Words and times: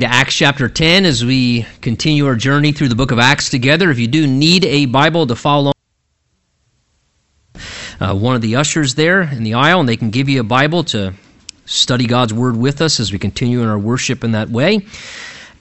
to 0.00 0.06
Acts 0.06 0.34
chapter 0.34 0.68
10 0.68 1.04
as 1.04 1.24
we 1.24 1.64
continue 1.80 2.26
our 2.26 2.34
journey 2.34 2.72
through 2.72 2.88
the 2.88 2.96
book 2.96 3.12
of 3.12 3.20
Acts 3.20 3.48
together. 3.48 3.92
If 3.92 4.00
you 4.00 4.08
do 4.08 4.26
need 4.26 4.64
a 4.64 4.86
Bible 4.86 5.24
to 5.28 5.36
follow 5.36 5.70
uh, 8.00 8.12
one 8.12 8.34
of 8.34 8.42
the 8.42 8.56
ushers 8.56 8.96
there 8.96 9.22
in 9.22 9.44
the 9.44 9.54
aisle, 9.54 9.78
and 9.78 9.88
they 9.88 9.96
can 9.96 10.10
give 10.10 10.28
you 10.28 10.40
a 10.40 10.42
Bible 10.42 10.82
to 10.82 11.14
study 11.66 12.08
God's 12.08 12.34
Word 12.34 12.56
with 12.56 12.82
us 12.82 12.98
as 12.98 13.12
we 13.12 13.20
continue 13.20 13.62
in 13.62 13.68
our 13.68 13.78
worship 13.78 14.24
in 14.24 14.32
that 14.32 14.50
way. 14.50 14.84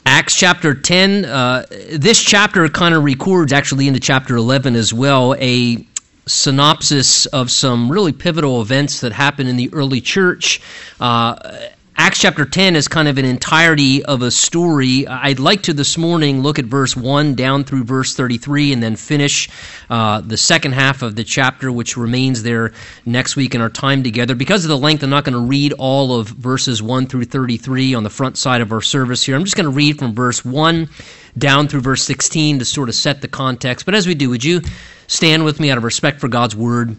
Acts 0.03 0.35
chapter 0.35 0.73
10, 0.73 1.25
uh, 1.25 1.65
this 1.91 2.19
chapter 2.19 2.67
kind 2.69 2.95
of 2.95 3.03
records, 3.03 3.53
actually 3.53 3.87
into 3.87 3.99
chapter 3.99 4.35
11 4.35 4.75
as 4.75 4.91
well, 4.91 5.35
a 5.37 5.85
synopsis 6.25 7.27
of 7.27 7.51
some 7.51 7.91
really 7.91 8.13
pivotal 8.13 8.63
events 8.63 9.01
that 9.01 9.11
happened 9.11 9.47
in 9.47 9.57
the 9.57 9.71
early 9.73 10.01
church. 10.01 10.59
Uh, 10.99 11.67
Acts 11.95 12.21
chapter 12.21 12.43
10 12.43 12.75
is 12.75 12.87
kind 12.87 13.07
of 13.07 13.19
an 13.19 13.25
entirety 13.25 14.03
of 14.03 14.23
a 14.23 14.31
story. 14.31 15.05
I'd 15.07 15.39
like 15.39 15.61
to 15.63 15.73
this 15.73 15.95
morning 15.95 16.41
look 16.41 16.57
at 16.57 16.65
verse 16.65 16.97
1 16.97 17.35
down 17.35 17.63
through 17.63 17.83
verse 17.83 18.15
33 18.15 18.73
and 18.73 18.81
then 18.81 18.95
finish 18.95 19.47
uh, 19.91 20.19
the 20.21 20.35
second 20.35 20.71
half 20.71 21.03
of 21.03 21.15
the 21.15 21.23
chapter, 21.23 21.71
which 21.71 21.95
remains 21.95 22.41
there 22.41 22.73
next 23.05 23.35
week 23.35 23.53
in 23.53 23.61
our 23.61 23.69
time 23.69 24.01
together. 24.01 24.33
Because 24.33 24.65
of 24.65 24.69
the 24.69 24.77
length, 24.77 25.03
I'm 25.03 25.11
not 25.11 25.23
going 25.23 25.33
to 25.33 25.47
read 25.47 25.73
all 25.73 26.19
of 26.19 26.29
verses 26.29 26.81
1 26.81 27.05
through 27.05 27.25
33 27.25 27.93
on 27.93 28.01
the 28.01 28.09
front 28.09 28.37
side 28.37 28.61
of 28.61 28.71
our 28.71 28.81
service 28.81 29.23
here. 29.23 29.35
I'm 29.35 29.43
just 29.43 29.55
going 29.55 29.65
to 29.65 29.69
read 29.69 29.99
from 29.99 30.15
verse 30.15 30.43
1 30.43 30.89
down 31.37 31.67
through 31.67 31.81
verse 31.81 32.01
16 32.03 32.57
to 32.57 32.65
sort 32.65 32.89
of 32.89 32.95
set 32.95 33.21
the 33.21 33.27
context. 33.27 33.85
But 33.85 33.93
as 33.93 34.07
we 34.07 34.15
do, 34.15 34.31
would 34.31 34.43
you 34.43 34.61
stand 35.05 35.45
with 35.45 35.59
me 35.59 35.69
out 35.69 35.77
of 35.77 35.83
respect 35.83 36.19
for 36.19 36.27
God's 36.27 36.55
word 36.55 36.97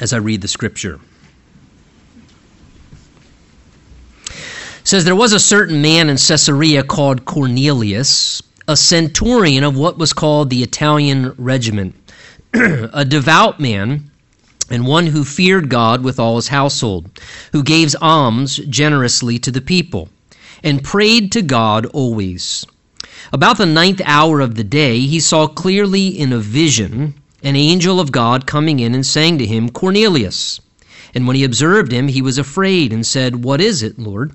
as 0.00 0.12
I 0.12 0.18
read 0.18 0.42
the 0.42 0.48
scripture? 0.48 1.00
Says 4.84 5.04
there 5.04 5.16
was 5.16 5.32
a 5.32 5.38
certain 5.38 5.80
man 5.80 6.08
in 6.08 6.16
Caesarea 6.16 6.82
called 6.82 7.24
Cornelius, 7.24 8.42
a 8.66 8.76
centurion 8.76 9.64
of 9.64 9.76
what 9.76 9.98
was 9.98 10.12
called 10.12 10.50
the 10.50 10.62
Italian 10.62 11.32
regiment, 11.38 11.94
a 12.54 13.04
devout 13.04 13.60
man 13.60 14.10
and 14.70 14.86
one 14.86 15.06
who 15.06 15.24
feared 15.24 15.68
God 15.68 16.02
with 16.02 16.18
all 16.18 16.36
his 16.36 16.48
household, 16.48 17.10
who 17.52 17.62
gave 17.62 17.94
alms 18.00 18.56
generously 18.56 19.38
to 19.40 19.50
the 19.50 19.60
people, 19.60 20.08
and 20.62 20.82
prayed 20.82 21.30
to 21.32 21.42
God 21.42 21.86
always. 21.86 22.64
About 23.32 23.58
the 23.58 23.66
ninth 23.66 24.00
hour 24.04 24.40
of 24.40 24.54
the 24.54 24.64
day, 24.64 25.00
he 25.00 25.20
saw 25.20 25.46
clearly 25.46 26.08
in 26.08 26.32
a 26.32 26.38
vision 26.38 27.14
an 27.42 27.56
angel 27.56 28.00
of 28.00 28.12
God 28.12 28.46
coming 28.46 28.80
in 28.80 28.94
and 28.94 29.04
saying 29.04 29.38
to 29.38 29.46
him, 29.46 29.68
Cornelius. 29.68 30.60
And 31.14 31.26
when 31.26 31.36
he 31.36 31.44
observed 31.44 31.92
him, 31.92 32.08
he 32.08 32.22
was 32.22 32.38
afraid 32.38 32.92
and 32.92 33.06
said, 33.06 33.44
What 33.44 33.60
is 33.60 33.82
it, 33.82 33.98
Lord? 33.98 34.32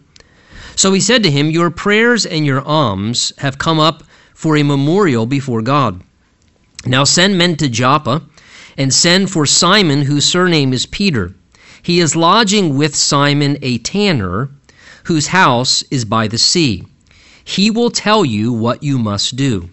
So 0.77 0.93
he 0.93 1.01
said 1.01 1.23
to 1.23 1.31
him, 1.31 1.49
Your 1.49 1.71
prayers 1.71 2.23
and 2.23 2.45
your 2.45 2.61
alms 2.61 3.33
have 3.39 3.57
come 3.57 3.79
up 3.79 4.03
for 4.35 4.55
a 4.55 4.61
memorial 4.61 5.25
before 5.25 5.63
God. 5.63 6.03
Now 6.85 7.03
send 7.03 7.35
men 7.35 7.55
to 7.57 7.67
Joppa, 7.67 8.21
and 8.77 8.93
send 8.93 9.31
for 9.31 9.47
Simon, 9.47 10.03
whose 10.03 10.23
surname 10.23 10.73
is 10.73 10.85
Peter. 10.85 11.33
He 11.81 11.99
is 11.99 12.15
lodging 12.15 12.77
with 12.77 12.95
Simon 12.95 13.57
a 13.63 13.79
tanner, 13.79 14.51
whose 15.05 15.27
house 15.27 15.83
is 15.89 16.05
by 16.05 16.27
the 16.27 16.37
sea. 16.37 16.83
He 17.43 17.71
will 17.71 17.89
tell 17.89 18.23
you 18.23 18.53
what 18.53 18.83
you 18.83 18.99
must 18.99 19.35
do. 19.35 19.69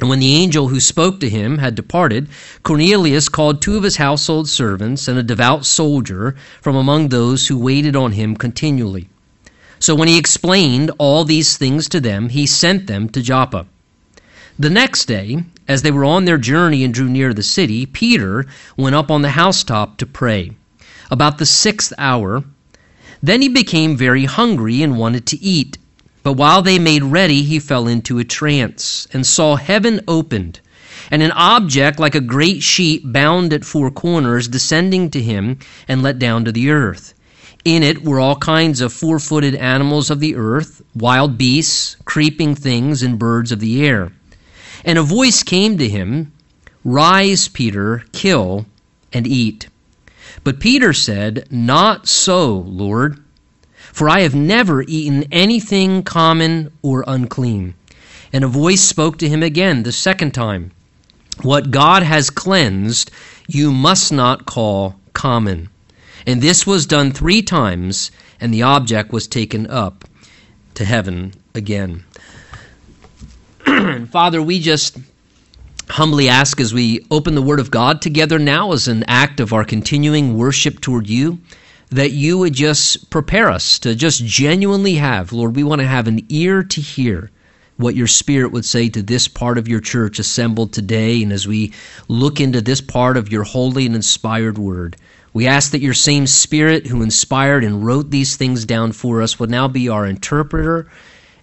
And 0.00 0.08
when 0.08 0.18
the 0.18 0.34
angel 0.34 0.66
who 0.66 0.80
spoke 0.80 1.20
to 1.20 1.30
him 1.30 1.58
had 1.58 1.76
departed, 1.76 2.28
Cornelius 2.64 3.28
called 3.28 3.62
two 3.62 3.76
of 3.76 3.84
his 3.84 3.98
household 3.98 4.48
servants 4.48 5.06
and 5.06 5.16
a 5.16 5.22
devout 5.22 5.64
soldier 5.64 6.34
from 6.60 6.74
among 6.74 7.10
those 7.10 7.46
who 7.46 7.56
waited 7.56 7.94
on 7.94 8.10
him 8.10 8.34
continually. 8.34 9.08
So 9.80 9.94
when 9.94 10.08
he 10.08 10.18
explained 10.18 10.90
all 10.98 11.24
these 11.24 11.56
things 11.56 11.88
to 11.88 12.00
them, 12.00 12.28
he 12.28 12.46
sent 12.46 12.86
them 12.86 13.08
to 13.08 13.22
Joppa. 13.22 13.66
The 14.58 14.68
next 14.68 15.06
day, 15.06 15.42
as 15.66 15.80
they 15.80 15.90
were 15.90 16.04
on 16.04 16.26
their 16.26 16.36
journey 16.36 16.84
and 16.84 16.92
drew 16.92 17.08
near 17.08 17.32
the 17.32 17.42
city, 17.42 17.86
Peter 17.86 18.44
went 18.76 18.94
up 18.94 19.10
on 19.10 19.22
the 19.22 19.30
housetop 19.30 19.96
to 19.96 20.06
pray. 20.06 20.52
About 21.10 21.38
the 21.38 21.46
sixth 21.46 21.94
hour, 21.96 22.44
then 23.22 23.40
he 23.40 23.48
became 23.48 23.96
very 23.96 24.26
hungry 24.26 24.82
and 24.82 24.98
wanted 24.98 25.24
to 25.26 25.42
eat. 25.42 25.78
But 26.22 26.34
while 26.34 26.60
they 26.60 26.78
made 26.78 27.02
ready, 27.02 27.42
he 27.42 27.58
fell 27.58 27.88
into 27.88 28.18
a 28.18 28.24
trance 28.24 29.08
and 29.14 29.26
saw 29.26 29.56
heaven 29.56 30.02
opened, 30.06 30.60
and 31.10 31.22
an 31.22 31.32
object 31.32 31.98
like 31.98 32.14
a 32.14 32.20
great 32.20 32.62
sheet 32.62 33.10
bound 33.10 33.54
at 33.54 33.64
four 33.64 33.90
corners 33.90 34.46
descending 34.46 35.08
to 35.10 35.22
him 35.22 35.58
and 35.88 36.02
let 36.02 36.18
down 36.18 36.44
to 36.44 36.52
the 36.52 36.70
earth. 36.70 37.14
In 37.64 37.82
it 37.82 38.02
were 38.02 38.18
all 38.18 38.36
kinds 38.36 38.80
of 38.80 38.92
four 38.92 39.18
footed 39.18 39.54
animals 39.54 40.10
of 40.10 40.20
the 40.20 40.34
earth, 40.34 40.80
wild 40.94 41.36
beasts, 41.36 41.96
creeping 42.06 42.54
things, 42.54 43.02
and 43.02 43.18
birds 43.18 43.52
of 43.52 43.60
the 43.60 43.84
air. 43.86 44.12
And 44.84 44.96
a 44.96 45.02
voice 45.02 45.42
came 45.42 45.76
to 45.76 45.88
him 45.88 46.32
Rise, 46.84 47.48
Peter, 47.48 48.04
kill 48.12 48.64
and 49.12 49.26
eat. 49.26 49.68
But 50.42 50.60
Peter 50.60 50.94
said, 50.94 51.46
Not 51.50 52.08
so, 52.08 52.50
Lord, 52.60 53.22
for 53.92 54.08
I 54.08 54.20
have 54.20 54.34
never 54.34 54.82
eaten 54.82 55.24
anything 55.30 56.02
common 56.02 56.72
or 56.80 57.04
unclean. 57.06 57.74
And 58.32 58.44
a 58.44 58.48
voice 58.48 58.80
spoke 58.80 59.18
to 59.18 59.28
him 59.28 59.42
again 59.42 59.82
the 59.82 59.92
second 59.92 60.32
time 60.32 60.70
What 61.42 61.70
God 61.70 62.02
has 62.04 62.30
cleansed, 62.30 63.10
you 63.46 63.70
must 63.70 64.12
not 64.12 64.46
call 64.46 64.96
common. 65.12 65.68
And 66.30 66.40
this 66.40 66.64
was 66.64 66.86
done 66.86 67.10
three 67.10 67.42
times, 67.42 68.12
and 68.40 68.54
the 68.54 68.62
object 68.62 69.12
was 69.12 69.26
taken 69.26 69.66
up 69.66 70.04
to 70.74 70.84
heaven 70.84 71.34
again. 71.56 72.04
Father, 74.12 74.40
we 74.40 74.60
just 74.60 74.96
humbly 75.88 76.28
ask 76.28 76.60
as 76.60 76.72
we 76.72 77.04
open 77.10 77.34
the 77.34 77.42
Word 77.42 77.58
of 77.58 77.72
God 77.72 78.00
together 78.00 78.38
now 78.38 78.70
as 78.70 78.86
an 78.86 79.02
act 79.08 79.40
of 79.40 79.52
our 79.52 79.64
continuing 79.64 80.36
worship 80.36 80.80
toward 80.80 81.08
you, 81.08 81.40
that 81.88 82.12
you 82.12 82.38
would 82.38 82.52
just 82.52 83.10
prepare 83.10 83.50
us 83.50 83.80
to 83.80 83.96
just 83.96 84.24
genuinely 84.24 84.94
have, 84.94 85.32
Lord, 85.32 85.56
we 85.56 85.64
want 85.64 85.80
to 85.80 85.88
have 85.88 86.06
an 86.06 86.24
ear 86.28 86.62
to 86.62 86.80
hear 86.80 87.32
what 87.76 87.96
your 87.96 88.06
Spirit 88.06 88.52
would 88.52 88.64
say 88.64 88.88
to 88.88 89.02
this 89.02 89.26
part 89.26 89.58
of 89.58 89.66
your 89.66 89.80
church 89.80 90.20
assembled 90.20 90.72
today, 90.72 91.24
and 91.24 91.32
as 91.32 91.48
we 91.48 91.72
look 92.06 92.40
into 92.40 92.60
this 92.60 92.80
part 92.80 93.16
of 93.16 93.32
your 93.32 93.42
holy 93.42 93.84
and 93.84 93.96
inspired 93.96 94.58
Word. 94.58 94.96
We 95.32 95.46
ask 95.46 95.70
that 95.72 95.80
your 95.80 95.94
same 95.94 96.26
Spirit 96.26 96.86
who 96.86 97.02
inspired 97.02 97.62
and 97.62 97.84
wrote 97.84 98.10
these 98.10 98.36
things 98.36 98.64
down 98.64 98.92
for 98.92 99.22
us 99.22 99.38
would 99.38 99.50
now 99.50 99.68
be 99.68 99.88
our 99.88 100.06
interpreter 100.06 100.90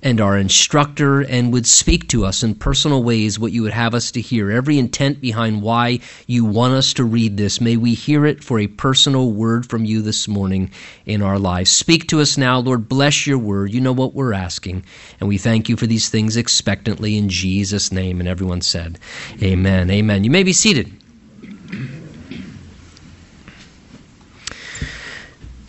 and 0.04 0.22
our 0.22 0.38
instructor 0.38 1.22
and 1.22 1.52
would 1.52 1.66
speak 1.66 2.08
to 2.10 2.26
us 2.26 2.44
in 2.44 2.56
personal 2.56 3.04
ways 3.04 3.40
what 3.40 3.52
you 3.52 3.64
would 3.64 3.74
have 3.74 3.96
us 3.96 4.12
to 4.12 4.22
hear. 4.22 4.52
Every 4.52 4.78
intent 4.78 5.22
behind 5.22 5.62
why 5.62 6.00
you 6.28 6.46
want 6.46 6.74
us 6.74 6.94
to 6.94 7.04
read 7.04 7.38
this, 7.38 7.60
may 7.60 7.78
we 7.78 7.94
hear 7.94 8.26
it 8.26 8.44
for 8.44 8.60
a 8.60 8.68
personal 8.68 9.32
word 9.32 9.66
from 9.66 9.86
you 9.86 10.02
this 10.02 10.28
morning 10.28 10.70
in 11.06 11.22
our 11.22 11.40
lives. 11.40 11.72
Speak 11.72 12.08
to 12.10 12.22
us 12.22 12.38
now, 12.38 12.60
Lord. 12.60 12.88
Bless 12.88 13.26
your 13.26 13.40
word. 13.40 13.74
You 13.74 13.82
know 13.82 13.94
what 13.94 14.14
we're 14.14 14.34
asking. 14.34 14.84
And 15.20 15.28
we 15.28 15.38
thank 15.38 15.70
you 15.70 15.78
for 15.78 15.88
these 15.88 16.10
things 16.10 16.38
expectantly 16.38 17.18
in 17.18 17.30
Jesus' 17.30 17.92
name. 17.92 18.20
And 18.20 18.30
everyone 18.30 18.62
said, 18.62 19.00
Amen. 19.42 19.90
Amen. 19.90 20.24
You 20.24 20.32
may 20.32 20.44
be 20.44 20.54
seated. 20.54 20.94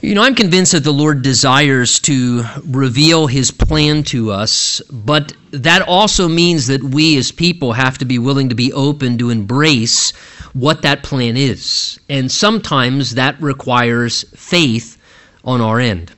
You 0.09 0.15
know, 0.15 0.23
I'm 0.23 0.35
convinced 0.35 0.73
that 0.73 0.85
the 0.85 0.91
Lord 0.91 1.21
desires 1.21 2.01
to 2.01 2.43
reveal 2.65 3.27
his 3.27 3.51
plan 3.51 4.03
to 4.05 4.31
us, 4.31 4.81
but 4.91 5.35
that 5.51 5.83
also 5.83 6.29
means 6.29 6.67
that 6.69 6.83
we 6.83 7.19
as 7.19 7.31
people 7.31 7.75
have 7.75 7.99
to 7.99 8.07
be 8.07 8.19
willing 8.19 8.49
to 8.49 8.55
be 8.55 8.73
open 8.73 9.19
to 9.19 9.29
embrace 9.29 10.13
what 10.55 10.81
that 10.81 11.03
plan 11.03 11.37
is. 11.37 12.01
And 12.09 12.33
sometimes 12.33 13.17
that 13.17 13.39
requires 13.43 14.25
faith 14.35 14.97
on 15.45 15.61
our 15.61 15.79
end 15.79 16.15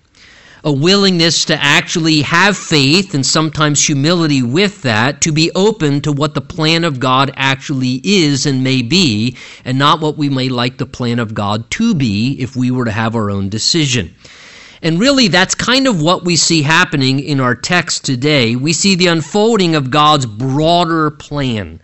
a 0.65 0.73
willingness 0.73 1.45
to 1.47 1.55
actually 1.55 2.23
have 2.23 2.57
faith 2.57 3.15
and 3.15 3.25
sometimes 3.25 3.85
humility 3.85 4.43
with 4.43 4.83
that, 4.83 5.21
to 5.23 5.33
be 5.33 5.51
open 5.55 6.01
to 6.03 6.13
what 6.13 6.35
the 6.35 6.41
plan 6.41 6.85
of 6.85 7.01
God 7.01 7.33
actually 7.37 8.01
is 8.05 8.47
and 8.47 8.63
may 8.63 8.83
be, 8.83 9.37
and 9.65 9.79
not 9.79 10.01
what 10.01 10.17
we 10.17 10.29
may 10.29 10.49
like 10.49 10.79
the 10.79 10.87
plan 10.87 11.19
of 11.19 11.35
God 11.35 11.71
to 11.73 11.95
be 11.95 12.37
if 12.41 12.57
we 12.57 12.71
were 12.71 12.85
to 12.85 12.91
have 12.91 13.15
our 13.15 13.31
own 13.31 13.49
decision. 13.49 14.15
And 14.83 14.99
really, 14.99 15.29
that's 15.29 15.55
kind 15.55 15.87
of 15.87 16.01
what 16.01 16.25
we 16.25 16.37
see 16.37 16.63
happening 16.63 17.21
in 17.21 17.39
our 17.39 17.55
text 17.55 18.05
today. 18.05 18.57
We 18.57 18.73
see 18.73 18.95
the 18.95 19.09
unfolding 19.09 19.75
of 19.75 19.91
God's 19.91 20.25
broader 20.25 21.11
plan 21.11 21.81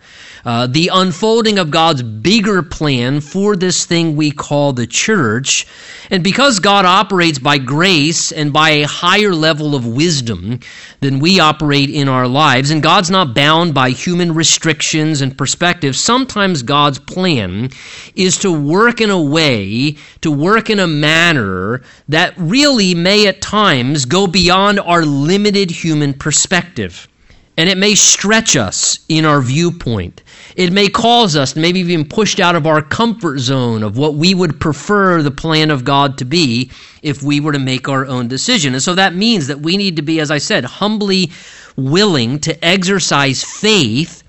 uh, 0.47 0.65
the 0.65 0.89
unfolding 0.93 1.59
of 1.59 1.69
God's 1.69 2.01
bigger 2.01 2.63
plan 2.63 3.19
for 3.19 3.57
this 3.57 3.85
thing 3.85 4.15
we 4.15 4.31
call 4.31 4.71
the 4.71 4.87
church. 4.87 5.67
And 6.09 6.23
because 6.23 6.59
God 6.59 6.85
operates 6.85 7.37
by 7.37 7.57
grace 7.57 8.31
and 8.31 8.53
by 8.53 8.69
a 8.69 8.87
higher 8.87 9.35
level 9.35 9.75
of 9.75 9.85
wisdom 9.85 10.61
than 11.01 11.19
we 11.19 11.41
operate 11.41 11.89
in 11.89 12.07
our 12.07 12.29
lives, 12.29 12.71
and 12.71 12.81
God's 12.81 13.11
not 13.11 13.35
bound 13.35 13.73
by 13.73 13.89
human 13.89 14.33
restrictions 14.33 15.19
and 15.19 15.37
perspectives, 15.37 15.99
sometimes 15.99 16.63
God's 16.63 16.99
plan 16.99 17.69
is 18.15 18.37
to 18.37 18.49
work 18.49 19.01
in 19.01 19.09
a 19.09 19.21
way, 19.21 19.97
to 20.21 20.31
work 20.31 20.69
in 20.69 20.79
a 20.79 20.87
manner 20.87 21.81
that 22.07 22.33
really 22.37 22.95
may 22.95 23.27
at 23.27 23.41
times 23.41 24.05
go 24.05 24.27
beyond 24.27 24.79
our 24.79 25.03
limited 25.03 25.69
human 25.69 26.13
perspective. 26.13 27.09
And 27.57 27.67
it 27.69 27.77
may 27.77 27.95
stretch 27.95 28.55
us 28.55 28.99
in 29.09 29.25
our 29.25 29.41
viewpoint. 29.41 30.21
It 30.55 30.71
may 30.71 30.89
cause 30.89 31.35
us 31.35 31.55
maybe 31.55 31.79
even 31.79 32.05
pushed 32.05 32.39
out 32.39 32.55
of 32.55 32.67
our 32.67 32.83
comfort 32.83 33.39
zone 33.39 33.81
of 33.81 33.97
what 33.97 34.13
we 34.13 34.35
would 34.35 34.59
prefer 34.59 35.23
the 35.23 35.31
plan 35.31 35.71
of 35.71 35.83
God 35.83 36.19
to 36.19 36.25
be 36.25 36.69
if 37.01 37.23
we 37.23 37.39
were 37.39 37.51
to 37.51 37.59
make 37.59 37.89
our 37.89 38.05
own 38.05 38.27
decision. 38.27 38.73
And 38.73 38.83
so 38.83 38.93
that 38.93 39.15
means 39.15 39.47
that 39.47 39.61
we 39.61 39.75
need 39.75 39.95
to 39.95 40.03
be, 40.03 40.19
as 40.19 40.29
I 40.29 40.37
said, 40.37 40.65
humbly 40.65 41.31
willing 41.75 42.39
to 42.41 42.63
exercise 42.63 43.43
faith 43.43 44.23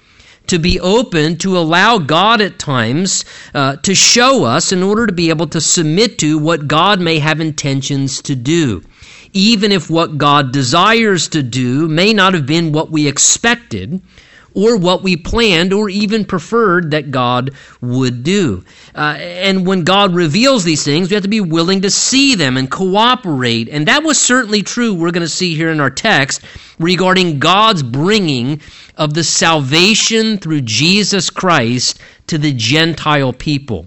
to 0.46 0.58
be 0.58 0.80
open 0.80 1.36
to 1.36 1.58
allow 1.58 1.98
God 1.98 2.40
at 2.40 2.58
times 2.58 3.26
uh, 3.52 3.76
to 3.76 3.94
show 3.94 4.44
us 4.44 4.72
in 4.72 4.82
order 4.82 5.06
to 5.06 5.12
be 5.12 5.28
able 5.28 5.46
to 5.48 5.60
submit 5.60 6.18
to 6.20 6.38
what 6.38 6.66
God 6.66 6.98
may 7.00 7.18
have 7.18 7.40
intentions 7.40 8.22
to 8.22 8.34
do 8.34 8.82
even 9.32 9.72
if 9.72 9.90
what 9.90 10.18
God 10.18 10.52
desires 10.52 11.28
to 11.28 11.42
do 11.42 11.88
may 11.88 12.12
not 12.12 12.34
have 12.34 12.46
been 12.46 12.72
what 12.72 12.90
we 12.90 13.06
expected 13.06 14.02
or 14.54 14.76
what 14.76 15.02
we 15.02 15.16
planned 15.16 15.72
or 15.72 15.88
even 15.88 16.24
preferred 16.24 16.90
that 16.90 17.10
God 17.10 17.52
would 17.80 18.24
do. 18.24 18.64
Uh, 18.94 19.16
and 19.18 19.66
when 19.66 19.84
God 19.84 20.14
reveals 20.14 20.64
these 20.64 20.82
things, 20.82 21.08
we 21.08 21.14
have 21.14 21.22
to 21.22 21.28
be 21.28 21.40
willing 21.40 21.82
to 21.82 21.90
see 21.90 22.34
them 22.34 22.56
and 22.56 22.70
cooperate. 22.70 23.68
And 23.68 23.86
that 23.86 24.02
was 24.02 24.20
certainly 24.20 24.62
true, 24.62 24.94
we're 24.94 25.12
going 25.12 25.20
to 25.20 25.28
see 25.28 25.54
here 25.54 25.70
in 25.70 25.80
our 25.80 25.90
text, 25.90 26.42
regarding 26.78 27.38
God's 27.38 27.82
bringing 27.82 28.60
of 28.96 29.14
the 29.14 29.22
salvation 29.22 30.38
through 30.38 30.62
Jesus 30.62 31.30
Christ 31.30 32.00
to 32.26 32.38
the 32.38 32.52
Gentile 32.52 33.32
people. 33.32 33.86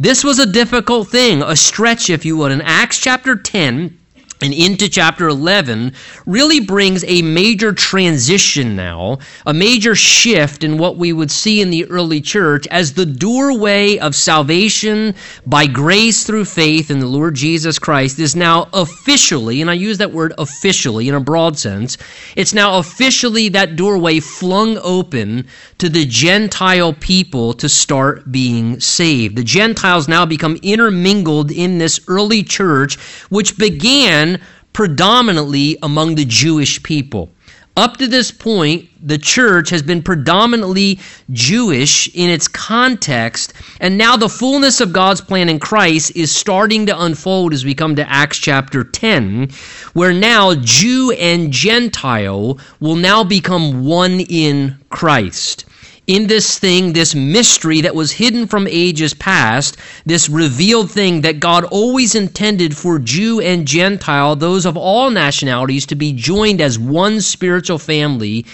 This 0.00 0.24
was 0.24 0.38
a 0.38 0.46
difficult 0.46 1.08
thing, 1.08 1.42
a 1.42 1.56
stretch, 1.56 2.10
if 2.10 2.24
you 2.24 2.36
would. 2.38 2.52
In 2.52 2.60
Acts 2.62 2.98
chapter 2.98 3.36
10, 3.36 3.98
and 4.40 4.54
into 4.54 4.88
chapter 4.88 5.28
11 5.28 5.92
really 6.26 6.60
brings 6.60 7.04
a 7.04 7.22
major 7.22 7.72
transition 7.72 8.76
now, 8.76 9.18
a 9.46 9.52
major 9.52 9.94
shift 9.94 10.62
in 10.62 10.78
what 10.78 10.96
we 10.96 11.12
would 11.12 11.30
see 11.30 11.60
in 11.60 11.70
the 11.70 11.84
early 11.86 12.20
church 12.20 12.66
as 12.68 12.92
the 12.92 13.06
doorway 13.06 13.98
of 13.98 14.14
salvation 14.14 15.14
by 15.46 15.66
grace 15.66 16.24
through 16.24 16.44
faith 16.44 16.90
in 16.90 17.00
the 17.00 17.06
Lord 17.06 17.34
Jesus 17.34 17.78
Christ 17.78 18.18
is 18.18 18.36
now 18.36 18.68
officially, 18.72 19.60
and 19.60 19.70
I 19.70 19.74
use 19.74 19.98
that 19.98 20.12
word 20.12 20.32
officially 20.38 21.08
in 21.08 21.14
a 21.14 21.20
broad 21.20 21.58
sense, 21.58 21.96
it's 22.36 22.54
now 22.54 22.78
officially 22.78 23.48
that 23.50 23.76
doorway 23.76 24.20
flung 24.20 24.78
open 24.78 25.46
to 25.78 25.88
the 25.88 26.04
Gentile 26.04 26.92
people 26.92 27.52
to 27.54 27.68
start 27.68 28.30
being 28.30 28.80
saved. 28.80 29.36
The 29.36 29.44
Gentiles 29.44 30.08
now 30.08 30.26
become 30.26 30.58
intermingled 30.62 31.50
in 31.50 31.78
this 31.78 32.00
early 32.08 32.42
church, 32.42 32.96
which 33.28 33.56
began 33.56 34.27
predominantly 34.72 35.78
among 35.82 36.14
the 36.14 36.24
Jewish 36.24 36.82
people. 36.82 37.30
Up 37.78 37.96
to 37.98 38.08
this 38.08 38.32
point, 38.32 38.88
the 39.00 39.18
church 39.18 39.70
has 39.70 39.82
been 39.82 40.02
predominantly 40.02 40.98
Jewish 41.30 42.08
in 42.12 42.28
its 42.28 42.48
context, 42.48 43.52
and 43.78 43.96
now 43.96 44.16
the 44.16 44.28
fullness 44.28 44.80
of 44.80 44.92
God's 44.92 45.20
plan 45.20 45.48
in 45.48 45.60
Christ 45.60 46.16
is 46.16 46.34
starting 46.34 46.86
to 46.86 47.00
unfold 47.00 47.54
as 47.54 47.64
we 47.64 47.76
come 47.76 47.94
to 47.94 48.10
Acts 48.10 48.38
chapter 48.38 48.82
10, 48.82 49.50
where 49.92 50.12
now 50.12 50.56
Jew 50.56 51.12
and 51.12 51.52
Gentile 51.52 52.58
will 52.80 52.96
now 52.96 53.22
become 53.22 53.84
one 53.84 54.18
in 54.28 54.76
Christ 54.90 55.64
in 56.08 56.26
this 56.26 56.58
thing, 56.58 56.94
this 56.94 57.14
mystery 57.14 57.82
that 57.82 57.94
was 57.94 58.10
hidden 58.10 58.46
from 58.46 58.66
ages 58.66 59.12
past, 59.12 59.76
this 60.06 60.28
revealed 60.28 60.90
thing 60.90 61.20
that 61.20 61.38
God 61.38 61.64
always 61.64 62.14
intended 62.14 62.74
for 62.74 62.98
Jew 62.98 63.40
and 63.40 63.68
Gentile, 63.68 64.34
those 64.34 64.64
of 64.64 64.76
all 64.76 65.10
nationalities, 65.10 65.84
to 65.86 65.94
be 65.94 66.14
joined 66.14 66.62
as 66.62 66.78
one 66.78 67.20
spiritual 67.20 67.78
family 67.78 68.46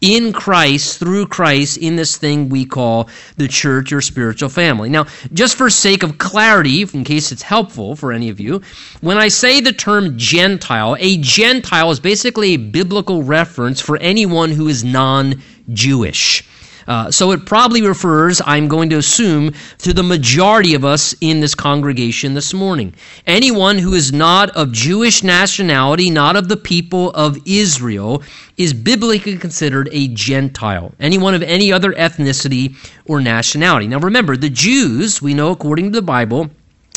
in 0.00 0.32
Christ, 0.32 0.98
through 0.98 1.26
Christ, 1.26 1.76
in 1.76 1.96
this 1.96 2.16
thing 2.16 2.48
we 2.48 2.64
call 2.64 3.10
the 3.36 3.46
church 3.46 3.92
or 3.92 4.00
spiritual 4.00 4.48
family. 4.48 4.88
Now, 4.88 5.06
just 5.34 5.56
for 5.56 5.68
sake 5.68 6.02
of 6.02 6.16
clarity, 6.16 6.80
in 6.94 7.04
case 7.04 7.30
it's 7.30 7.42
helpful 7.42 7.94
for 7.94 8.10
any 8.10 8.30
of 8.30 8.40
you, 8.40 8.62
when 9.02 9.18
I 9.18 9.28
say 9.28 9.60
the 9.60 9.72
term 9.74 10.16
Gentile, 10.16 10.96
a 10.98 11.18
Gentile 11.18 11.90
is 11.90 12.00
basically 12.00 12.54
a 12.54 12.56
biblical 12.56 13.22
reference 13.22 13.82
for 13.82 13.98
anyone 13.98 14.50
who 14.50 14.66
is 14.66 14.82
non 14.82 15.42
Jewish. 15.72 16.42
Uh, 16.86 17.10
so 17.10 17.32
it 17.32 17.46
probably 17.46 17.82
refers, 17.82 18.40
I'm 18.44 18.68
going 18.68 18.90
to 18.90 18.96
assume, 18.96 19.54
to 19.78 19.92
the 19.92 20.02
majority 20.02 20.74
of 20.74 20.84
us 20.84 21.14
in 21.20 21.40
this 21.40 21.54
congregation 21.54 22.34
this 22.34 22.52
morning. 22.52 22.94
Anyone 23.26 23.78
who 23.78 23.94
is 23.94 24.12
not 24.12 24.50
of 24.50 24.72
Jewish 24.72 25.22
nationality, 25.22 26.10
not 26.10 26.36
of 26.36 26.48
the 26.48 26.56
people 26.56 27.10
of 27.10 27.38
Israel, 27.46 28.22
is 28.56 28.72
biblically 28.74 29.36
considered 29.36 29.88
a 29.92 30.08
Gentile. 30.08 30.92
Anyone 31.00 31.34
of 31.34 31.42
any 31.42 31.72
other 31.72 31.92
ethnicity 31.92 32.74
or 33.06 33.20
nationality. 33.20 33.86
Now 33.86 33.98
remember, 33.98 34.36
the 34.36 34.50
Jews, 34.50 35.20
we 35.22 35.34
know 35.34 35.50
according 35.50 35.92
to 35.92 36.00
the 36.00 36.02
Bible, 36.02 36.50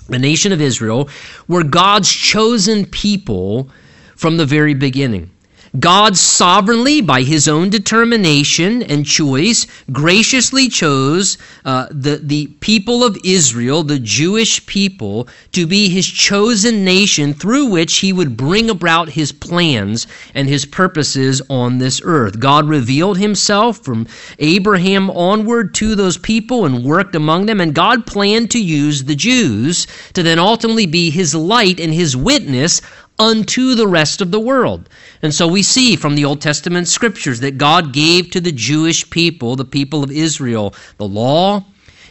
the 0.08 0.20
nation 0.20 0.52
of 0.52 0.62
Israel, 0.62 1.10
were 1.48 1.64
God's 1.64 2.12
chosen 2.12 2.86
people 2.86 3.70
from 4.16 4.38
the 4.38 4.46
very 4.46 4.74
beginning. 4.74 5.32
God 5.80 6.16
sovereignly, 6.16 7.02
by 7.02 7.24
his 7.24 7.48
own 7.48 7.70
determination 7.70 8.84
and 8.84 9.06
choice, 9.06 9.66
graciously 9.92 10.70
chose 10.70 11.38
uh, 11.66 11.88
the, 11.90 12.18
the 12.18 12.48
people 12.60 13.04
of 13.04 13.18
Israel, 13.24 13.84
the 13.84 14.00
Jewish 14.00 14.66
people, 14.66 15.28
to 15.54 15.66
be 15.66 15.90
his 15.90 16.06
chosen 16.06 16.86
nation 16.86 17.34
through 17.34 17.66
which 17.66 17.98
he 17.98 18.14
would 18.14 18.38
bring 18.38 18.70
about 18.70 19.10
his 19.10 19.32
plans 19.32 20.08
and 20.34 20.48
his 20.48 20.66
purposes 20.66 21.42
on 21.50 21.80
this 21.80 22.02
earth. 22.04 22.40
God 22.40 22.68
revealed 22.68 23.18
himself 23.18 23.80
from 23.80 24.08
Abraham 24.40 25.10
onward 25.10 25.74
to 25.76 25.96
those 25.96 26.18
people 26.18 26.66
and 26.66 26.86
worked 26.86 27.16
among 27.16 27.48
them, 27.48 27.60
and 27.60 27.74
God 27.74 28.06
planned 28.06 28.52
to 28.52 28.64
use 28.64 29.04
the 29.04 29.16
Jews 29.16 29.88
to 30.14 30.24
then 30.24 30.40
ultimately 30.40 30.86
be 30.86 31.10
his 31.10 31.34
light 31.34 31.80
and 31.80 31.94
his 31.94 32.16
witness 32.16 32.82
unto 33.18 33.76
the 33.76 33.88
rest 33.88 34.22
of 34.22 34.32
the 34.32 34.40
world. 34.40 34.90
And 35.22 35.34
so 35.34 35.48
we 35.48 35.64
see 35.64 35.96
from 35.96 36.16
the 36.16 36.26
Old 36.26 36.42
Testament 36.42 36.88
scriptures 36.88 37.40
that 37.40 37.58
God 37.58 37.94
gave 37.94 38.32
to 38.32 38.42
the 38.42 38.52
Jewish 38.52 39.10
people, 39.10 39.56
the 39.56 39.66
people 39.66 40.04
of 40.04 40.12
Israel, 40.12 40.76
the 40.98 41.08
law 41.08 41.66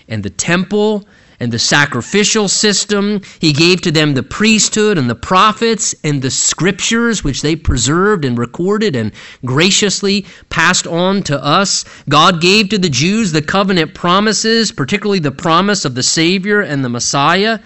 and 0.08 0.22
the 0.22 0.30
temple 0.30 1.06
and 1.40 1.52
the 1.52 1.58
sacrificial 1.58 2.48
system. 2.48 3.20
He 3.40 3.52
gave 3.52 3.82
to 3.82 3.90
them 3.90 4.14
the 4.14 4.22
priesthood 4.22 4.96
and 4.96 5.10
the 5.10 5.14
prophets 5.14 5.94
and 6.04 6.22
the 6.22 6.30
scriptures, 6.30 7.24
which 7.24 7.42
they 7.42 7.56
preserved 7.56 8.24
and 8.24 8.38
recorded 8.38 8.96
and 8.96 9.12
graciously 9.44 10.26
passed 10.48 10.86
on 10.86 11.22
to 11.24 11.42
us. 11.42 11.84
God 12.08 12.40
gave 12.40 12.68
to 12.70 12.78
the 12.78 12.88
Jews 12.88 13.32
the 13.32 13.42
covenant 13.42 13.94
promises, 13.94 14.72
particularly 14.72 15.18
the 15.18 15.32
promise 15.32 15.84
of 15.84 15.94
the 15.94 16.02
Savior 16.02 16.60
and 16.60 16.84
the 16.84 16.88
Messiah 16.88 17.58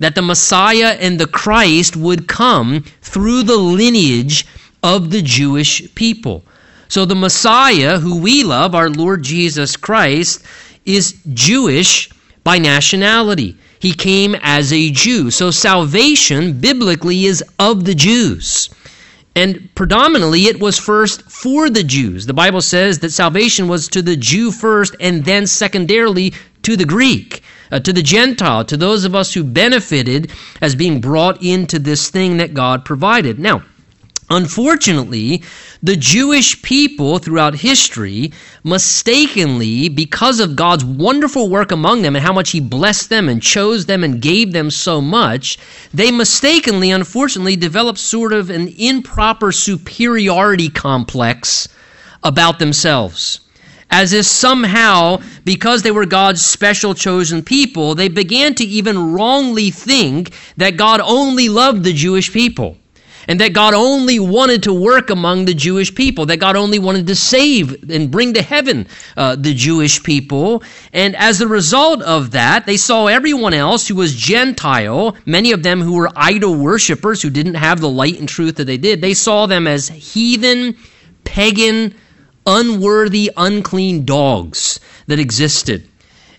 that 0.00 0.14
the 0.14 0.22
Messiah 0.22 0.96
and 0.98 1.20
the 1.20 1.26
Christ 1.26 1.96
would 1.96 2.26
come 2.26 2.84
through 3.02 3.44
the 3.44 3.56
lineage 3.56 4.46
of 4.82 5.10
the 5.10 5.22
Jewish 5.22 5.94
people. 5.94 6.44
So 6.88 7.04
the 7.04 7.14
Messiah, 7.14 8.00
who 8.00 8.20
we 8.20 8.42
love, 8.42 8.74
our 8.74 8.90
Lord 8.90 9.22
Jesus 9.22 9.76
Christ, 9.76 10.42
is 10.84 11.22
Jewish 11.32 12.10
by 12.42 12.58
nationality. 12.58 13.56
He 13.78 13.92
came 13.92 14.34
as 14.42 14.72
a 14.72 14.90
Jew. 14.90 15.30
So 15.30 15.50
salvation, 15.50 16.60
biblically, 16.60 17.26
is 17.26 17.44
of 17.58 17.84
the 17.84 17.94
Jews. 17.94 18.70
And 19.36 19.68
predominantly, 19.74 20.46
it 20.46 20.60
was 20.60 20.78
first 20.78 21.30
for 21.30 21.70
the 21.70 21.84
Jews. 21.84 22.26
The 22.26 22.34
Bible 22.34 22.60
says 22.60 22.98
that 22.98 23.12
salvation 23.12 23.68
was 23.68 23.86
to 23.88 24.02
the 24.02 24.16
Jew 24.16 24.50
first 24.50 24.96
and 24.98 25.24
then 25.24 25.46
secondarily 25.46 26.34
to 26.62 26.76
the 26.76 26.84
Greek 26.84 27.42
uh, 27.70 27.80
to 27.80 27.92
the 27.92 28.02
Gentile, 28.02 28.64
to 28.64 28.76
those 28.76 29.04
of 29.04 29.14
us 29.14 29.34
who 29.34 29.44
benefited 29.44 30.30
as 30.60 30.74
being 30.74 31.00
brought 31.00 31.42
into 31.42 31.78
this 31.78 32.10
thing 32.10 32.36
that 32.38 32.54
God 32.54 32.84
provided. 32.84 33.38
Now, 33.38 33.62
Unfortunately, 34.32 35.42
the 35.82 35.96
Jewish 35.96 36.62
people 36.62 37.18
throughout 37.18 37.56
history 37.56 38.32
mistakenly, 38.62 39.88
because 39.88 40.38
of 40.38 40.54
God's 40.54 40.84
wonderful 40.84 41.48
work 41.48 41.72
among 41.72 42.02
them 42.02 42.14
and 42.14 42.24
how 42.24 42.32
much 42.32 42.50
He 42.50 42.60
blessed 42.60 43.08
them 43.08 43.28
and 43.28 43.42
chose 43.42 43.86
them 43.86 44.04
and 44.04 44.22
gave 44.22 44.52
them 44.52 44.70
so 44.70 45.00
much, 45.00 45.58
they 45.92 46.12
mistakenly, 46.12 46.92
unfortunately, 46.92 47.56
developed 47.56 47.98
sort 47.98 48.32
of 48.32 48.50
an 48.50 48.72
improper 48.78 49.50
superiority 49.50 50.68
complex 50.68 51.66
about 52.22 52.60
themselves 52.60 53.40
as 53.90 54.12
if 54.12 54.24
somehow, 54.24 55.20
because 55.44 55.82
they 55.82 55.90
were 55.90 56.06
God's 56.06 56.44
special 56.44 56.94
chosen 56.94 57.42
people, 57.42 57.94
they 57.94 58.08
began 58.08 58.54
to 58.54 58.64
even 58.64 59.12
wrongly 59.12 59.70
think 59.70 60.32
that 60.56 60.76
God 60.76 61.00
only 61.00 61.48
loved 61.48 61.84
the 61.84 61.92
Jewish 61.92 62.32
people. 62.32 62.76
and 63.28 63.40
that 63.40 63.52
God 63.52 63.74
only 63.74 64.18
wanted 64.18 64.64
to 64.64 64.72
work 64.72 65.08
among 65.08 65.44
the 65.44 65.54
Jewish 65.54 65.94
people, 65.94 66.26
that 66.26 66.38
God 66.38 66.56
only 66.56 66.80
wanted 66.80 67.06
to 67.06 67.14
save 67.14 67.88
and 67.88 68.10
bring 68.10 68.34
to 68.34 68.42
heaven 68.42 68.88
uh, 69.16 69.36
the 69.36 69.54
Jewish 69.54 70.02
people. 70.02 70.64
And 70.92 71.14
as 71.14 71.40
a 71.40 71.46
result 71.46 72.02
of 72.02 72.32
that, 72.32 72.66
they 72.66 72.76
saw 72.76 73.06
everyone 73.06 73.54
else 73.54 73.86
who 73.86 73.94
was 73.94 74.16
Gentile, 74.16 75.16
many 75.26 75.52
of 75.52 75.62
them 75.62 75.80
who 75.80 75.94
were 75.94 76.10
idol 76.16 76.56
worshippers, 76.56 77.22
who 77.22 77.30
didn't 77.30 77.54
have 77.54 77.80
the 77.80 77.88
light 77.88 78.18
and 78.18 78.28
truth 78.28 78.56
that 78.56 78.64
they 78.64 78.78
did, 78.78 79.00
they 79.00 79.14
saw 79.14 79.46
them 79.46 79.68
as 79.68 79.86
heathen, 79.88 80.76
pagan, 81.22 81.94
unworthy, 82.46 83.30
unclean 83.36 84.04
dogs 84.04 84.80
that 85.06 85.18
existed. 85.18 85.89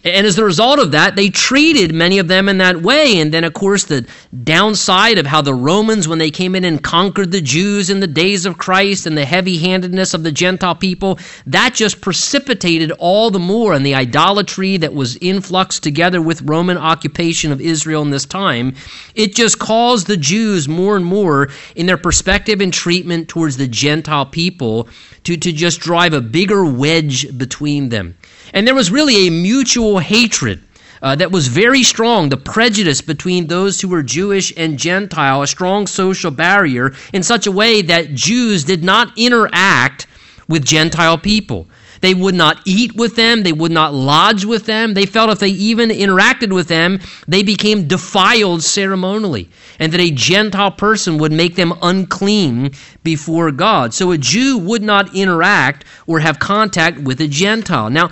And 0.03 0.25
as 0.25 0.37
a 0.39 0.43
result 0.43 0.79
of 0.79 0.91
that, 0.91 1.15
they 1.15 1.29
treated 1.29 1.93
many 1.93 2.17
of 2.17 2.27
them 2.27 2.49
in 2.49 2.57
that 2.57 2.81
way. 2.81 3.19
And 3.19 3.31
then, 3.31 3.43
of 3.43 3.53
course, 3.53 3.83
the 3.83 4.07
downside 4.43 5.19
of 5.19 5.27
how 5.27 5.41
the 5.41 5.53
Romans, 5.53 6.07
when 6.07 6.17
they 6.17 6.31
came 6.31 6.55
in 6.55 6.65
and 6.65 6.83
conquered 6.83 7.31
the 7.31 7.41
Jews 7.41 7.91
in 7.91 7.99
the 7.99 8.07
days 8.07 8.47
of 8.47 8.57
Christ 8.57 9.05
and 9.05 9.15
the 9.15 9.25
heavy 9.25 9.59
handedness 9.59 10.15
of 10.15 10.23
the 10.23 10.31
Gentile 10.31 10.73
people, 10.73 11.19
that 11.45 11.75
just 11.75 12.01
precipitated 12.01 12.91
all 12.93 13.29
the 13.29 13.39
more. 13.39 13.73
And 13.73 13.85
the 13.85 13.93
idolatry 13.93 14.77
that 14.77 14.95
was 14.95 15.17
influxed 15.17 15.83
together 15.83 16.21
with 16.21 16.41
Roman 16.41 16.77
occupation 16.77 17.51
of 17.51 17.61
Israel 17.61 18.01
in 18.01 18.09
this 18.09 18.25
time, 18.25 18.73
it 19.13 19.35
just 19.35 19.59
caused 19.59 20.07
the 20.07 20.17
Jews 20.17 20.67
more 20.67 20.95
and 20.95 21.05
more 21.05 21.49
in 21.75 21.85
their 21.85 21.97
perspective 21.97 22.59
and 22.59 22.73
treatment 22.73 23.27
towards 23.27 23.57
the 23.57 23.67
Gentile 23.67 24.25
people 24.25 24.87
to, 25.25 25.37
to 25.37 25.51
just 25.51 25.79
drive 25.79 26.13
a 26.13 26.21
bigger 26.21 26.65
wedge 26.65 27.37
between 27.37 27.89
them. 27.89 28.17
And 28.53 28.67
there 28.67 28.75
was 28.75 28.91
really 28.91 29.27
a 29.27 29.31
mutual 29.31 29.99
hatred 29.99 30.61
uh, 31.01 31.15
that 31.15 31.31
was 31.31 31.47
very 31.47 31.83
strong, 31.83 32.29
the 32.29 32.37
prejudice 32.37 33.01
between 33.01 33.47
those 33.47 33.81
who 33.81 33.87
were 33.87 34.03
Jewish 34.03 34.53
and 34.55 34.77
Gentile, 34.77 35.41
a 35.41 35.47
strong 35.47 35.87
social 35.87 36.31
barrier 36.31 36.93
in 37.11 37.23
such 37.23 37.47
a 37.47 37.51
way 37.51 37.81
that 37.81 38.13
Jews 38.13 38.63
did 38.63 38.83
not 38.83 39.11
interact 39.17 40.05
with 40.47 40.65
Gentile 40.65 41.17
people. 41.17 41.67
They 42.01 42.13
would 42.15 42.35
not 42.35 42.59
eat 42.65 42.95
with 42.95 43.15
them. 43.15 43.43
They 43.43 43.53
would 43.53 43.71
not 43.71 43.93
lodge 43.93 44.43
with 44.43 44.65
them. 44.65 44.95
They 44.95 45.05
felt 45.05 45.29
if 45.29 45.39
they 45.39 45.49
even 45.49 45.89
interacted 45.89 46.51
with 46.51 46.67
them, 46.67 46.99
they 47.27 47.43
became 47.43 47.87
defiled 47.87 48.63
ceremonially, 48.63 49.49
and 49.79 49.93
that 49.93 50.01
a 50.01 50.09
Gentile 50.09 50.71
person 50.71 51.19
would 51.19 51.31
make 51.31 51.55
them 51.55 51.73
unclean 51.81 52.71
before 53.03 53.51
God. 53.51 53.93
So 53.93 54.11
a 54.11 54.17
Jew 54.17 54.57
would 54.57 54.81
not 54.81 55.15
interact 55.15 55.85
or 56.07 56.19
have 56.19 56.39
contact 56.39 56.99
with 56.99 57.21
a 57.21 57.27
Gentile. 57.27 57.91
Now, 57.91 58.09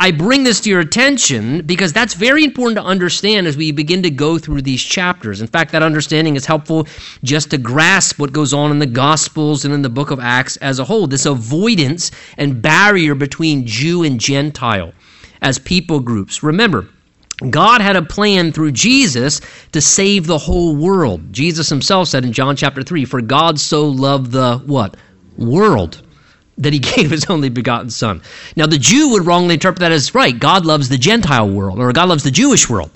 I 0.00 0.12
bring 0.12 0.44
this 0.44 0.60
to 0.60 0.70
your 0.70 0.78
attention 0.78 1.62
because 1.66 1.92
that's 1.92 2.14
very 2.14 2.44
important 2.44 2.76
to 2.76 2.84
understand 2.84 3.48
as 3.48 3.56
we 3.56 3.72
begin 3.72 4.00
to 4.04 4.10
go 4.10 4.38
through 4.38 4.62
these 4.62 4.80
chapters. 4.80 5.40
In 5.40 5.48
fact, 5.48 5.72
that 5.72 5.82
understanding 5.82 6.36
is 6.36 6.46
helpful 6.46 6.86
just 7.24 7.50
to 7.50 7.58
grasp 7.58 8.20
what 8.20 8.32
goes 8.32 8.54
on 8.54 8.70
in 8.70 8.78
the 8.78 8.86
Gospels 8.86 9.64
and 9.64 9.74
in 9.74 9.82
the 9.82 9.88
book 9.88 10.12
of 10.12 10.20
Acts 10.20 10.56
as 10.58 10.78
a 10.78 10.84
whole. 10.84 11.08
This 11.08 11.26
avoidance 11.26 12.12
and 12.36 12.62
barrier 12.62 13.16
between 13.16 13.66
Jew 13.66 14.04
and 14.04 14.20
Gentile 14.20 14.92
as 15.42 15.58
people 15.58 15.98
groups. 15.98 16.44
Remember, 16.44 16.88
God 17.50 17.80
had 17.80 17.96
a 17.96 18.02
plan 18.02 18.52
through 18.52 18.72
Jesus 18.72 19.40
to 19.72 19.80
save 19.80 20.28
the 20.28 20.38
whole 20.38 20.76
world. 20.76 21.32
Jesus 21.32 21.68
himself 21.68 22.06
said 22.06 22.24
in 22.24 22.32
John 22.32 22.54
chapter 22.54 22.84
3, 22.84 23.04
For 23.04 23.20
God 23.20 23.58
so 23.58 23.88
loved 23.88 24.30
the 24.30 24.58
what? 24.58 24.96
World 25.36 26.02
that 26.58 26.72
he 26.72 26.78
gave 26.96 27.10
his 27.10 27.24
only 27.30 27.48
begotten 27.48 27.90
son. 27.90 28.22
Now, 28.56 28.66
the 28.66 28.78
Jew 28.78 29.10
would 29.10 29.26
wrongly 29.26 29.54
interpret 29.54 29.80
that 29.80 29.92
as 29.92 30.14
right, 30.14 30.38
God 30.38 30.66
loves 30.66 30.88
the 30.88 30.98
Gentile 30.98 31.48
world, 31.48 31.78
or 31.78 31.92
God 31.92 32.08
loves 32.08 32.24
the 32.24 32.30
Jewish 32.30 32.68
world, 32.68 32.90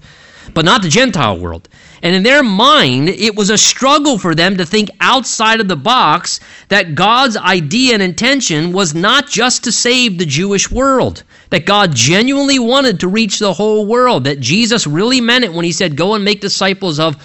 but 0.54 0.64
not 0.64 0.83
the 0.83 0.88
Gentile 0.88 1.38
world. 1.38 1.69
And 2.02 2.16
in 2.16 2.25
their 2.25 2.42
mind, 2.42 3.09
it 3.09 3.37
was 3.37 3.49
a 3.49 3.57
struggle 3.57 4.19
for 4.19 4.35
them 4.35 4.57
to 4.57 4.66
think 4.66 4.90
outside 5.00 5.61
of 5.61 5.69
the 5.69 5.76
box 5.76 6.40
that 6.69 6.97
God's 6.97 7.37
idea 7.37 7.95
and 7.95 8.02
intention 8.02 8.73
was 8.73 8.92
not 8.92 9.28
just 9.28 9.64
to 9.64 9.73
save 9.73 10.19
the 10.19 10.26
Jewish 10.26 10.69
world, 10.69 11.23
that 11.50 11.64
God 11.64 11.95
genuinely 11.95 12.59
wanted 12.59 13.00
to 13.00 13.09
reach 13.09 13.38
the 13.38 13.52
whole 13.52 13.87
world, 13.87 14.25
that 14.25 14.40
Jesus 14.40 14.85
really 14.85 15.21
meant 15.21 15.45
it 15.45 15.52
when 15.52 15.64
he 15.64 15.71
said, 15.71 15.97
Go 15.97 16.14
and 16.14 16.25
make 16.25 16.40
disciples 16.40 16.99
of 16.99 17.16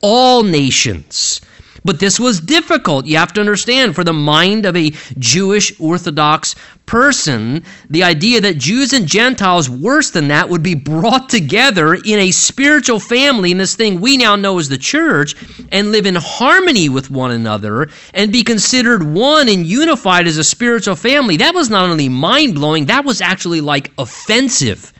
all 0.00 0.44
nations. 0.44 1.40
But 1.84 1.98
this 1.98 2.20
was 2.20 2.40
difficult. 2.40 3.06
You 3.06 3.16
have 3.16 3.32
to 3.34 3.40
understand, 3.40 3.94
for 3.94 4.04
the 4.04 4.12
mind 4.12 4.66
of 4.66 4.76
a 4.76 4.90
Jewish 5.18 5.72
Orthodox 5.80 6.54
person, 6.84 7.64
the 7.88 8.02
idea 8.02 8.40
that 8.40 8.58
Jews 8.58 8.92
and 8.92 9.06
Gentiles, 9.06 9.70
worse 9.70 10.10
than 10.10 10.28
that, 10.28 10.48
would 10.48 10.62
be 10.62 10.74
brought 10.74 11.28
together 11.28 11.94
in 11.94 12.18
a 12.18 12.32
spiritual 12.32 13.00
family 13.00 13.52
in 13.52 13.58
this 13.58 13.76
thing 13.76 14.00
we 14.00 14.16
now 14.16 14.36
know 14.36 14.58
as 14.58 14.68
the 14.68 14.76
church 14.76 15.34
and 15.72 15.92
live 15.92 16.04
in 16.04 16.16
harmony 16.16 16.88
with 16.88 17.10
one 17.10 17.30
another 17.30 17.88
and 18.12 18.32
be 18.32 18.42
considered 18.42 19.02
one 19.02 19.48
and 19.48 19.66
unified 19.66 20.26
as 20.26 20.36
a 20.36 20.44
spiritual 20.44 20.96
family, 20.96 21.36
that 21.38 21.54
was 21.54 21.70
not 21.70 21.88
only 21.88 22.08
mind 22.08 22.54
blowing, 22.54 22.86
that 22.86 23.04
was 23.04 23.20
actually 23.20 23.60
like 23.60 23.90
offensive 23.96 24.92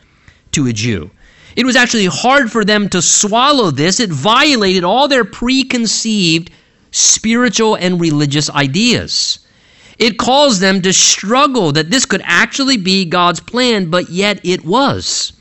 to 0.52 0.66
a 0.66 0.72
Jew. 0.72 1.10
It 1.56 1.66
was 1.66 1.76
actually 1.76 2.06
hard 2.06 2.50
for 2.50 2.64
them 2.64 2.88
to 2.90 3.02
swallow 3.02 3.70
this. 3.70 4.00
It 4.00 4.10
violated 4.10 4.84
all 4.84 5.08
their 5.08 5.24
preconceived 5.24 6.50
spiritual 6.90 7.74
and 7.76 8.00
religious 8.00 8.50
ideas. 8.50 9.40
It 9.98 10.16
caused 10.16 10.60
them 10.60 10.80
to 10.82 10.92
struggle 10.92 11.72
that 11.72 11.90
this 11.90 12.06
could 12.06 12.22
actually 12.24 12.78
be 12.78 13.04
God's 13.04 13.40
plan, 13.40 13.90
but 13.90 14.08
yet 14.08 14.40
it 14.42 14.64
was. 14.64 15.34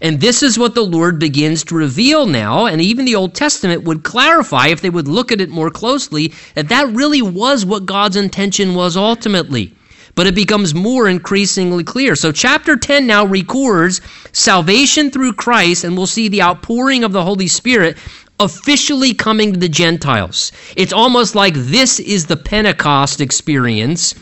And 0.00 0.20
this 0.20 0.42
is 0.42 0.58
what 0.58 0.74
the 0.74 0.84
Lord 0.84 1.18
begins 1.18 1.64
to 1.64 1.74
reveal 1.74 2.24
now, 2.24 2.66
and 2.66 2.80
even 2.80 3.04
the 3.04 3.16
Old 3.16 3.34
Testament 3.34 3.82
would 3.82 4.04
clarify, 4.04 4.68
if 4.68 4.80
they 4.80 4.90
would 4.90 5.08
look 5.08 5.32
at 5.32 5.40
it 5.40 5.50
more 5.50 5.70
closely, 5.70 6.32
that 6.54 6.68
that 6.68 6.88
really 6.94 7.20
was 7.20 7.66
what 7.66 7.84
God's 7.84 8.16
intention 8.16 8.74
was 8.74 8.96
ultimately. 8.96 9.74
But 10.14 10.26
it 10.26 10.34
becomes 10.34 10.74
more 10.74 11.08
increasingly 11.08 11.84
clear. 11.84 12.16
So, 12.16 12.32
chapter 12.32 12.76
10 12.76 13.06
now 13.06 13.24
records 13.26 14.00
salvation 14.32 15.10
through 15.10 15.34
Christ, 15.34 15.84
and 15.84 15.96
we'll 15.96 16.06
see 16.06 16.28
the 16.28 16.42
outpouring 16.42 17.04
of 17.04 17.12
the 17.12 17.24
Holy 17.24 17.46
Spirit 17.46 17.98
officially 18.40 19.14
coming 19.14 19.52
to 19.52 19.58
the 19.58 19.68
Gentiles. 19.68 20.52
It's 20.76 20.92
almost 20.92 21.34
like 21.34 21.54
this 21.54 21.98
is 21.98 22.26
the 22.26 22.36
Pentecost 22.36 23.20
experience 23.20 24.14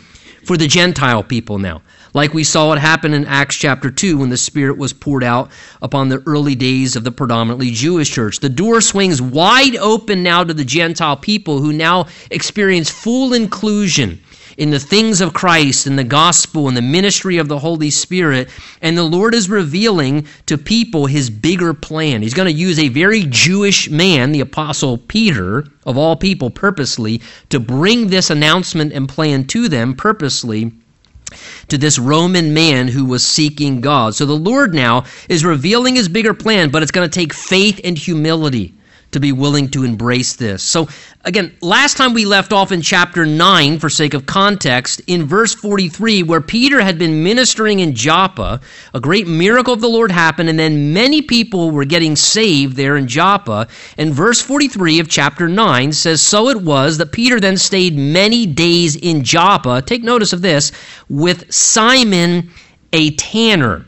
for 0.44 0.56
the 0.56 0.68
Gentile 0.68 1.22
people 1.22 1.58
now. 1.58 1.82
Like 2.14 2.32
we 2.32 2.44
saw 2.44 2.72
it 2.72 2.78
happen 2.78 3.12
in 3.12 3.26
Acts 3.26 3.56
chapter 3.56 3.90
2 3.90 4.16
when 4.16 4.30
the 4.30 4.38
Spirit 4.38 4.78
was 4.78 4.94
poured 4.94 5.22
out 5.22 5.50
upon 5.82 6.08
the 6.08 6.22
early 6.24 6.54
days 6.54 6.96
of 6.96 7.04
the 7.04 7.12
predominantly 7.12 7.72
Jewish 7.72 8.10
church. 8.10 8.40
The 8.40 8.48
door 8.48 8.80
swings 8.80 9.20
wide 9.20 9.76
open 9.76 10.22
now 10.22 10.42
to 10.42 10.54
the 10.54 10.64
Gentile 10.64 11.16
people 11.16 11.60
who 11.60 11.74
now 11.74 12.06
experience 12.30 12.90
full 12.90 13.34
inclusion 13.34 14.22
in 14.56 14.70
the 14.70 14.80
things 14.80 15.20
of 15.20 15.34
Christ 15.34 15.86
in 15.86 15.96
the 15.96 16.04
gospel 16.04 16.68
in 16.68 16.74
the 16.74 16.82
ministry 16.82 17.36
of 17.38 17.48
the 17.48 17.58
Holy 17.58 17.90
Spirit. 17.90 18.48
And 18.80 18.96
the 18.96 19.02
Lord 19.02 19.34
is 19.34 19.50
revealing 19.50 20.26
to 20.46 20.56
people 20.56 21.06
his 21.06 21.28
bigger 21.28 21.74
plan. 21.74 22.22
He's 22.22 22.34
going 22.34 22.52
to 22.52 22.60
use 22.60 22.78
a 22.78 22.88
very 22.88 23.24
Jewish 23.28 23.90
man, 23.90 24.32
the 24.32 24.40
Apostle 24.40 24.98
Peter, 24.98 25.66
of 25.84 25.98
all 25.98 26.16
people, 26.16 26.50
purposely, 26.50 27.20
to 27.50 27.60
bring 27.60 28.08
this 28.08 28.30
announcement 28.30 28.92
and 28.92 29.08
plan 29.08 29.44
to 29.48 29.68
them 29.68 29.94
purposely 29.94 30.72
to 31.68 31.76
this 31.76 31.98
Roman 31.98 32.54
man 32.54 32.88
who 32.88 33.04
was 33.04 33.26
seeking 33.26 33.80
God. 33.80 34.14
So 34.14 34.24
the 34.24 34.32
Lord 34.32 34.72
now 34.74 35.04
is 35.28 35.44
revealing 35.44 35.96
his 35.96 36.08
bigger 36.08 36.34
plan, 36.34 36.70
but 36.70 36.82
it's 36.82 36.92
going 36.92 37.08
to 37.08 37.14
take 37.14 37.34
faith 37.34 37.80
and 37.84 37.98
humility 37.98 38.72
to 39.16 39.20
be 39.20 39.32
willing 39.32 39.68
to 39.70 39.82
embrace 39.82 40.36
this. 40.36 40.62
So, 40.62 40.88
again, 41.24 41.56
last 41.62 41.96
time 41.96 42.12
we 42.12 42.26
left 42.26 42.52
off 42.52 42.70
in 42.70 42.82
chapter 42.82 43.24
9, 43.24 43.78
for 43.78 43.88
sake 43.88 44.12
of 44.12 44.26
context, 44.26 45.00
in 45.06 45.24
verse 45.24 45.54
43, 45.54 46.22
where 46.22 46.42
Peter 46.42 46.82
had 46.82 46.98
been 46.98 47.22
ministering 47.22 47.80
in 47.80 47.94
Joppa, 47.94 48.60
a 48.92 49.00
great 49.00 49.26
miracle 49.26 49.72
of 49.72 49.80
the 49.80 49.88
Lord 49.88 50.12
happened, 50.12 50.50
and 50.50 50.58
then 50.58 50.92
many 50.92 51.22
people 51.22 51.70
were 51.70 51.86
getting 51.86 52.14
saved 52.14 52.76
there 52.76 52.96
in 52.96 53.06
Joppa. 53.08 53.68
And 53.96 54.12
verse 54.12 54.42
43 54.42 55.00
of 55.00 55.08
chapter 55.08 55.48
9 55.48 55.92
says, 55.92 56.20
So 56.20 56.50
it 56.50 56.60
was 56.60 56.98
that 56.98 57.12
Peter 57.12 57.40
then 57.40 57.56
stayed 57.56 57.96
many 57.96 58.46
days 58.46 58.96
in 58.96 59.24
Joppa. 59.24 59.80
Take 59.80 60.02
notice 60.02 60.34
of 60.34 60.42
this, 60.42 60.72
with 61.08 61.50
Simon 61.52 62.50
a 62.92 63.12
tanner. 63.12 63.86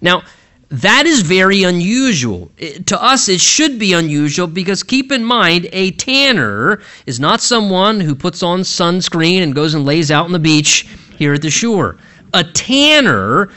Now, 0.00 0.22
that 0.70 1.06
is 1.06 1.22
very 1.22 1.62
unusual. 1.62 2.50
To 2.86 3.02
us, 3.02 3.28
it 3.28 3.40
should 3.40 3.78
be 3.78 3.94
unusual 3.94 4.46
because 4.46 4.82
keep 4.82 5.10
in 5.10 5.24
mind, 5.24 5.66
a 5.72 5.92
tanner 5.92 6.82
is 7.06 7.18
not 7.18 7.40
someone 7.40 8.00
who 8.00 8.14
puts 8.14 8.42
on 8.42 8.60
sunscreen 8.60 9.42
and 9.42 9.54
goes 9.54 9.72
and 9.72 9.86
lays 9.86 10.10
out 10.10 10.26
on 10.26 10.32
the 10.32 10.38
beach 10.38 10.86
here 11.16 11.32
at 11.32 11.42
the 11.42 11.50
shore. 11.50 11.96
A 12.34 12.44
tanner 12.44 13.48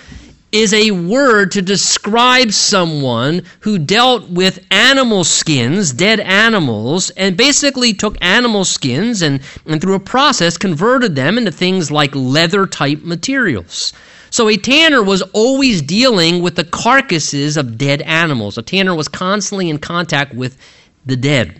is 0.53 0.73
a 0.73 0.91
word 0.91 1.51
to 1.51 1.61
describe 1.61 2.51
someone 2.51 3.41
who 3.61 3.77
dealt 3.77 4.29
with 4.29 4.65
animal 4.69 5.23
skins, 5.23 5.91
dead 5.93 6.19
animals, 6.19 7.09
and 7.11 7.37
basically 7.37 7.93
took 7.93 8.17
animal 8.21 8.65
skins 8.65 9.21
and, 9.21 9.41
and 9.65 9.81
through 9.81 9.95
a 9.95 9.99
process 9.99 10.57
converted 10.57 11.15
them 11.15 11.37
into 11.37 11.51
things 11.51 11.91
like 11.91 12.13
leather 12.15 12.65
type 12.65 13.01
materials. 13.01 13.93
So 14.31 14.47
a 14.47 14.55
tanner 14.55 15.03
was 15.03 15.21
always 15.33 15.81
dealing 15.81 16.41
with 16.41 16.55
the 16.55 16.63
carcasses 16.63 17.57
of 17.57 17.77
dead 17.77 18.01
animals. 18.03 18.57
A 18.57 18.61
tanner 18.61 18.95
was 18.95 19.09
constantly 19.09 19.69
in 19.69 19.77
contact 19.77 20.33
with 20.33 20.57
the 21.05 21.17
dead. 21.17 21.59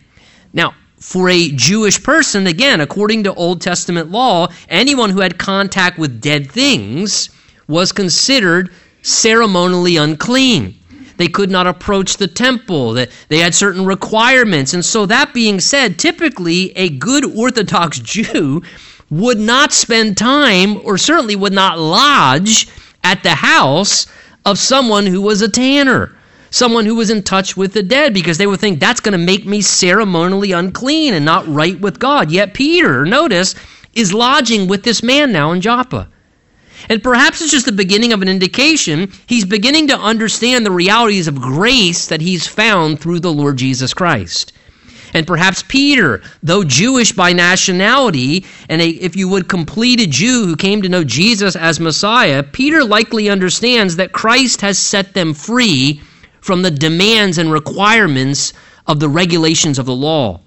Now, 0.54 0.74
for 0.98 1.30
a 1.30 1.51
Jewish 1.51 2.01
person, 2.01 2.48
again, 2.48 2.80
according 2.80 3.25
to 3.25 3.34
Old 3.34 3.60
Testament 3.60 4.10
law, 4.10 4.48
anyone 4.70 5.10
who 5.10 5.20
had 5.20 5.38
contact 5.38 5.98
with 5.98 6.22
dead 6.22 6.50
things 6.50 7.30
was 7.68 7.92
considered 7.92 8.72
ceremonially 9.01 9.98
unclean. 9.98 10.78
They 11.18 11.28
could 11.28 11.51
not 11.51 11.68
approach 11.68 12.18
the 12.18 12.28
temple. 12.28 12.94
They 12.94 13.40
had 13.40 13.54
certain 13.54 13.86
requirements. 13.86 14.74
And 14.74 14.84
so, 14.86 15.06
that 15.08 15.34
being 15.34 15.60
said, 15.60 16.00
typically 16.00 16.72
a 16.78 16.88
good 16.90 17.25
Orthodox 17.25 18.00
Jew 18.13 18.63
would 19.12 19.38
not 19.38 19.72
spend 19.72 20.18
time, 20.18 20.84
or 20.84 20.98
certainly 20.98 21.36
would 21.36 21.53
not 21.53 21.77
lodge, 21.77 22.68
at 23.03 23.22
the 23.22 23.36
house 23.36 24.08
of 24.46 24.58
someone 24.58 25.06
who 25.06 25.22
was 25.22 25.44
a 25.44 25.50
tanner 25.50 26.15
someone 26.51 26.86
who 26.86 26.96
was 26.96 27.10
in 27.10 27.24
touch 27.24 27.56
with 27.58 27.74
the 27.74 27.82
dead 27.82 28.13
because 28.13 28.38
they 28.38 28.46
would 28.46 28.60
think 28.60 28.80
that's 28.80 29.00
going 29.00 29.13
to 29.13 29.18
make 29.18 29.46
me 29.46 29.62
ceremonially 29.62 30.51
unclean 30.51 31.13
and 31.13 31.25
not 31.25 31.48
right 31.48 31.80
with 31.80 31.98
God. 31.98 32.30
Yet 32.30 32.53
Peter, 32.53 33.06
notice, 33.06 33.56
is 33.94 34.13
lodging 34.13 34.68
with 34.68 34.84
this 34.84 35.01
man 35.01 35.32
now 35.32 35.53
in 35.53 35.62
Joppa. 35.62 36.10
And 36.89 37.01
perhaps 37.01 37.41
it's 37.41 37.51
just 37.51 37.65
the 37.65 37.72
beginning 37.72 38.12
of 38.12 38.22
an 38.22 38.27
indication 38.27 39.12
he's 39.27 39.46
beginning 39.46 39.88
to 39.88 39.98
understand 39.98 40.65
the 40.65 40.72
realities 40.72 41.27
of 41.27 41.39
grace 41.39 42.08
that 42.08 42.22
he's 42.22 42.48
found 42.48 43.00
through 43.00 43.22
the 43.22 43.32
Lord 43.32 43.58
Jesus 43.58 43.94
Christ. 43.94 44.51
And 45.13 45.27
perhaps 45.27 45.63
Peter, 45.68 46.22
though 46.41 46.63
Jewish 46.63 47.12
by 47.12 47.34
nationality, 47.34 48.46
and 48.70 48.82
a, 48.82 48.88
if 48.88 49.15
you 49.15 49.27
would, 49.27 49.50
complete 49.50 50.00
a 50.00 50.08
Jew 50.08 50.46
who 50.46 50.56
came 50.56 50.82
to 50.82 50.89
know 50.89 51.03
Jesus 51.03 51.56
as 51.56 51.80
Messiah, 51.80 52.44
Peter 52.44 52.84
likely 52.84 53.30
understands 53.30 53.98
that 53.98 54.13
Christ 54.13 54.62
has 54.62 54.80
set 54.80 55.13
them 55.13 55.34
free 55.34 56.01
from 56.39 56.62
the 56.62 56.72
demands 56.72 57.38
and 57.38 57.51
requirements 57.51 58.53
of 58.88 59.00
the 59.00 59.10
regulations 59.10 59.77
of 59.77 59.86
the 59.86 59.96
law. 59.96 60.39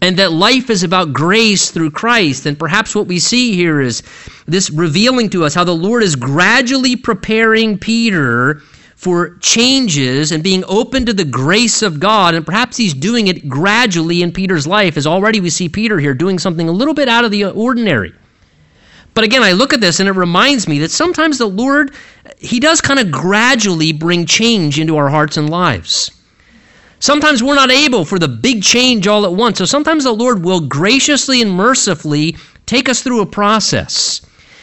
And 0.00 0.16
that 0.16 0.32
life 0.32 0.68
is 0.68 0.82
about 0.82 1.12
grace 1.12 1.70
through 1.70 1.92
Christ. 1.92 2.46
And 2.46 2.58
perhaps 2.58 2.94
what 2.94 3.06
we 3.06 3.20
see 3.20 3.54
here 3.54 3.80
is 3.80 4.02
this 4.46 4.68
revealing 4.70 5.30
to 5.30 5.44
us 5.44 5.54
how 5.54 5.62
the 5.62 5.76
Lord 5.76 6.02
is 6.02 6.16
gradually 6.16 6.96
preparing 6.96 7.78
Peter 7.78 8.62
for 9.02 9.36
changes 9.40 10.30
and 10.30 10.44
being 10.44 10.62
open 10.68 11.04
to 11.04 11.12
the 11.12 11.24
grace 11.24 11.82
of 11.82 11.98
God. 11.98 12.36
And 12.36 12.46
perhaps 12.46 12.76
he's 12.76 12.94
doing 12.94 13.26
it 13.26 13.48
gradually 13.48 14.22
in 14.22 14.30
Peter's 14.30 14.64
life, 14.64 14.96
as 14.96 15.08
already 15.08 15.40
we 15.40 15.50
see 15.50 15.68
Peter 15.68 15.98
here 15.98 16.14
doing 16.14 16.38
something 16.38 16.68
a 16.68 16.72
little 16.72 16.94
bit 16.94 17.08
out 17.08 17.24
of 17.24 17.32
the 17.32 17.46
ordinary. 17.46 18.12
But 19.12 19.24
again, 19.24 19.42
I 19.42 19.52
look 19.52 19.72
at 19.72 19.80
this 19.80 19.98
and 19.98 20.08
it 20.08 20.12
reminds 20.12 20.68
me 20.68 20.78
that 20.78 20.92
sometimes 20.92 21.38
the 21.38 21.48
Lord, 21.48 21.96
He 22.38 22.60
does 22.60 22.80
kind 22.80 23.00
of 23.00 23.10
gradually 23.10 23.92
bring 23.92 24.24
change 24.24 24.78
into 24.78 24.96
our 24.96 25.08
hearts 25.08 25.36
and 25.36 25.50
lives. 25.50 26.12
Sometimes 27.00 27.42
we're 27.42 27.56
not 27.56 27.72
able 27.72 28.04
for 28.04 28.20
the 28.20 28.28
big 28.28 28.62
change 28.62 29.08
all 29.08 29.26
at 29.26 29.34
once. 29.34 29.58
So 29.58 29.64
sometimes 29.64 30.04
the 30.04 30.12
Lord 30.12 30.44
will 30.44 30.60
graciously 30.60 31.42
and 31.42 31.50
mercifully 31.50 32.36
take 32.66 32.88
us 32.88 33.02
through 33.02 33.22
a 33.22 33.26
process. 33.26 34.20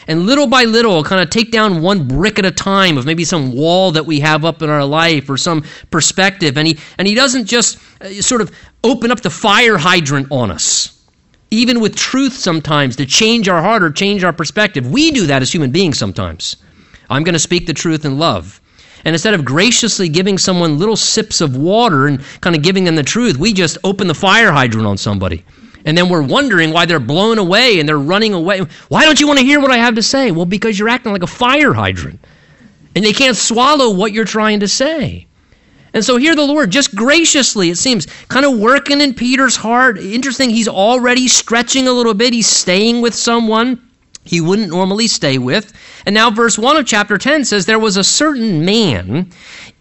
And 0.09 0.25
little 0.25 0.47
by 0.47 0.65
little, 0.65 1.03
kind 1.03 1.21
of 1.21 1.29
take 1.29 1.51
down 1.51 1.81
one 1.81 2.05
brick 2.05 2.37
at 2.37 2.45
a 2.45 2.51
time 2.51 2.97
of 2.97 3.05
maybe 3.05 3.23
some 3.23 3.53
wall 3.53 3.91
that 3.91 4.05
we 4.05 4.19
have 4.19 4.43
up 4.43 4.61
in 4.61 4.69
our 4.69 4.83
life 4.83 5.29
or 5.29 5.37
some 5.37 5.63
perspective. 5.91 6.57
And 6.57 6.67
He, 6.67 6.77
and 6.97 7.07
he 7.07 7.15
doesn't 7.15 7.45
just 7.45 7.77
uh, 8.01 8.09
sort 8.15 8.41
of 8.41 8.51
open 8.83 9.11
up 9.11 9.21
the 9.21 9.29
fire 9.29 9.77
hydrant 9.77 10.27
on 10.31 10.51
us 10.51 10.99
even 11.51 11.79
with 11.79 11.95
truth 11.95 12.33
sometimes, 12.33 12.95
to 12.95 13.05
change 13.05 13.49
our 13.49 13.61
heart 13.61 13.81
or 13.81 13.89
change 13.89 14.23
our 14.23 14.33
perspective. 14.33 14.89
We 14.89 15.11
do 15.11 15.25
that 15.27 15.41
as 15.41 15.51
human 15.51 15.71
beings 15.71 15.97
sometimes. 15.97 16.57
I'm 17.09 17.23
going 17.23 17.33
to 17.33 17.39
speak 17.39 17.65
the 17.65 17.73
truth 17.73 18.05
in 18.05 18.19
love. 18.19 18.61
And 19.05 19.15
instead 19.15 19.33
of 19.33 19.45
graciously 19.45 20.09
giving 20.09 20.37
someone 20.37 20.77
little 20.77 20.95
sips 20.95 21.41
of 21.41 21.55
water 21.55 22.07
and 22.07 22.21
kind 22.41 22.55
of 22.55 22.61
giving 22.61 22.83
them 22.83 22.95
the 22.95 23.03
truth, 23.03 23.37
we 23.37 23.53
just 23.53 23.77
open 23.83 24.07
the 24.07 24.13
fire 24.13 24.51
hydrant 24.51 24.85
on 24.85 24.97
somebody. 24.97 25.43
And 25.86 25.98
then 25.98 26.09
we're 26.09 26.21
wondering 26.21 26.71
why 26.71 26.86
they're 26.86 27.00
blown 27.00 27.38
away 27.38 27.79
and 27.79 27.88
they're 27.88 27.98
running 27.98 28.33
away. 28.33 28.62
Why 28.89 29.05
don't 29.05 29.19
you 29.19 29.27
want 29.27 29.39
to 29.39 29.45
hear 29.45 29.59
what 29.59 29.71
I 29.71 29.77
have 29.77 29.95
to 29.95 30.03
say? 30.03 30.31
Well, 30.31 30.45
because 30.45 30.77
you're 30.77 30.89
acting 30.89 31.13
like 31.13 31.24
a 31.24 31.27
fire 31.27 31.74
hydrant. 31.74 32.19
And 32.95 33.05
they 33.05 33.13
can't 33.13 33.38
swallow 33.38 33.93
what 33.93 34.12
you're 34.12 34.25
trying 34.25 34.59
to 34.62 34.67
say. 34.67 35.27
And 35.93 36.03
so 36.03 36.17
here 36.17 36.36
the 36.36 36.45
Lord 36.45 36.69
just 36.69 36.95
graciously, 36.95 37.69
it 37.69 37.77
seems, 37.77 38.05
kind 38.27 38.45
of 38.45 38.59
working 38.59 39.01
in 39.01 39.13
Peter's 39.13 39.55
heart. 39.55 39.98
Interesting, 39.98 40.50
he's 40.50 40.67
already 40.67 41.27
stretching 41.27 41.88
a 41.88 41.91
little 41.91 42.13
bit. 42.13 42.33
He's 42.33 42.48
staying 42.48 43.01
with 43.01 43.15
someone 43.15 43.81
he 44.24 44.41
wouldn't 44.41 44.69
normally 44.69 45.07
stay 45.07 45.38
with. 45.39 45.74
And 46.05 46.13
now, 46.13 46.29
verse 46.29 46.57
1 46.57 46.77
of 46.77 46.86
chapter 46.86 47.17
10 47.17 47.45
says 47.45 47.65
there 47.65 47.79
was 47.79 47.98
a 47.98 48.03
certain 48.03 48.63
man 48.63 49.32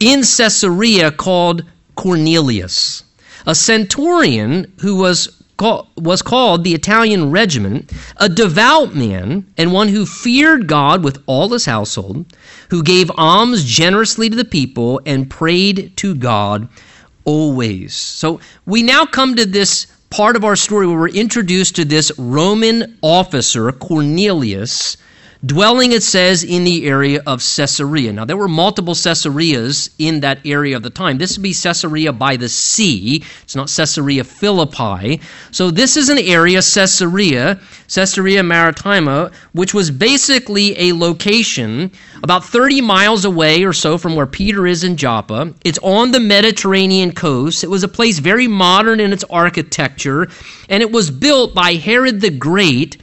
in 0.00 0.20
Caesarea 0.20 1.10
called 1.10 1.64
Cornelius, 1.96 3.04
a 3.46 3.54
centurion 3.54 4.72
who 4.80 4.96
was 4.96 5.37
was 5.60 6.22
called 6.22 6.64
the 6.64 6.74
Italian 6.74 7.30
regiment, 7.30 7.92
a 8.16 8.28
devout 8.28 8.94
man 8.94 9.46
and 9.56 9.72
one 9.72 9.88
who 9.88 10.06
feared 10.06 10.66
God 10.66 11.02
with 11.02 11.22
all 11.26 11.48
his 11.48 11.66
household, 11.66 12.26
who 12.70 12.82
gave 12.82 13.10
alms 13.16 13.64
generously 13.64 14.30
to 14.30 14.36
the 14.36 14.44
people 14.44 15.00
and 15.04 15.30
prayed 15.30 15.96
to 15.96 16.14
God 16.14 16.68
always. 17.24 17.94
So 17.94 18.40
we 18.66 18.82
now 18.82 19.04
come 19.04 19.36
to 19.36 19.44
this 19.44 19.86
part 20.10 20.36
of 20.36 20.44
our 20.44 20.56
story 20.56 20.86
where 20.86 20.98
we're 20.98 21.08
introduced 21.08 21.76
to 21.76 21.84
this 21.84 22.10
Roman 22.18 22.98
officer, 23.02 23.70
Cornelius 23.72 24.96
dwelling, 25.44 25.92
it 25.92 26.02
says, 26.02 26.42
in 26.42 26.64
the 26.64 26.86
area 26.86 27.22
of 27.26 27.40
Caesarea. 27.40 28.12
Now, 28.12 28.24
there 28.24 28.36
were 28.36 28.48
multiple 28.48 28.94
Caesareas 28.94 29.90
in 29.98 30.20
that 30.20 30.44
area 30.44 30.76
of 30.76 30.82
the 30.82 30.90
time. 30.90 31.18
This 31.18 31.36
would 31.36 31.42
be 31.42 31.54
Caesarea 31.54 32.12
by 32.12 32.36
the 32.36 32.48
sea. 32.48 33.22
It's 33.42 33.54
not 33.54 33.68
Caesarea 33.68 34.24
Philippi. 34.24 35.20
So, 35.50 35.70
this 35.70 35.96
is 35.96 36.08
an 36.08 36.18
area, 36.18 36.60
Caesarea, 36.60 37.60
Caesarea 37.88 38.42
Maritima, 38.42 39.30
which 39.52 39.72
was 39.74 39.90
basically 39.90 40.78
a 40.78 40.92
location 40.92 41.90
about 42.22 42.44
30 42.44 42.80
miles 42.80 43.24
away 43.24 43.62
or 43.64 43.72
so 43.72 43.96
from 43.96 44.16
where 44.16 44.26
Peter 44.26 44.66
is 44.66 44.82
in 44.82 44.96
Joppa. 44.96 45.54
It's 45.64 45.78
on 45.82 46.10
the 46.10 46.20
Mediterranean 46.20 47.12
coast. 47.12 47.62
It 47.62 47.70
was 47.70 47.84
a 47.84 47.88
place 47.88 48.18
very 48.18 48.48
modern 48.48 49.00
in 49.00 49.12
its 49.12 49.24
architecture, 49.30 50.28
and 50.68 50.82
it 50.82 50.90
was 50.90 51.10
built 51.10 51.54
by 51.54 51.74
Herod 51.74 52.20
the 52.20 52.30
Great 52.30 52.96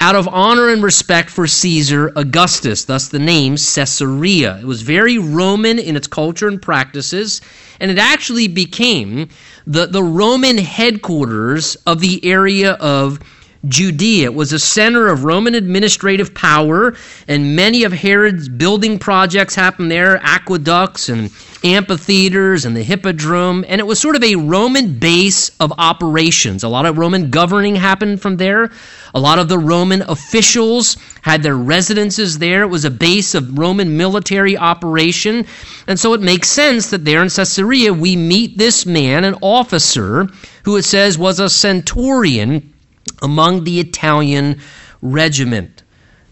out 0.00 0.14
of 0.14 0.28
honor 0.28 0.68
and 0.70 0.82
respect 0.82 1.28
for 1.28 1.46
Caesar 1.46 2.12
Augustus, 2.14 2.84
thus 2.84 3.08
the 3.08 3.18
name 3.18 3.54
Caesarea. 3.54 4.58
It 4.58 4.64
was 4.64 4.82
very 4.82 5.18
Roman 5.18 5.78
in 5.78 5.96
its 5.96 6.06
culture 6.06 6.48
and 6.48 6.60
practices, 6.60 7.40
and 7.80 7.90
it 7.90 7.98
actually 7.98 8.48
became 8.48 9.28
the, 9.66 9.86
the 9.86 10.02
Roman 10.02 10.58
headquarters 10.58 11.74
of 11.86 12.00
the 12.00 12.24
area 12.24 12.72
of 12.74 13.18
Judea. 13.66 14.26
It 14.26 14.34
was 14.34 14.52
a 14.52 14.58
center 14.58 15.08
of 15.08 15.24
Roman 15.24 15.54
administrative 15.54 16.32
power, 16.34 16.94
and 17.26 17.56
many 17.56 17.82
of 17.82 17.92
Herod's 17.92 18.48
building 18.48 18.98
projects 18.98 19.54
happened 19.54 19.90
there 19.90 20.18
aqueducts 20.22 21.08
and 21.08 21.30
amphitheaters 21.64 22.64
and 22.64 22.76
the 22.76 22.82
hippodrome. 22.82 23.64
And 23.68 23.80
it 23.80 23.84
was 23.84 23.98
sort 24.00 24.14
of 24.14 24.22
a 24.22 24.36
Roman 24.36 24.98
base 24.98 25.50
of 25.60 25.72
operations. 25.76 26.62
A 26.62 26.68
lot 26.68 26.86
of 26.86 26.98
Roman 26.98 27.30
governing 27.30 27.74
happened 27.74 28.22
from 28.22 28.36
there. 28.36 28.70
A 29.14 29.20
lot 29.20 29.38
of 29.38 29.48
the 29.48 29.58
Roman 29.58 30.02
officials 30.02 30.96
had 31.22 31.42
their 31.42 31.56
residences 31.56 32.38
there. 32.38 32.62
It 32.62 32.68
was 32.68 32.84
a 32.84 32.90
base 32.90 33.34
of 33.34 33.58
Roman 33.58 33.96
military 33.96 34.56
operation. 34.56 35.46
And 35.88 35.98
so 35.98 36.14
it 36.14 36.20
makes 36.20 36.48
sense 36.48 36.90
that 36.90 37.04
there 37.04 37.22
in 37.22 37.28
Caesarea 37.28 37.92
we 37.92 38.14
meet 38.14 38.56
this 38.56 38.86
man, 38.86 39.24
an 39.24 39.34
officer, 39.42 40.28
who 40.62 40.76
it 40.76 40.84
says 40.84 41.18
was 41.18 41.40
a 41.40 41.48
centurion 41.48 42.72
among 43.22 43.64
the 43.64 43.80
Italian 43.80 44.60
regiment. 45.02 45.82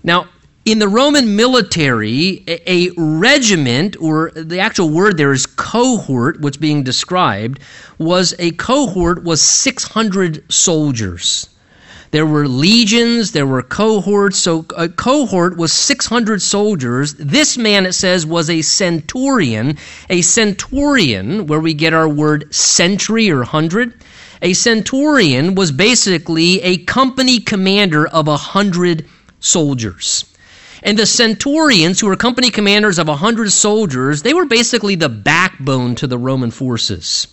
Now, 0.03 0.29
in 0.67 0.81
the 0.81 0.89
Roman 0.89 1.37
military, 1.37 2.45
a, 2.49 2.91
regiment, 2.97 3.97
or 4.01 4.33
the 4.35 4.59
actual 4.59 4.89
word 4.89 5.17
there 5.17 5.33
is 5.33 5.47
cohort, 5.47 6.41
what's 6.41 6.57
being 6.57 6.83
described, 6.83 7.61
was 7.99 8.35
a 8.41 8.51
cohort 8.53 9.23
was 9.23 9.41
600 9.41 10.53
soldiers. 10.53 11.49
There 12.11 12.27
were 12.27 12.49
legions, 12.49 13.33
there 13.33 13.47
were 13.47 13.63
cohorts. 13.63 14.39
So 14.39 14.65
a 14.77 14.89
cohort 14.89 15.57
was 15.57 15.73
600 15.73 16.43
soldiers. 16.43 17.15
This 17.15 17.57
man, 17.57 17.87
it 17.87 17.93
says, 17.93 18.27
was 18.27 18.51
a 18.51 18.63
centurion. 18.63 19.77
A 20.11 20.23
centurion, 20.23 21.47
where 21.47 21.61
we 21.61 21.75
get 21.75 21.95
our 21.95 22.09
word 22.09 22.53
century 22.55 23.31
or 23.31 23.45
hundred, 23.45 23.95
a 24.43 24.53
centurion 24.53 25.55
was 25.55 25.73
basically 25.73 26.63
a 26.63 26.79
company 26.79 27.41
commander 27.41 28.07
of 28.07 28.29
a 28.29 28.37
hundred 28.37 29.07
soldiers. 29.41 30.25
And 30.83 30.99
the 30.99 31.07
centurions, 31.07 32.01
who 32.01 32.07
were 32.07 32.17
company 32.17 32.51
commanders 32.51 32.99
of 32.99 33.09
a 33.09 33.17
hundred 33.17 33.51
soldiers, 33.51 34.23
they 34.23 34.35
were 34.35 34.45
basically 34.45 34.95
the 34.95 35.09
backbone 35.09 35.95
to 35.97 36.07
the 36.07 36.19
Roman 36.19 36.51
forces. 36.51 37.29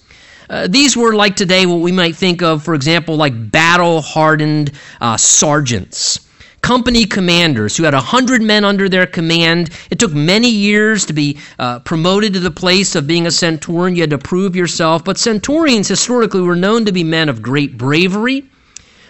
Uh, 0.49 0.67
these 0.67 0.97
were 0.97 1.13
like 1.13 1.35
today 1.35 1.65
what 1.65 1.79
we 1.79 1.91
might 1.91 2.15
think 2.15 2.41
of, 2.41 2.63
for 2.63 2.73
example, 2.73 3.15
like 3.15 3.51
battle 3.51 4.01
hardened 4.01 4.71
uh, 5.01 5.17
sergeants 5.17 6.19
company 6.63 7.06
commanders 7.06 7.76
who 7.76 7.84
had 7.84 7.93
a 7.93 7.99
hundred 7.99 8.41
men 8.41 8.63
under 8.63 8.89
their 8.89 9.06
command. 9.06 9.69
It 9.91 9.99
took 9.99 10.13
many 10.13 10.49
years 10.49 11.06
to 11.06 11.13
be 11.13 11.38
uh, 11.60 11.80
promoted 11.80 12.34
to 12.34 12.39
the 12.39 12.49
place 12.49 12.95
of 12.95 13.06
being 13.06 13.28
a 13.28 13.32
centurion. 13.32 13.95
You 13.95 14.04
had 14.04 14.10
to 14.12 14.17
prove 14.17 14.56
yourself. 14.56 15.04
But 15.04 15.19
centurions 15.19 15.89
historically 15.89 16.41
were 16.41 16.56
known 16.56 16.86
to 16.86 16.91
be 16.93 17.04
men 17.04 17.28
of 17.30 17.41
great 17.41 17.78
bravery, 17.78 18.45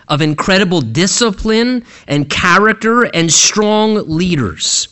of 0.07 0.21
incredible 0.21 0.81
discipline 0.81 1.85
and 2.07 2.29
character, 2.29 3.03
and 3.03 3.31
strong 3.31 4.09
leaders. 4.09 4.87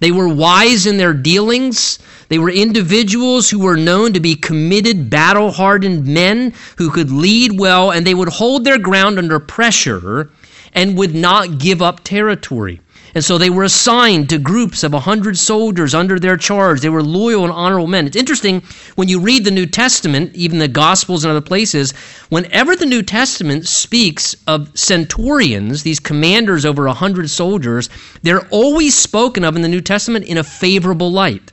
They 0.00 0.10
were 0.10 0.28
wise 0.28 0.86
in 0.86 0.96
their 0.96 1.12
dealings. 1.12 1.98
They 2.28 2.38
were 2.38 2.50
individuals 2.50 3.50
who 3.50 3.58
were 3.58 3.76
known 3.76 4.14
to 4.14 4.20
be 4.20 4.34
committed, 4.34 5.10
battle 5.10 5.50
hardened 5.50 6.06
men 6.06 6.54
who 6.78 6.90
could 6.90 7.10
lead 7.10 7.58
well, 7.58 7.90
and 7.90 8.06
they 8.06 8.14
would 8.14 8.28
hold 8.28 8.64
their 8.64 8.78
ground 8.78 9.18
under 9.18 9.38
pressure 9.38 10.30
and 10.72 10.96
would 10.96 11.14
not 11.14 11.58
give 11.58 11.82
up 11.82 12.04
territory. 12.04 12.80
And 13.14 13.24
so 13.24 13.38
they 13.38 13.50
were 13.50 13.64
assigned 13.64 14.28
to 14.30 14.38
groups 14.38 14.84
of 14.84 14.92
100 14.92 15.36
soldiers 15.38 15.94
under 15.94 16.18
their 16.18 16.36
charge. 16.36 16.80
They 16.80 16.88
were 16.88 17.02
loyal 17.02 17.44
and 17.44 17.52
honorable 17.52 17.86
men. 17.86 18.06
It's 18.06 18.16
interesting 18.16 18.62
when 18.96 19.08
you 19.08 19.18
read 19.18 19.44
the 19.44 19.50
New 19.50 19.66
Testament, 19.66 20.34
even 20.34 20.58
the 20.58 20.68
Gospels 20.68 21.24
and 21.24 21.30
other 21.30 21.40
places, 21.40 21.92
whenever 22.28 22.76
the 22.76 22.86
New 22.86 23.02
Testament 23.02 23.66
speaks 23.66 24.36
of 24.46 24.70
centurions, 24.78 25.82
these 25.82 26.00
commanders 26.00 26.66
over 26.66 26.84
100 26.86 27.30
soldiers, 27.30 27.88
they're 28.22 28.46
always 28.48 28.94
spoken 28.94 29.42
of 29.42 29.56
in 29.56 29.62
the 29.62 29.68
New 29.68 29.80
Testament 29.80 30.26
in 30.26 30.38
a 30.38 30.44
favorable 30.44 31.10
light. 31.10 31.52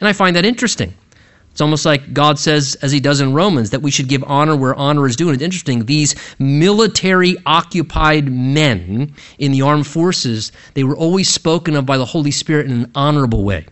And 0.00 0.08
I 0.08 0.12
find 0.12 0.36
that 0.36 0.44
interesting. 0.44 0.94
It's 1.58 1.62
almost 1.62 1.84
like 1.84 2.14
God 2.14 2.38
says, 2.38 2.76
as 2.82 2.92
he 2.92 3.00
does 3.00 3.20
in 3.20 3.34
Romans, 3.34 3.70
that 3.70 3.82
we 3.82 3.90
should 3.90 4.06
give 4.06 4.22
honor 4.28 4.54
where 4.54 4.76
honor 4.76 5.08
is 5.08 5.16
due. 5.16 5.26
And 5.26 5.34
it's 5.34 5.42
interesting, 5.42 5.86
these 5.86 6.14
military 6.38 7.36
occupied 7.46 8.30
men 8.30 9.12
in 9.40 9.50
the 9.50 9.62
armed 9.62 9.88
forces, 9.88 10.52
they 10.74 10.84
were 10.84 10.96
always 10.96 11.28
spoken 11.28 11.74
of 11.74 11.84
by 11.84 11.98
the 11.98 12.04
Holy 12.04 12.30
Spirit 12.30 12.66
in 12.66 12.82
an 12.82 12.92
honorable 12.94 13.42
way. 13.42 13.66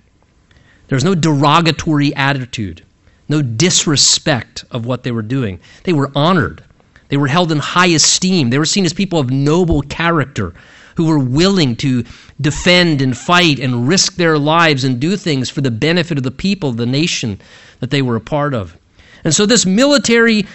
There 0.88 0.96
was 0.96 1.04
no 1.04 1.14
derogatory 1.14 2.12
attitude, 2.16 2.84
no 3.28 3.40
disrespect 3.40 4.64
of 4.72 4.84
what 4.84 5.04
they 5.04 5.12
were 5.12 5.22
doing. 5.22 5.60
They 5.84 5.92
were 5.92 6.10
honored, 6.12 6.64
they 7.06 7.16
were 7.16 7.28
held 7.28 7.52
in 7.52 7.58
high 7.58 7.86
esteem, 7.86 8.50
they 8.50 8.58
were 8.58 8.66
seen 8.66 8.84
as 8.84 8.94
people 8.94 9.20
of 9.20 9.30
noble 9.30 9.82
character 9.82 10.54
who 10.96 11.06
were 11.06 11.18
willing 11.18 11.76
to 11.76 12.04
defend 12.40 13.00
and 13.00 13.16
fight 13.16 13.58
and 13.58 13.88
risk 13.88 14.16
their 14.16 14.38
lives 14.38 14.84
and 14.84 15.00
do 15.00 15.16
things 15.16 15.48
for 15.48 15.60
the 15.60 15.70
benefit 15.70 16.18
of 16.18 16.24
the 16.24 16.30
people, 16.30 16.72
the 16.72 16.86
nation 16.86 17.40
that 17.80 17.90
they 17.90 18.02
were 18.02 18.16
a 18.16 18.20
part 18.20 18.54
of. 18.54 18.76
And 19.24 19.34
so, 19.34 19.46
this 19.46 19.66
military 19.66 20.46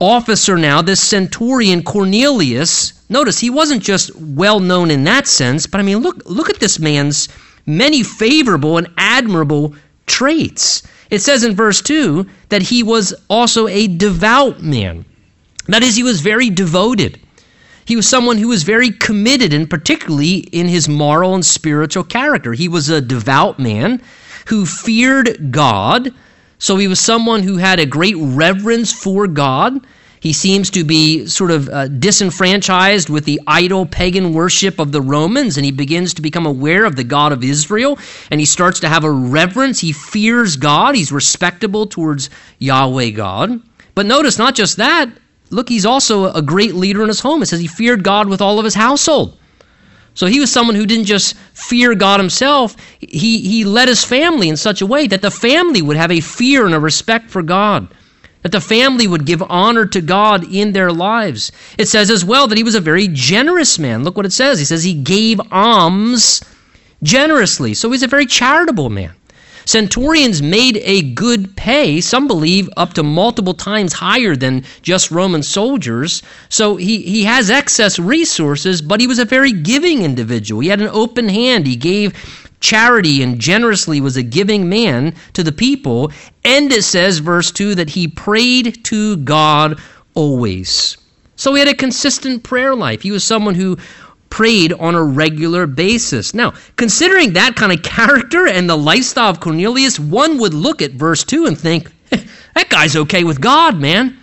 officer 0.00 0.56
now, 0.56 0.82
this 0.82 1.00
centurion 1.00 1.82
Cornelius, 1.82 2.92
notice 3.08 3.38
he 3.38 3.50
wasn't 3.50 3.82
just 3.82 4.14
well 4.16 4.60
known 4.60 4.90
in 4.90 5.04
that 5.04 5.26
sense, 5.26 5.66
but 5.66 5.80
I 5.80 5.82
mean, 5.82 5.98
look, 5.98 6.22
look 6.26 6.50
at 6.50 6.60
this 6.60 6.78
man's 6.78 7.28
many 7.66 8.02
favorable 8.02 8.78
and 8.78 8.88
admirable 8.96 9.74
traits. 10.06 10.82
It 11.10 11.20
says 11.20 11.42
in 11.42 11.54
verse 11.54 11.80
2 11.80 12.26
that 12.48 12.62
he 12.62 12.82
was 12.82 13.14
also 13.28 13.66
a 13.66 13.86
devout 13.88 14.62
man. 14.62 15.04
That 15.66 15.82
is, 15.82 15.96
he 15.96 16.02
was 16.02 16.20
very 16.20 16.50
devoted. 16.50 17.20
He 17.88 17.96
was 17.96 18.06
someone 18.06 18.36
who 18.36 18.48
was 18.48 18.64
very 18.64 18.90
committed, 18.90 19.54
and 19.54 19.68
particularly 19.68 20.40
in 20.52 20.68
his 20.68 20.90
moral 20.90 21.34
and 21.34 21.42
spiritual 21.42 22.04
character. 22.04 22.52
He 22.52 22.68
was 22.68 22.90
a 22.90 23.00
devout 23.00 23.58
man 23.58 24.02
who 24.48 24.66
feared 24.66 25.50
God. 25.50 26.10
So 26.58 26.76
he 26.76 26.86
was 26.86 27.00
someone 27.00 27.42
who 27.42 27.56
had 27.56 27.80
a 27.80 27.86
great 27.86 28.16
reverence 28.18 28.92
for 28.92 29.26
God. 29.26 29.86
He 30.20 30.34
seems 30.34 30.68
to 30.72 30.84
be 30.84 31.24
sort 31.28 31.50
of 31.50 31.70
uh, 31.70 31.88
disenfranchised 31.88 33.08
with 33.08 33.24
the 33.24 33.40
idol 33.46 33.86
pagan 33.86 34.34
worship 34.34 34.78
of 34.78 34.92
the 34.92 35.00
Romans, 35.00 35.56
and 35.56 35.64
he 35.64 35.72
begins 35.72 36.12
to 36.12 36.20
become 36.20 36.44
aware 36.44 36.84
of 36.84 36.94
the 36.94 37.04
God 37.04 37.32
of 37.32 37.42
Israel, 37.42 37.98
and 38.30 38.38
he 38.38 38.44
starts 38.44 38.80
to 38.80 38.88
have 38.90 39.04
a 39.04 39.10
reverence. 39.10 39.80
He 39.80 39.92
fears 39.92 40.56
God, 40.56 40.94
he's 40.94 41.10
respectable 41.10 41.86
towards 41.86 42.28
Yahweh 42.58 43.10
God. 43.12 43.62
But 43.94 44.04
notice, 44.04 44.36
not 44.36 44.54
just 44.54 44.76
that, 44.76 45.10
look, 45.50 45.68
he's 45.68 45.86
also 45.86 46.32
a 46.32 46.42
great 46.42 46.74
leader 46.74 47.02
in 47.02 47.08
his 47.08 47.20
home. 47.20 47.42
It 47.42 47.46
says 47.46 47.60
he 47.60 47.66
feared 47.66 48.02
God 48.02 48.28
with 48.28 48.40
all 48.40 48.58
of 48.58 48.64
his 48.64 48.74
household. 48.74 49.38
So 50.14 50.26
he 50.26 50.40
was 50.40 50.50
someone 50.50 50.74
who 50.74 50.86
didn't 50.86 51.04
just 51.04 51.36
fear 51.54 51.94
God 51.94 52.18
himself, 52.18 52.74
he, 52.98 53.38
he 53.38 53.64
led 53.64 53.86
his 53.86 54.04
family 54.04 54.48
in 54.48 54.56
such 54.56 54.80
a 54.80 54.86
way 54.86 55.06
that 55.06 55.22
the 55.22 55.30
family 55.30 55.80
would 55.80 55.96
have 55.96 56.10
a 56.10 56.20
fear 56.20 56.66
and 56.66 56.74
a 56.74 56.80
respect 56.80 57.30
for 57.30 57.40
God, 57.40 57.86
that 58.42 58.50
the 58.50 58.60
family 58.60 59.06
would 59.06 59.26
give 59.26 59.44
honor 59.48 59.86
to 59.86 60.00
God 60.00 60.52
in 60.52 60.72
their 60.72 60.90
lives. 60.90 61.52
It 61.78 61.86
says 61.86 62.10
as 62.10 62.24
well 62.24 62.48
that 62.48 62.58
he 62.58 62.64
was 62.64 62.74
a 62.74 62.80
very 62.80 63.06
generous 63.06 63.78
man. 63.78 64.02
Look 64.02 64.16
what 64.16 64.26
it 64.26 64.32
says. 64.32 64.58
He 64.58 64.64
says 64.64 64.82
he 64.82 64.94
gave 64.94 65.40
alms 65.52 66.42
generously. 67.02 67.74
So 67.74 67.88
he's 67.92 68.02
a 68.02 68.08
very 68.08 68.26
charitable 68.26 68.90
man. 68.90 69.14
Centurions 69.68 70.40
made 70.40 70.78
a 70.82 71.02
good 71.02 71.54
pay, 71.54 72.00
some 72.00 72.26
believe 72.26 72.70
up 72.78 72.94
to 72.94 73.02
multiple 73.02 73.52
times 73.52 73.92
higher 73.92 74.34
than 74.34 74.64
just 74.80 75.10
Roman 75.10 75.42
soldiers. 75.42 76.22
So 76.48 76.76
he, 76.76 77.02
he 77.02 77.24
has 77.24 77.50
excess 77.50 77.98
resources, 77.98 78.80
but 78.80 78.98
he 78.98 79.06
was 79.06 79.18
a 79.18 79.26
very 79.26 79.52
giving 79.52 80.04
individual. 80.04 80.62
He 80.62 80.70
had 80.70 80.80
an 80.80 80.88
open 80.90 81.28
hand. 81.28 81.66
He 81.66 81.76
gave 81.76 82.14
charity 82.60 83.22
and 83.22 83.38
generously 83.38 84.00
was 84.00 84.16
a 84.16 84.22
giving 84.22 84.70
man 84.70 85.14
to 85.34 85.42
the 85.42 85.52
people. 85.52 86.12
And 86.46 86.72
it 86.72 86.84
says, 86.84 87.18
verse 87.18 87.52
2, 87.52 87.74
that 87.74 87.90
he 87.90 88.08
prayed 88.08 88.82
to 88.84 89.18
God 89.18 89.78
always. 90.14 90.96
So 91.36 91.52
he 91.52 91.58
had 91.58 91.68
a 91.68 91.74
consistent 91.74 92.42
prayer 92.42 92.74
life. 92.74 93.02
He 93.02 93.10
was 93.10 93.22
someone 93.22 93.54
who 93.54 93.76
prayed 94.30 94.72
on 94.74 94.94
a 94.94 95.02
regular 95.02 95.66
basis. 95.66 96.34
Now, 96.34 96.54
considering 96.76 97.32
that 97.32 97.56
kind 97.56 97.72
of 97.72 97.82
character 97.82 98.46
and 98.46 98.68
the 98.68 98.76
lifestyle 98.76 99.30
of 99.30 99.40
Cornelius, 99.40 99.98
one 99.98 100.38
would 100.38 100.54
look 100.54 100.82
at 100.82 100.92
verse 100.92 101.24
2 101.24 101.46
and 101.46 101.58
think, 101.58 101.90
that 102.10 102.68
guy's 102.68 102.96
okay 102.96 103.24
with 103.24 103.40
God, 103.40 103.78
man. 103.78 104.18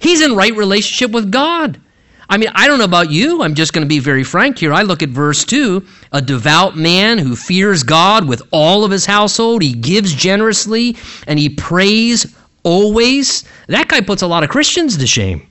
He's 0.00 0.22
in 0.22 0.34
right 0.34 0.54
relationship 0.54 1.10
with 1.10 1.30
God. 1.30 1.80
I 2.28 2.36
mean, 2.36 2.50
I 2.54 2.68
don't 2.68 2.78
know 2.78 2.84
about 2.84 3.10
you. 3.10 3.42
I'm 3.42 3.54
just 3.54 3.72
going 3.72 3.84
to 3.84 3.88
be 3.88 3.98
very 3.98 4.22
frank 4.22 4.58
here. 4.58 4.72
I 4.72 4.82
look 4.82 5.02
at 5.02 5.08
verse 5.08 5.44
2 5.44 5.84
a 6.12 6.22
devout 6.22 6.76
man 6.76 7.18
who 7.18 7.34
fears 7.34 7.82
God 7.82 8.26
with 8.26 8.42
all 8.52 8.84
of 8.84 8.90
his 8.90 9.04
household. 9.04 9.62
He 9.62 9.72
gives 9.72 10.14
generously 10.14 10.96
and 11.26 11.38
he 11.38 11.48
prays 11.48 12.32
always. 12.62 13.44
That 13.66 13.88
guy 13.88 14.00
puts 14.00 14.22
a 14.22 14.28
lot 14.28 14.44
of 14.44 14.48
Christians 14.48 14.96
to 14.96 15.06
shame. 15.06 15.49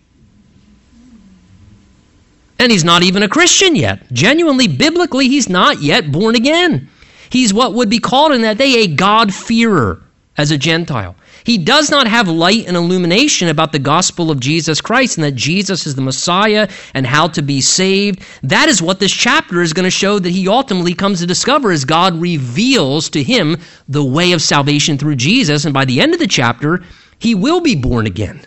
And 2.59 2.71
he's 2.71 2.83
not 2.83 3.03
even 3.03 3.23
a 3.23 3.29
Christian 3.29 3.75
yet. 3.75 4.11
Genuinely, 4.11 4.67
biblically, 4.67 5.27
he's 5.29 5.49
not 5.49 5.81
yet 5.81 6.11
born 6.11 6.35
again. 6.35 6.89
He's 7.29 7.53
what 7.53 7.73
would 7.73 7.89
be 7.89 7.99
called 7.99 8.33
in 8.33 8.41
that 8.41 8.57
day 8.57 8.83
a 8.83 8.87
God-fearer 8.87 10.01
as 10.37 10.51
a 10.51 10.57
Gentile. 10.57 11.15
He 11.45 11.57
does 11.57 11.89
not 11.89 12.07
have 12.07 12.27
light 12.27 12.67
and 12.67 12.75
illumination 12.75 13.47
about 13.47 13.71
the 13.71 13.79
gospel 13.79 14.29
of 14.29 14.39
Jesus 14.39 14.81
Christ 14.81 15.17
and 15.17 15.23
that 15.23 15.35
Jesus 15.35 15.87
is 15.87 15.95
the 15.95 16.01
Messiah 16.01 16.69
and 16.93 17.07
how 17.07 17.27
to 17.29 17.41
be 17.41 17.61
saved. 17.61 18.23
That 18.43 18.67
is 18.67 18.81
what 18.81 18.99
this 18.99 19.11
chapter 19.11 19.61
is 19.61 19.73
going 19.73 19.85
to 19.85 19.89
show 19.89 20.19
that 20.19 20.29
he 20.29 20.47
ultimately 20.47 20.93
comes 20.93 21.19
to 21.19 21.25
discover 21.25 21.71
as 21.71 21.85
God 21.85 22.19
reveals 22.21 23.09
to 23.11 23.23
him 23.23 23.57
the 23.87 24.03
way 24.03 24.33
of 24.33 24.41
salvation 24.41 24.97
through 24.97 25.15
Jesus. 25.15 25.65
And 25.65 25.73
by 25.73 25.85
the 25.85 26.01
end 26.01 26.13
of 26.13 26.19
the 26.19 26.27
chapter, 26.27 26.83
he 27.19 27.35
will 27.35 27.61
be 27.61 27.75
born 27.75 28.05
again. 28.05 28.41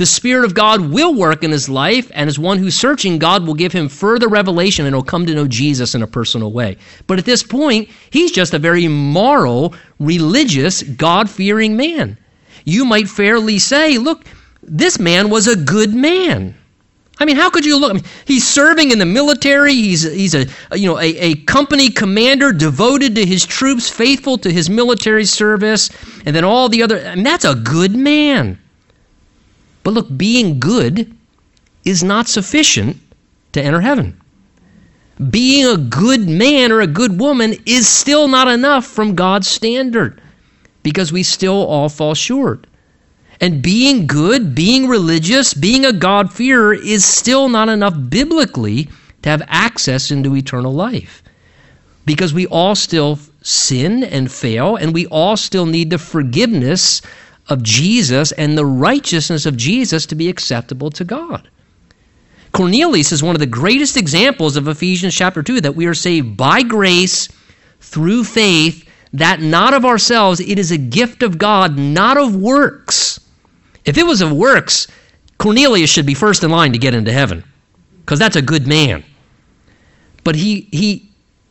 The 0.00 0.06
Spirit 0.06 0.46
of 0.46 0.54
God 0.54 0.90
will 0.90 1.12
work 1.12 1.44
in 1.44 1.50
his 1.50 1.68
life, 1.68 2.10
and 2.14 2.30
as 2.30 2.38
one 2.38 2.56
who's 2.56 2.74
searching, 2.74 3.18
God 3.18 3.46
will 3.46 3.52
give 3.52 3.72
him 3.72 3.90
further 3.90 4.28
revelation 4.28 4.86
and 4.86 4.94
he'll 4.94 5.02
come 5.02 5.26
to 5.26 5.34
know 5.34 5.46
Jesus 5.46 5.94
in 5.94 6.02
a 6.02 6.06
personal 6.06 6.52
way. 6.52 6.78
But 7.06 7.18
at 7.18 7.26
this 7.26 7.42
point, 7.42 7.90
he's 8.08 8.32
just 8.32 8.54
a 8.54 8.58
very 8.58 8.88
moral, 8.88 9.74
religious, 9.98 10.82
God 10.82 11.28
fearing 11.28 11.76
man. 11.76 12.16
You 12.64 12.86
might 12.86 13.10
fairly 13.10 13.58
say, 13.58 13.98
look, 13.98 14.24
this 14.62 14.98
man 14.98 15.28
was 15.28 15.46
a 15.46 15.54
good 15.54 15.92
man. 15.92 16.54
I 17.18 17.26
mean, 17.26 17.36
how 17.36 17.50
could 17.50 17.66
you 17.66 17.78
look? 17.78 17.90
I 17.90 17.94
mean, 17.96 18.04
he's 18.24 18.48
serving 18.48 18.92
in 18.92 19.00
the 19.00 19.04
military. 19.04 19.74
He's, 19.74 20.10
he's 20.10 20.34
a, 20.34 20.46
you 20.74 20.88
know, 20.88 20.98
a, 20.98 21.14
a 21.18 21.34
company 21.44 21.90
commander 21.90 22.54
devoted 22.54 23.16
to 23.16 23.26
his 23.26 23.44
troops, 23.44 23.90
faithful 23.90 24.38
to 24.38 24.50
his 24.50 24.70
military 24.70 25.26
service, 25.26 25.90
and 26.24 26.34
then 26.34 26.44
all 26.44 26.70
the 26.70 26.82
other. 26.82 27.06
I 27.06 27.16
mean, 27.16 27.24
that's 27.24 27.44
a 27.44 27.54
good 27.54 27.94
man. 27.94 28.58
But 29.82 29.94
look, 29.94 30.16
being 30.16 30.60
good 30.60 31.16
is 31.84 32.02
not 32.02 32.28
sufficient 32.28 32.98
to 33.52 33.62
enter 33.62 33.80
heaven. 33.80 34.20
Being 35.30 35.66
a 35.66 35.76
good 35.76 36.28
man 36.28 36.72
or 36.72 36.80
a 36.80 36.86
good 36.86 37.20
woman 37.20 37.54
is 37.66 37.88
still 37.88 38.28
not 38.28 38.48
enough 38.48 38.86
from 38.86 39.14
God's 39.14 39.48
standard 39.48 40.20
because 40.82 41.12
we 41.12 41.22
still 41.22 41.66
all 41.66 41.88
fall 41.88 42.14
short. 42.14 42.66
And 43.40 43.62
being 43.62 44.06
good, 44.06 44.54
being 44.54 44.86
religious, 44.86 45.54
being 45.54 45.86
a 45.86 45.92
God-fearer 45.92 46.74
is 46.74 47.04
still 47.04 47.48
not 47.48 47.68
enough 47.68 47.94
biblically 48.08 48.88
to 49.22 49.28
have 49.28 49.42
access 49.46 50.10
into 50.10 50.36
eternal 50.36 50.74
life. 50.74 51.22
Because 52.04 52.34
we 52.34 52.46
all 52.46 52.74
still 52.74 53.18
sin 53.42 54.04
and 54.04 54.30
fail, 54.30 54.76
and 54.76 54.92
we 54.92 55.06
all 55.06 55.36
still 55.36 55.66
need 55.66 55.90
the 55.90 55.98
forgiveness 55.98 57.00
of 57.50 57.62
Jesus 57.62 58.32
and 58.32 58.56
the 58.56 58.64
righteousness 58.64 59.44
of 59.44 59.56
Jesus 59.56 60.06
to 60.06 60.14
be 60.14 60.28
acceptable 60.28 60.90
to 60.90 61.04
God. 61.04 61.48
Cornelius 62.52 63.12
is 63.12 63.22
one 63.22 63.36
of 63.36 63.40
the 63.40 63.46
greatest 63.46 63.96
examples 63.96 64.56
of 64.56 64.68
Ephesians 64.68 65.14
chapter 65.14 65.42
2 65.42 65.60
that 65.60 65.74
we 65.74 65.86
are 65.86 65.94
saved 65.94 66.36
by 66.36 66.62
grace 66.62 67.28
through 67.80 68.24
faith, 68.24 68.88
that 69.12 69.40
not 69.40 69.74
of 69.74 69.84
ourselves, 69.84 70.40
it 70.40 70.58
is 70.58 70.70
a 70.70 70.78
gift 70.78 71.22
of 71.22 71.38
God, 71.38 71.78
not 71.78 72.16
of 72.16 72.34
works. 72.34 73.20
If 73.84 73.98
it 73.98 74.06
was 74.06 74.20
of 74.20 74.32
works, 74.32 74.86
Cornelius 75.38 75.90
should 75.90 76.06
be 76.06 76.14
first 76.14 76.44
in 76.44 76.50
line 76.50 76.72
to 76.72 76.78
get 76.78 76.94
into 76.94 77.12
heaven 77.12 77.44
because 78.00 78.18
that's 78.18 78.36
a 78.36 78.42
good 78.42 78.66
man. 78.66 79.04
But 80.22 80.34
he, 80.34 80.68
he 80.70 81.09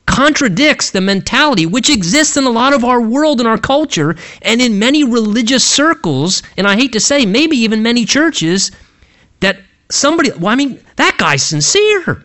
contradicts 0.09 0.89
the 0.89 1.01
mentality 1.01 1.67
which 1.67 1.89
exists 1.89 2.35
in 2.35 2.43
a 2.43 2.49
lot 2.49 2.73
of 2.73 2.83
our 2.83 2.99
world 2.99 3.39
and 3.39 3.47
our 3.47 3.59
culture 3.59 4.15
and 4.41 4.59
in 4.59 4.79
many 4.79 5.03
religious 5.03 5.63
circles, 5.63 6.41
and 6.57 6.67
I 6.67 6.75
hate 6.75 6.93
to 6.93 6.99
say, 6.99 7.25
maybe 7.25 7.57
even 7.57 7.83
many 7.83 8.05
churches, 8.05 8.71
that 9.39 9.61
somebody, 9.89 10.31
well, 10.31 10.47
I 10.47 10.55
mean, 10.55 10.83
that 10.95 11.17
guy's 11.17 11.43
sincere. 11.43 12.23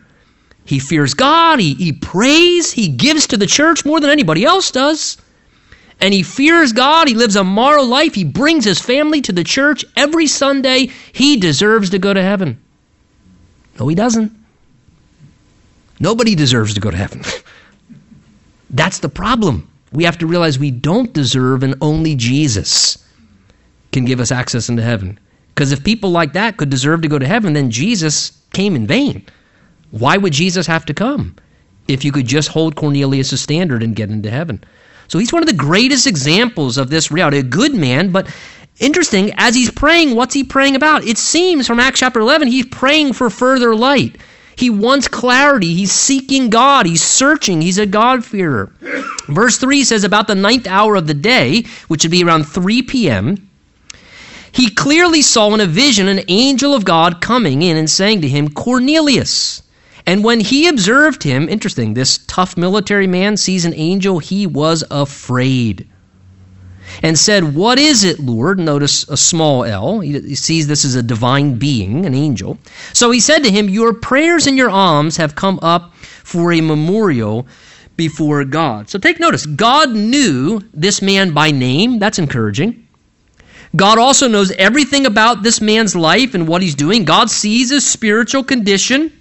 He 0.65 0.79
fears 0.79 1.13
God, 1.13 1.61
he, 1.61 1.75
he 1.75 1.93
prays, 1.93 2.73
he 2.73 2.89
gives 2.89 3.27
to 3.29 3.37
the 3.37 3.47
church 3.47 3.85
more 3.85 4.01
than 4.01 4.11
anybody 4.11 4.45
else 4.45 4.71
does. 4.71 5.19
And 6.01 6.15
he 6.15 6.23
fears 6.23 6.73
God, 6.73 7.07
he 7.07 7.15
lives 7.15 7.37
a 7.37 7.45
moral 7.45 7.87
life, 7.87 8.15
he 8.15 8.25
brings 8.25 8.65
his 8.65 8.81
family 8.81 9.21
to 9.23 9.33
the 9.33 9.45
church 9.45 9.85
every 9.95 10.27
Sunday. 10.27 10.91
He 11.13 11.37
deserves 11.37 11.91
to 11.91 11.99
go 11.99 12.15
to 12.15 12.23
heaven. 12.23 12.61
No, 13.79 13.89
he 13.89 13.95
doesn't. 13.95 14.33
Nobody 16.01 16.35
deserves 16.35 16.75
to 16.75 16.81
go 16.81 16.91
to 16.91 16.97
heaven. 16.97 17.23
That's 18.75 18.99
the 18.99 19.09
problem. 19.09 19.71
We 19.93 20.03
have 20.05 20.19
to 20.19 20.27
realize 20.27 20.59
we 20.59 20.73
don't 20.73 21.13
deserve, 21.13 21.63
and 21.63 21.77
only 21.81 22.17
Jesus 22.17 22.99
can 23.93 24.05
give 24.05 24.19
us 24.19 24.33
access 24.33 24.69
into 24.69 24.83
heaven. 24.83 25.19
Because 25.55 25.71
if 25.71 25.85
people 25.85 26.11
like 26.11 26.33
that 26.33 26.57
could 26.57 26.71
deserve 26.71 27.03
to 27.03 27.09
go 27.09 27.19
to 27.19 27.27
heaven, 27.27 27.53
then 27.53 27.71
Jesus 27.71 28.33
came 28.53 28.75
in 28.75 28.87
vain. 28.89 29.25
Why 29.93 30.17
would 30.17 30.33
Jesus 30.33 30.67
have 30.67 30.85
to 30.87 30.95
come 30.95 31.37
if 31.87 32.05
you 32.05 32.11
could 32.11 32.27
just 32.27 32.49
hold 32.49 32.75
Cornelius' 32.75 33.41
standard 33.41 33.85
and 33.85 33.95
get 33.95 34.11
into 34.11 34.31
heaven? 34.31 34.65
So 35.07 35.21
he's 35.21 35.33
one 35.33 35.43
of 35.43 35.49
the 35.49 35.55
greatest 35.55 36.09
examples 36.09 36.77
of 36.77 36.91
this 36.91 37.13
reality. 37.13 37.39
A 37.39 37.45
good 37.45 37.75
man, 37.75 38.11
but 38.11 38.29
interesting, 38.81 39.33
as 39.37 39.55
he's 39.55 39.71
praying, 39.71 40.17
what's 40.17 40.35
he 40.35 40.43
praying 40.43 40.75
about? 40.75 41.05
It 41.05 41.19
seems 41.19 41.69
from 41.69 41.79
Acts 41.79 42.01
chapter 42.01 42.19
11, 42.19 42.49
he's 42.49 42.67
praying 42.67 43.13
for 43.13 43.31
further 43.31 43.77
light. 43.77 44.17
He 44.57 44.71
wants 44.71 45.09
clarity. 45.09 45.75
He's 45.75 45.93
seeking 45.93 46.51
God. 46.51 46.87
He's 46.87 47.03
searching. 47.03 47.61
He's 47.61 47.79
a 47.79 47.87
God-fearer. 47.87 48.73
Verse 49.27 49.59
3 49.59 49.85
says, 49.85 50.05
About 50.05 50.27
the 50.27 50.35
ninth 50.35 50.67
hour 50.67 50.97
of 50.97 51.07
the 51.07 51.15
day, 51.15 51.65
which 51.89 52.05
would 52.05 52.11
be 52.11 52.25
around 52.25 52.45
3 52.45 52.83
p.m., 52.83 53.49
he 54.53 54.71
clearly 54.71 55.23
saw 55.23 55.53
in 55.53 55.61
a 55.61 55.67
vision 55.67 56.07
an 56.07 56.23
angel 56.29 56.75
of 56.75 56.85
God 56.85 57.21
coming 57.21 57.63
in 57.63 57.77
and 57.77 57.91
saying 57.91 58.21
to 58.21 58.29
him, 58.29 58.49
Cornelius. 58.49 59.63
And 60.07 60.23
when 60.23 60.39
he 60.39 60.69
observed 60.69 61.25
him, 61.25 61.49
interesting, 61.49 61.95
this 61.95 62.19
tough 62.29 62.57
military 62.57 63.09
man 63.09 63.37
sees 63.37 63.65
an 63.65 63.75
angel, 63.75 64.21
he 64.21 64.47
was 64.47 64.85
afraid 64.91 65.89
and 67.03 67.19
said, 67.19 67.55
What 67.55 67.79
is 67.79 68.05
it, 68.05 68.21
Lord? 68.21 68.59
Notice 68.59 69.09
a 69.09 69.17
small 69.17 69.65
l. 69.65 70.01
He 70.01 70.35
sees 70.35 70.67
this 70.67 70.85
as 70.85 70.95
a 70.95 71.03
divine 71.03 71.55
being, 71.55 72.07
an 72.07 72.15
angel. 72.15 72.59
So 72.93 73.11
he 73.11 73.21
said 73.21 73.45
to 73.45 73.51
him, 73.51 73.69
Your 73.69 73.93
prayers 73.95 74.47
and 74.47 74.57
your 74.57 74.71
alms 74.71 75.17
have 75.17 75.35
come 75.35 75.59
up 75.63 75.95
for 75.97 76.53
a 76.53 76.61
memorial 76.61 77.47
before 77.97 78.45
God. 78.45 78.91
So 78.91 78.99
take 78.99 79.21
notice, 79.21 79.47
God 79.47 79.91
knew 79.91 80.61
this 80.73 81.01
man 81.01 81.33
by 81.33 81.51
name. 81.51 81.99
That's 81.99 82.19
encouraging. 82.19 82.87
God 83.77 83.99
also 83.99 84.29
knows 84.29 84.53
everything 84.53 85.07
about 85.07 85.43
this 85.43 85.61
man's 85.61 85.97
life 85.97 86.35
and 86.35 86.47
what 86.47 86.63
he's 86.63 86.77
doing. 86.77 87.05
God 87.05 87.29
sees 87.29 87.71
his 87.71 87.87
spiritual 87.87 88.45
condition. 88.45 89.13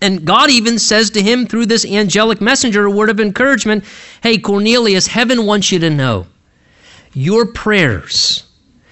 And 0.00 0.24
God 0.24 0.50
even 0.50 0.78
says 0.78 1.10
to 1.10 1.22
him 1.22 1.46
through 1.46 1.66
this 1.66 1.84
angelic 1.84 2.40
messenger 2.40 2.84
a 2.84 2.90
word 2.90 3.10
of 3.10 3.18
encouragement 3.20 3.84
Hey, 4.22 4.38
Cornelius, 4.38 5.06
heaven 5.06 5.46
wants 5.46 5.72
you 5.72 5.78
to 5.80 5.90
know 5.90 6.26
your 7.18 7.46
prayers 7.46 8.44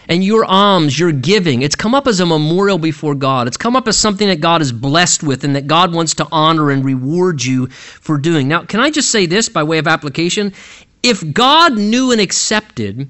and 0.09 0.25
your 0.25 0.45
alms, 0.45 0.99
your 0.99 1.12
giving, 1.12 1.62
it's 1.62 1.77
come 1.77 1.95
up 1.95 2.09
as 2.09 2.19
a 2.19 2.27
memorial 2.27 2.77
before 2.77 3.15
God. 3.15 3.47
It's 3.47 3.57
come 3.57 3.77
up 3.77 3.87
as 3.87 3.97
something 3.97 4.27
that 4.27 4.41
God 4.41 4.61
is 4.61 4.73
blessed 4.73 5.23
with 5.23 5.45
and 5.45 5.55
that 5.55 5.69
God 5.69 5.95
wants 5.95 6.15
to 6.17 6.27
honor 6.33 6.71
and 6.71 6.85
reward 6.85 7.45
you 7.45 7.69
for 7.69 8.19
doing. 8.19 8.49
Now, 8.49 8.65
can 8.65 8.81
I 8.81 8.91
just 8.91 9.12
say 9.12 9.27
this 9.27 9.49
by 9.49 9.62
way 9.62 9.79
of 9.79 9.87
application? 9.87 10.53
If 11.05 11.33
God 11.33 11.79
knew 11.79 12.11
and 12.11 12.21
accepted 12.21 13.09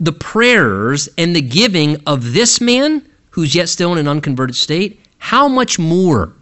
the 0.00 0.12
prayers 0.12 1.08
and 1.16 1.36
the 1.36 1.42
giving 1.42 2.02
of 2.06 2.32
this 2.32 2.60
man 2.60 3.08
who's 3.30 3.54
yet 3.54 3.68
still 3.68 3.92
in 3.92 3.98
an 3.98 4.08
unconverted 4.08 4.56
state, 4.56 4.98
how 5.18 5.46
much 5.46 5.78
more 5.78 6.32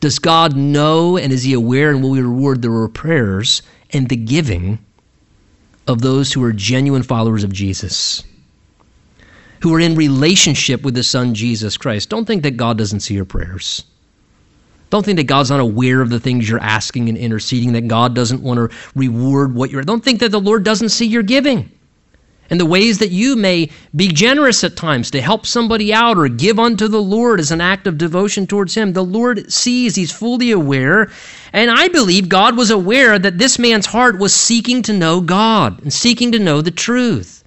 does 0.00 0.18
God 0.18 0.56
know 0.56 1.16
and 1.16 1.32
is 1.32 1.44
he 1.44 1.52
aware 1.52 1.90
and 1.90 2.02
will 2.02 2.14
he 2.14 2.22
reward 2.22 2.62
the 2.62 2.90
prayers 2.92 3.62
and 3.90 4.08
the 4.08 4.16
giving 4.16 4.80
of 5.86 6.00
those 6.00 6.32
who 6.32 6.42
are 6.44 6.52
genuine 6.52 7.02
followers 7.02 7.44
of 7.44 7.52
Jesus, 7.52 8.24
who 9.60 9.74
are 9.74 9.80
in 9.80 9.94
relationship 9.94 10.82
with 10.82 10.94
the 10.94 11.02
Son 11.02 11.34
Jesus 11.34 11.76
Christ. 11.76 12.08
Don't 12.08 12.24
think 12.24 12.42
that 12.42 12.56
God 12.56 12.78
doesn't 12.78 13.00
see 13.00 13.14
your 13.14 13.24
prayers. 13.24 13.84
Don't 14.90 15.04
think 15.04 15.16
that 15.16 15.24
God's 15.24 15.50
not 15.50 15.60
aware 15.60 16.02
of 16.02 16.10
the 16.10 16.20
things 16.20 16.48
you're 16.48 16.60
asking 16.60 17.08
and 17.08 17.16
interceding, 17.16 17.72
that 17.72 17.88
God 17.88 18.14
doesn't 18.14 18.42
want 18.42 18.58
to 18.58 18.76
reward 18.94 19.54
what 19.54 19.70
you're. 19.70 19.82
Don't 19.82 20.04
think 20.04 20.20
that 20.20 20.30
the 20.30 20.40
Lord 20.40 20.64
doesn't 20.64 20.90
see 20.90 21.06
your 21.06 21.22
giving 21.22 21.70
and 22.52 22.60
the 22.60 22.66
ways 22.66 22.98
that 22.98 23.10
you 23.10 23.34
may 23.34 23.70
be 23.96 24.08
generous 24.08 24.62
at 24.62 24.76
times 24.76 25.10
to 25.10 25.22
help 25.22 25.46
somebody 25.46 25.90
out 25.90 26.18
or 26.18 26.28
give 26.28 26.58
unto 26.58 26.86
the 26.86 27.00
Lord 27.00 27.40
as 27.40 27.50
an 27.50 27.62
act 27.62 27.86
of 27.86 27.96
devotion 27.96 28.46
towards 28.46 28.74
Him. 28.74 28.92
The 28.92 29.02
Lord 29.02 29.50
sees, 29.50 29.94
He's 29.94 30.12
fully 30.12 30.50
aware. 30.50 31.10
And 31.54 31.70
I 31.70 31.88
believe 31.88 32.28
God 32.28 32.58
was 32.58 32.68
aware 32.68 33.18
that 33.18 33.38
this 33.38 33.58
man's 33.58 33.86
heart 33.86 34.18
was 34.18 34.34
seeking 34.34 34.82
to 34.82 34.92
know 34.92 35.22
God 35.22 35.80
and 35.80 35.90
seeking 35.90 36.30
to 36.32 36.38
know 36.38 36.60
the 36.60 36.70
truth. 36.70 37.42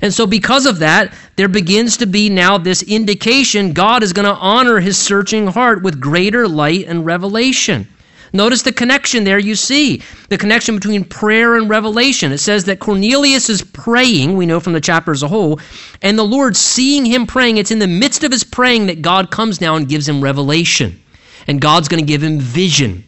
And 0.00 0.14
so, 0.14 0.28
because 0.28 0.64
of 0.64 0.78
that, 0.78 1.12
there 1.34 1.48
begins 1.48 1.96
to 1.96 2.06
be 2.06 2.30
now 2.30 2.56
this 2.56 2.84
indication 2.84 3.72
God 3.72 4.04
is 4.04 4.12
going 4.12 4.26
to 4.26 4.40
honor 4.40 4.78
his 4.78 4.96
searching 4.96 5.48
heart 5.48 5.82
with 5.82 5.98
greater 5.98 6.46
light 6.46 6.84
and 6.86 7.04
revelation. 7.04 7.88
Notice 8.32 8.62
the 8.62 8.72
connection 8.72 9.24
there 9.24 9.38
you 9.38 9.54
see 9.54 10.02
the 10.28 10.38
connection 10.38 10.74
between 10.74 11.04
prayer 11.04 11.56
and 11.56 11.68
revelation. 11.68 12.32
It 12.32 12.38
says 12.38 12.64
that 12.64 12.80
Cornelius 12.80 13.48
is 13.48 13.62
praying, 13.62 14.36
we 14.36 14.46
know 14.46 14.60
from 14.60 14.72
the 14.72 14.80
chapter 14.80 15.12
as 15.12 15.22
a 15.22 15.28
whole, 15.28 15.60
and 16.02 16.18
the 16.18 16.24
Lord 16.24 16.56
seeing 16.56 17.04
him 17.04 17.26
praying, 17.26 17.58
it's 17.58 17.70
in 17.70 17.78
the 17.78 17.86
midst 17.86 18.24
of 18.24 18.32
his 18.32 18.44
praying 18.44 18.86
that 18.86 19.02
God 19.02 19.30
comes 19.30 19.60
now 19.60 19.76
and 19.76 19.88
gives 19.88 20.08
him 20.08 20.22
revelation. 20.22 21.00
And 21.46 21.60
God's 21.60 21.88
going 21.88 22.02
to 22.02 22.06
give 22.06 22.22
him 22.22 22.40
vision. 22.40 23.04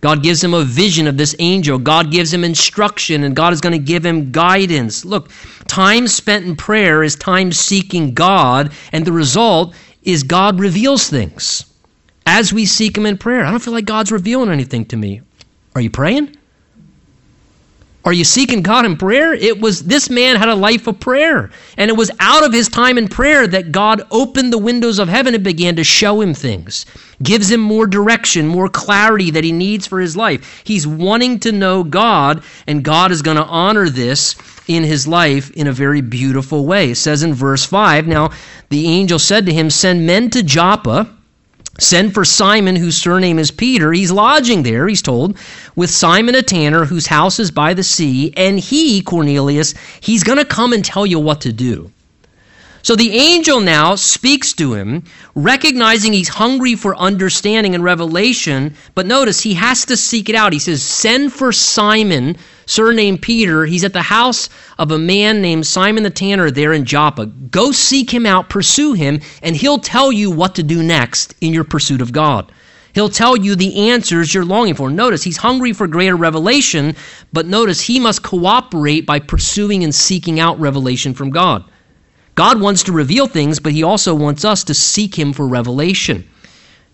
God 0.00 0.22
gives 0.22 0.44
him 0.44 0.54
a 0.54 0.62
vision 0.62 1.06
of 1.06 1.16
this 1.16 1.34
angel. 1.38 1.78
God 1.78 2.12
gives 2.12 2.32
him 2.32 2.44
instruction, 2.44 3.24
and 3.24 3.34
God 3.34 3.52
is 3.52 3.60
going 3.60 3.72
to 3.72 3.78
give 3.78 4.04
him 4.04 4.30
guidance. 4.30 5.04
Look, 5.04 5.30
time 5.66 6.06
spent 6.06 6.44
in 6.44 6.54
prayer 6.54 7.02
is 7.02 7.16
time 7.16 7.50
seeking 7.50 8.14
God, 8.14 8.72
and 8.92 9.04
the 9.04 9.12
result 9.12 9.74
is 10.02 10.22
God 10.22 10.60
reveals 10.60 11.08
things 11.08 11.67
as 12.28 12.52
we 12.52 12.66
seek 12.66 12.96
Him 12.96 13.06
in 13.06 13.16
prayer. 13.16 13.42
I 13.42 13.50
don't 13.50 13.62
feel 13.62 13.72
like 13.72 13.86
God's 13.86 14.12
revealing 14.12 14.50
anything 14.50 14.84
to 14.86 14.96
me. 14.96 15.22
Are 15.74 15.80
you 15.80 15.88
praying? 15.88 16.36
Are 18.04 18.12
you 18.12 18.24
seeking 18.24 18.62
God 18.62 18.84
in 18.84 18.96
prayer? 18.96 19.32
It 19.34 19.60
was 19.60 19.84
this 19.84 20.08
man 20.08 20.36
had 20.36 20.48
a 20.48 20.54
life 20.54 20.86
of 20.86 21.00
prayer. 21.00 21.50
And 21.76 21.90
it 21.90 21.96
was 21.96 22.10
out 22.20 22.44
of 22.44 22.52
his 22.52 22.68
time 22.68 22.96
in 22.96 23.08
prayer 23.08 23.46
that 23.46 23.72
God 23.72 24.02
opened 24.10 24.52
the 24.52 24.58
windows 24.58 24.98
of 24.98 25.08
heaven 25.08 25.34
and 25.34 25.42
began 25.42 25.76
to 25.76 25.84
show 25.84 26.20
him 26.20 26.34
things. 26.34 26.86
Gives 27.22 27.50
him 27.50 27.60
more 27.60 27.86
direction, 27.86 28.46
more 28.46 28.68
clarity 28.68 29.30
that 29.32 29.44
he 29.44 29.52
needs 29.52 29.86
for 29.86 29.98
his 29.98 30.16
life. 30.16 30.62
He's 30.64 30.86
wanting 30.86 31.40
to 31.40 31.52
know 31.52 31.82
God, 31.82 32.42
and 32.66 32.84
God 32.84 33.10
is 33.10 33.22
going 33.22 33.36
to 33.38 33.44
honor 33.44 33.88
this 33.88 34.36
in 34.68 34.84
his 34.84 35.08
life 35.08 35.50
in 35.52 35.66
a 35.66 35.72
very 35.72 36.02
beautiful 36.02 36.66
way. 36.66 36.90
It 36.90 36.96
says 36.96 37.22
in 37.22 37.34
verse 37.34 37.64
5 37.64 38.06
Now 38.06 38.30
the 38.68 38.86
angel 38.86 39.18
said 39.18 39.46
to 39.46 39.52
him, 39.52 39.70
Send 39.70 40.06
men 40.06 40.30
to 40.30 40.42
Joppa 40.42 41.14
Send 41.78 42.12
for 42.12 42.24
Simon, 42.24 42.74
whose 42.74 42.96
surname 42.96 43.38
is 43.38 43.52
Peter. 43.52 43.92
He's 43.92 44.10
lodging 44.10 44.64
there, 44.64 44.88
he's 44.88 45.00
told, 45.00 45.38
with 45.76 45.90
Simon 45.90 46.34
a 46.34 46.42
tanner, 46.42 46.84
whose 46.84 47.06
house 47.06 47.38
is 47.38 47.52
by 47.52 47.72
the 47.72 47.84
sea. 47.84 48.32
And 48.36 48.58
he, 48.58 49.00
Cornelius, 49.00 49.74
he's 50.00 50.24
going 50.24 50.38
to 50.38 50.44
come 50.44 50.72
and 50.72 50.84
tell 50.84 51.06
you 51.06 51.20
what 51.20 51.40
to 51.42 51.52
do. 51.52 51.92
So 52.82 52.96
the 52.96 53.12
angel 53.12 53.60
now 53.60 53.94
speaks 53.94 54.52
to 54.54 54.74
him, 54.74 55.04
recognizing 55.34 56.12
he's 56.12 56.28
hungry 56.28 56.74
for 56.74 56.96
understanding 56.96 57.74
and 57.74 57.84
revelation. 57.84 58.74
But 58.94 59.06
notice, 59.06 59.40
he 59.40 59.54
has 59.54 59.84
to 59.86 59.96
seek 59.96 60.28
it 60.28 60.34
out. 60.34 60.52
He 60.52 60.58
says, 60.58 60.82
Send 60.82 61.32
for 61.32 61.52
Simon, 61.52 62.36
surnamed 62.68 63.22
Peter. 63.22 63.64
He's 63.64 63.82
at 63.82 63.92
the 63.92 64.02
house 64.02 64.48
of 64.78 64.92
a 64.92 64.98
man 64.98 65.42
named 65.42 65.66
Simon 65.66 66.04
the 66.04 66.10
Tanner 66.10 66.50
there 66.50 66.72
in 66.72 66.84
Joppa. 66.84 67.26
Go 67.26 67.72
seek 67.72 68.12
him 68.12 68.26
out, 68.26 68.48
pursue 68.48 68.92
him, 68.92 69.20
and 69.42 69.56
he'll 69.56 69.78
tell 69.78 70.12
you 70.12 70.30
what 70.30 70.54
to 70.54 70.62
do 70.62 70.82
next 70.82 71.34
in 71.40 71.52
your 71.52 71.64
pursuit 71.64 72.00
of 72.00 72.12
God. 72.12 72.52
He'll 72.94 73.08
tell 73.08 73.36
you 73.36 73.54
the 73.54 73.90
answers 73.90 74.34
you're 74.34 74.44
longing 74.44 74.74
for. 74.74 74.90
Notice, 74.90 75.22
he's 75.22 75.36
hungry 75.36 75.72
for 75.72 75.86
greater 75.86 76.16
revelation, 76.16 76.96
but 77.32 77.46
notice 77.46 77.80
he 77.80 77.98
must 78.00 78.22
cooperate 78.22 79.06
by 79.06 79.18
pursuing 79.18 79.84
and 79.84 79.94
seeking 79.94 80.40
out 80.40 80.60
revelation 80.60 81.14
from 81.14 81.30
God. 81.30 81.64
God 82.34 82.60
wants 82.60 82.84
to 82.84 82.92
reveal 82.92 83.26
things, 83.26 83.60
but 83.60 83.72
he 83.72 83.82
also 83.82 84.14
wants 84.14 84.44
us 84.44 84.64
to 84.64 84.74
seek 84.74 85.18
him 85.18 85.32
for 85.32 85.46
revelation. 85.46 86.28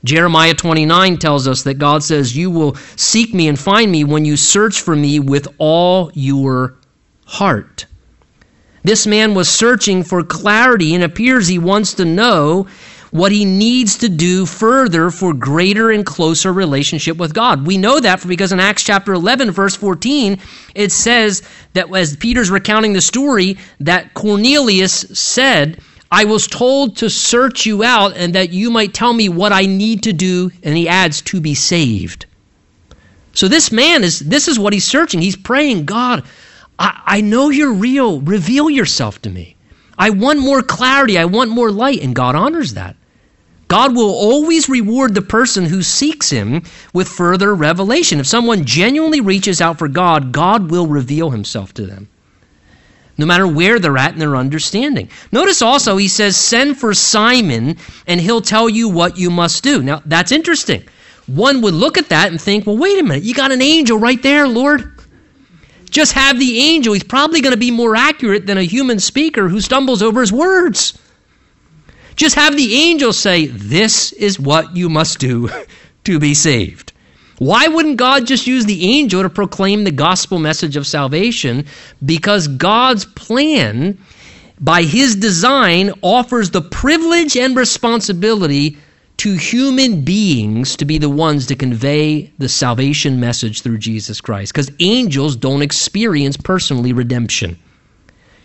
Jeremiah 0.05 0.55
29 0.55 1.17
tells 1.17 1.49
us 1.49 1.63
that 1.63 1.75
God 1.75 2.05
says, 2.05 2.37
You 2.37 2.51
will 2.51 2.75
seek 2.97 3.35
me 3.35 3.49
and 3.49 3.59
find 3.59 3.91
me 3.91 4.05
when 4.05 4.25
you 4.25 4.37
search 4.37 4.83
for 4.83 4.95
me 4.95 5.19
with 5.19 5.49
all 5.59 6.11
your 6.15 6.77
heart. 7.25 7.87
This 8.83 9.07
man 9.07 9.35
was 9.35 9.49
searching 9.49 10.05
for 10.05 10.23
clarity 10.23 10.95
and 10.95 11.03
appears 11.03 11.49
he 11.49 11.59
wants 11.59 11.95
to 11.95 12.05
know 12.05 12.69
what 13.13 13.33
he 13.33 13.45
needs 13.45 13.97
to 13.99 14.09
do 14.09 14.45
further 14.45 15.09
for 15.09 15.33
greater 15.33 15.91
and 15.91 16.05
closer 16.05 16.53
relationship 16.53 17.17
with 17.17 17.33
God. 17.33 17.67
We 17.67 17.79
know 17.79 18.01
that 18.01 18.27
because 18.27 18.53
in 18.53 18.61
Acts 18.61 18.83
chapter 18.83 19.15
11 19.15 19.53
verse 19.53 19.77
14 19.77 20.39
it 20.75 20.91
says 20.91 21.43
that 21.73 21.95
as 21.95 22.17
Peter's 22.17 22.51
recounting 22.51 22.93
the 22.93 23.01
story 23.01 23.57
that 23.79 24.13
Cornelius 24.15 24.93
said, 25.13 25.79
I 26.15 26.27
was 26.27 26.47
told 26.47 26.99
to 26.99 27.11
search 27.11 27.67
you 27.67 27.83
out 27.83 28.17
and 28.17 28.37
that 28.37 28.51
you 28.51 28.71
might 28.71 28.95
tell 28.95 29.13
me 29.13 29.29
what 29.29 29.51
I 29.53 29.67
need 29.67 30.05
to 30.05 30.13
do 30.13 30.53
and 30.63 30.77
he 30.77 30.89
adds 30.89 31.21
to 31.23 31.41
be 31.41 31.57
saved. 31.57 32.27
So 33.33 33.49
this 33.49 33.73
man 33.73 34.05
is 34.05 34.21
this 34.21 34.47
is 34.47 34.57
what 34.57 34.73
he's 34.73 34.87
searching. 34.87 35.21
He's 35.21 35.35
praying, 35.35 35.87
God, 35.87 36.23
I, 36.79 37.03
I 37.05 37.21
know 37.21 37.51
you're 37.51 37.73
real. 37.73 38.21
Reveal 38.21 38.71
yourself 38.71 39.21
to 39.23 39.29
me. 39.29 39.57
I 39.99 40.11
want 40.11 40.39
more 40.39 40.63
clarity. 40.63 41.19
I 41.19 41.25
want 41.25 41.51
more 41.51 41.73
light. 41.73 42.01
And 42.01 42.15
God 42.15 42.37
honors 42.37 42.75
that. 42.75 42.95
God 43.67 43.97
will 43.97 44.15
always 44.15 44.69
reward 44.69 45.15
the 45.15 45.23
person 45.23 45.65
who 45.65 45.83
seeks 45.83 46.31
Him 46.31 46.63
with 46.93 47.09
further 47.09 47.57
revelation. 47.57 48.21
If 48.21 48.29
someone 48.29 48.65
genuinely 48.65 49.21
reaches 49.21 49.61
out 49.61 49.81
for 49.81 49.89
God, 49.89 50.31
God 50.31 50.71
will 50.71 50.87
reveal 50.87 51.31
Himself 51.31 51.75
to 51.75 51.87
them, 51.87 52.09
no 53.17 53.27
matter 53.27 53.47
where 53.47 53.79
they're 53.79 53.99
at 53.99 54.13
in 54.13 54.19
their 54.19 54.37
understanding. 54.37 55.09
Notice 55.33 55.63
also, 55.63 55.97
He 55.97 56.09
says, 56.09 56.37
Send 56.37 56.79
for 56.79 56.95
Simon, 56.95 57.77
and 58.07 58.21
he'll 58.21 58.41
tell 58.41 58.69
you 58.69 58.89
what 58.89 59.19
you 59.19 59.31
must 59.31 59.63
do. 59.63 59.83
Now, 59.83 60.03
that's 60.05 60.33
interesting. 60.33 60.85
One 61.27 61.63
would 61.63 61.75
look 61.75 61.97
at 61.97 62.11
that 62.11 62.31
and 62.31 62.41
think, 62.41 62.67
well, 62.67 62.77
wait 62.77 62.99
a 62.99 63.03
minute, 63.03 63.23
you 63.23 63.35
got 63.35 63.53
an 63.53 63.63
angel 63.63 63.99
right 63.99 64.23
there, 64.23 64.47
Lord. 64.47 64.91
Just 65.89 66.13
have 66.13 66.39
the 66.39 66.59
angel. 66.59 66.93
He's 66.93 67.05
probably 67.05 67.41
going 67.41 67.53
to 67.53 67.59
be 67.59 67.71
more 67.71 67.95
accurate 67.95 68.47
than 68.47 68.59
a 68.59 68.63
human 68.63 68.99
speaker 68.99 69.49
who 69.49 69.61
stumbles 69.61 70.03
over 70.03 70.21
his 70.21 70.33
words. 70.33 70.99
Just 72.17 72.35
have 72.35 72.57
the 72.57 72.75
angel 72.75 73.13
say, 73.13 73.47
This 73.47 74.13
is 74.13 74.39
what 74.39 74.77
you 74.77 74.89
must 74.89 75.19
do 75.19 75.49
to 76.05 76.19
be 76.19 76.35
saved. 76.35 76.93
Why 77.39 77.67
wouldn't 77.67 77.97
God 77.97 78.27
just 78.27 78.47
use 78.47 78.65
the 78.65 78.85
angel 78.85 79.23
to 79.23 79.29
proclaim 79.29 79.85
the 79.85 79.91
gospel 79.91 80.39
message 80.39 80.77
of 80.77 80.87
salvation? 80.87 81.67
Because 82.05 82.49
God's 82.49 83.05
plan, 83.05 83.99
by 84.61 84.83
his 84.83 85.17
design, 85.17 85.93
offers 86.03 86.51
the 86.51 86.63
privilege 86.63 87.37
and 87.37 87.57
responsibility 87.57 88.79
to 89.17 89.35
human 89.35 90.03
beings 90.03 90.77
to 90.77 90.85
be 90.85 90.99
the 90.99 91.11
ones 91.11 91.47
to 91.47 91.55
convey 91.55 92.33
the 92.39 92.49
salvation 92.49 93.21
message 93.21 93.63
through 93.63 93.79
Jesus 93.79 94.21
Christ. 94.21 94.53
Because 94.53 94.71
angels 94.81 95.37
don't 95.37 95.63
experience 95.63 96.37
personally 96.37 96.93
redemption, 96.93 97.59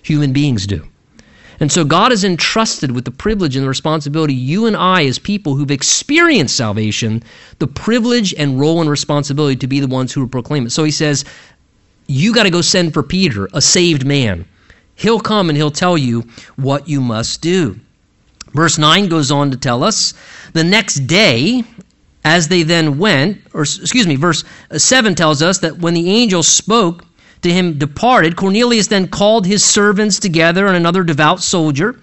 human 0.03 0.33
beings 0.33 0.67
do. 0.67 0.87
And 1.59 1.71
so 1.71 1.83
God 1.83 2.11
is 2.11 2.23
entrusted 2.23 2.91
with 2.91 3.05
the 3.05 3.11
privilege 3.11 3.55
and 3.55 3.65
the 3.65 3.69
responsibility, 3.69 4.33
you 4.33 4.65
and 4.65 4.77
I, 4.77 5.05
as 5.05 5.19
people 5.19 5.55
who've 5.55 5.71
experienced 5.71 6.55
salvation, 6.55 7.21
the 7.59 7.67
privilege 7.67 8.33
and 8.33 8.59
role 8.59 8.79
and 8.79 8.89
responsibility 8.89 9.57
to 9.57 9.67
be 9.67 9.79
the 9.79 9.87
ones 9.87 10.13
who 10.13 10.25
proclaim 10.27 10.65
it. 10.65 10.71
So 10.71 10.85
he 10.85 10.91
says, 10.91 11.25
You 12.07 12.33
got 12.33 12.43
to 12.43 12.49
go 12.49 12.61
send 12.61 12.93
for 12.93 13.03
Peter, 13.03 13.49
a 13.53 13.61
saved 13.61 14.05
man. 14.05 14.45
He'll 14.95 15.19
come 15.19 15.49
and 15.49 15.57
he'll 15.57 15.71
tell 15.71 15.97
you 15.97 16.27
what 16.55 16.87
you 16.87 17.01
must 17.01 17.41
do. 17.41 17.79
Verse 18.53 18.77
9 18.77 19.09
goes 19.09 19.31
on 19.31 19.51
to 19.51 19.57
tell 19.57 19.83
us 19.83 20.13
the 20.53 20.63
next 20.63 21.07
day, 21.07 21.63
as 22.23 22.47
they 22.47 22.63
then 22.63 22.97
went, 22.97 23.41
or 23.53 23.61
excuse 23.61 24.07
me, 24.07 24.15
verse 24.15 24.43
7 24.75 25.15
tells 25.15 25.41
us 25.41 25.59
that 25.59 25.77
when 25.77 25.93
the 25.93 26.09
angel 26.09 26.43
spoke 26.43 27.05
to 27.41 27.51
him 27.51 27.77
departed, 27.77 28.35
Cornelius 28.35 28.87
then 28.87 29.07
called 29.07 29.45
his 29.45 29.63
servants 29.63 30.19
together 30.19 30.67
and 30.67 30.75
another 30.75 31.03
devout 31.03 31.41
soldier. 31.41 31.99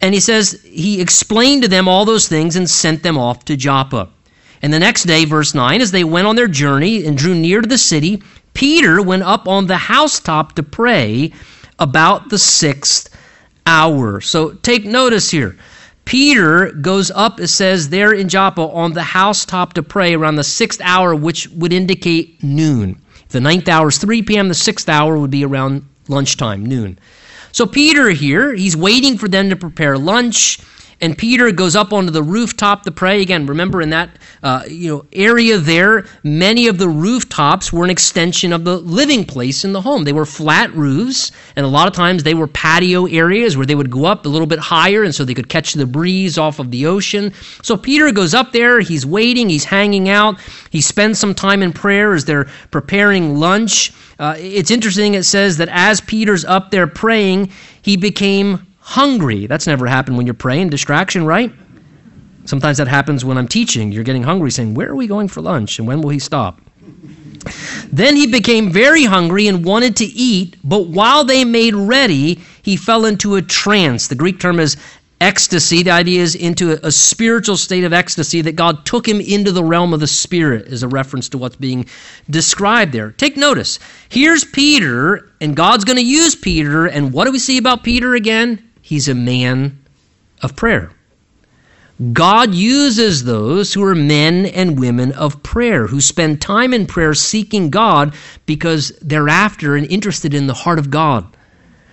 And 0.00 0.14
he 0.14 0.20
says 0.20 0.60
he 0.62 1.00
explained 1.00 1.62
to 1.62 1.68
them 1.68 1.88
all 1.88 2.04
those 2.04 2.28
things 2.28 2.56
and 2.56 2.68
sent 2.68 3.02
them 3.02 3.18
off 3.18 3.44
to 3.46 3.56
Joppa. 3.56 4.08
And 4.62 4.72
the 4.72 4.78
next 4.78 5.04
day, 5.04 5.24
verse 5.24 5.54
9, 5.54 5.80
as 5.80 5.90
they 5.90 6.04
went 6.04 6.26
on 6.26 6.36
their 6.36 6.48
journey 6.48 7.06
and 7.06 7.16
drew 7.16 7.34
near 7.34 7.60
to 7.60 7.68
the 7.68 7.78
city, 7.78 8.22
Peter 8.54 9.00
went 9.00 9.22
up 9.22 9.46
on 9.46 9.66
the 9.66 9.76
housetop 9.76 10.54
to 10.54 10.62
pray 10.62 11.32
about 11.78 12.28
the 12.28 12.38
sixth 12.38 13.08
hour. 13.66 14.20
So 14.20 14.52
take 14.54 14.84
notice 14.84 15.30
here. 15.30 15.56
Peter 16.04 16.72
goes 16.72 17.10
up, 17.10 17.38
it 17.38 17.48
says 17.48 17.90
there 17.90 18.12
in 18.12 18.28
Joppa, 18.28 18.62
on 18.62 18.94
the 18.94 19.02
housetop 19.02 19.74
to 19.74 19.82
pray 19.82 20.14
around 20.14 20.36
the 20.36 20.44
sixth 20.44 20.80
hour, 20.82 21.14
which 21.14 21.48
would 21.50 21.72
indicate 21.72 22.42
noon. 22.42 23.00
The 23.30 23.40
ninth 23.40 23.68
hour 23.68 23.88
is 23.88 23.98
3 23.98 24.22
p.m., 24.22 24.48
the 24.48 24.54
sixth 24.54 24.88
hour 24.88 25.18
would 25.18 25.30
be 25.30 25.44
around 25.44 25.84
lunchtime, 26.08 26.64
noon. 26.64 26.98
So 27.52 27.66
Peter 27.66 28.10
here, 28.10 28.54
he's 28.54 28.76
waiting 28.76 29.18
for 29.18 29.28
them 29.28 29.50
to 29.50 29.56
prepare 29.56 29.98
lunch 29.98 30.58
and 31.00 31.16
Peter 31.16 31.52
goes 31.52 31.76
up 31.76 31.92
onto 31.92 32.10
the 32.10 32.22
rooftop 32.22 32.82
to 32.82 32.90
pray. 32.90 33.22
Again, 33.22 33.46
remember 33.46 33.80
in 33.80 33.90
that 33.90 34.10
uh, 34.42 34.64
you 34.68 34.88
know 34.88 35.06
area 35.12 35.58
there, 35.58 36.06
many 36.24 36.66
of 36.66 36.78
the 36.78 36.88
rooftops 36.88 37.72
were 37.72 37.84
an 37.84 37.90
extension 37.90 38.52
of 38.52 38.64
the 38.64 38.78
living 38.78 39.24
place 39.24 39.64
in 39.64 39.72
the 39.72 39.80
home. 39.80 40.04
They 40.04 40.12
were 40.12 40.26
flat 40.26 40.72
roofs, 40.74 41.30
and 41.54 41.64
a 41.64 41.68
lot 41.68 41.86
of 41.86 41.94
times 41.94 42.22
they 42.22 42.34
were 42.34 42.48
patio 42.48 43.06
areas 43.06 43.56
where 43.56 43.66
they 43.66 43.74
would 43.74 43.90
go 43.90 44.06
up 44.06 44.26
a 44.26 44.28
little 44.28 44.46
bit 44.46 44.58
higher, 44.58 45.02
and 45.04 45.14
so 45.14 45.24
they 45.24 45.34
could 45.34 45.48
catch 45.48 45.74
the 45.74 45.86
breeze 45.86 46.36
off 46.36 46.58
of 46.58 46.70
the 46.70 46.86
ocean. 46.86 47.32
So 47.62 47.76
Peter 47.76 48.10
goes 48.10 48.34
up 48.34 48.52
there. 48.52 48.80
He's 48.80 49.06
waiting. 49.06 49.48
He's 49.48 49.64
hanging 49.64 50.08
out. 50.08 50.40
He 50.70 50.80
spends 50.80 51.18
some 51.18 51.34
time 51.34 51.62
in 51.62 51.72
prayer 51.72 52.14
as 52.14 52.24
they're 52.24 52.48
preparing 52.70 53.36
lunch. 53.36 53.92
Uh, 54.18 54.34
it's 54.36 54.70
interesting. 54.70 55.14
It 55.14 55.22
says 55.22 55.58
that 55.58 55.68
as 55.70 56.00
Peter's 56.00 56.44
up 56.44 56.70
there 56.72 56.88
praying, 56.88 57.52
he 57.82 57.96
became 57.96 58.67
hungry. 58.88 59.46
That's 59.46 59.66
never 59.66 59.86
happened 59.86 60.16
when 60.16 60.26
you're 60.26 60.34
praying. 60.34 60.70
Distraction, 60.70 61.26
right? 61.26 61.52
Sometimes 62.46 62.78
that 62.78 62.88
happens 62.88 63.22
when 63.22 63.36
I'm 63.36 63.46
teaching. 63.46 63.92
You're 63.92 64.02
getting 64.02 64.22
hungry, 64.22 64.50
saying, 64.50 64.72
Where 64.72 64.88
are 64.88 64.96
we 64.96 65.06
going 65.06 65.28
for 65.28 65.42
lunch? 65.42 65.78
And 65.78 65.86
when 65.86 66.00
will 66.00 66.08
he 66.08 66.18
stop? 66.18 66.62
Then 67.92 68.16
he 68.16 68.26
became 68.26 68.70
very 68.70 69.04
hungry 69.04 69.46
and 69.46 69.62
wanted 69.64 69.96
to 69.96 70.06
eat, 70.06 70.56
but 70.64 70.88
while 70.88 71.24
they 71.24 71.44
made 71.44 71.74
ready, 71.74 72.40
he 72.62 72.76
fell 72.76 73.04
into 73.04 73.36
a 73.36 73.42
trance. 73.42 74.08
The 74.08 74.14
Greek 74.14 74.40
term 74.40 74.58
is 74.58 74.76
ecstasy. 75.20 75.82
The 75.82 75.90
idea 75.90 76.22
is 76.22 76.34
into 76.34 76.72
a, 76.72 76.88
a, 76.88 76.92
spiritual 76.92 77.56
state 77.56 77.84
of 77.84 77.92
ecstasy 77.92 78.40
that 78.42 78.56
God 78.56 78.86
took 78.86 79.06
him 79.06 79.20
into 79.20 79.52
the 79.52 79.64
realm 79.64 79.92
of 79.92 80.00
the 80.00 80.06
spirit, 80.06 80.68
is 80.68 80.82
a 80.82 80.88
reference 80.88 81.28
to 81.30 81.38
what's 81.38 81.56
being 81.56 81.86
described 82.30 82.92
there. 82.92 83.12
Take 83.12 83.36
notice. 83.36 83.78
Here's 84.08 84.44
Peter, 84.44 85.30
and 85.40 85.56
God's 85.56 85.84
going 85.84 85.96
to 85.96 86.04
use 86.04 86.34
Peter. 86.34 86.86
And 86.86 87.12
what 87.12 87.24
do 87.24 87.32
we 87.32 87.38
see 87.38 87.58
about 87.58 87.82
Peter 87.82 88.14
again? 88.14 88.67
He's 88.88 89.06
a 89.06 89.14
man 89.14 89.84
of 90.40 90.56
prayer. 90.56 90.90
God 92.14 92.54
uses 92.54 93.22
those 93.22 93.74
who 93.74 93.84
are 93.84 93.94
men 93.94 94.46
and 94.46 94.80
women 94.80 95.12
of 95.12 95.42
prayer, 95.42 95.86
who 95.86 96.00
spend 96.00 96.40
time 96.40 96.72
in 96.72 96.86
prayer 96.86 97.12
seeking 97.12 97.68
God 97.68 98.14
because 98.46 98.98
they're 99.02 99.28
after 99.28 99.76
and 99.76 99.86
interested 99.90 100.32
in 100.32 100.46
the 100.46 100.54
heart 100.54 100.78
of 100.78 100.88
God. 100.88 101.36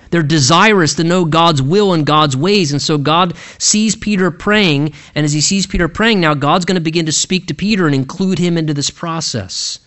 They're 0.09 0.23
desirous 0.23 0.93
to 0.93 1.03
know 1.03 1.25
God's 1.25 1.61
will 1.61 1.91
and 1.91 2.05
God's 2.05 2.37
ways. 2.37 2.71
And 2.71 2.81
so 2.81 2.97
God 2.97 3.35
sees 3.57 3.97
Peter 3.97 4.31
praying, 4.31 4.93
and 5.15 5.25
as 5.25 5.33
he 5.33 5.41
sees 5.41 5.67
Peter 5.67 5.89
praying, 5.89 6.21
now 6.21 6.33
God's 6.33 6.63
going 6.63 6.75
to 6.75 6.81
begin 6.81 7.07
to 7.07 7.11
speak 7.11 7.47
to 7.47 7.53
Peter 7.53 7.87
and 7.87 7.93
include 7.93 8.39
him 8.39 8.57
into 8.57 8.73
this 8.73 8.89
process 8.89 9.79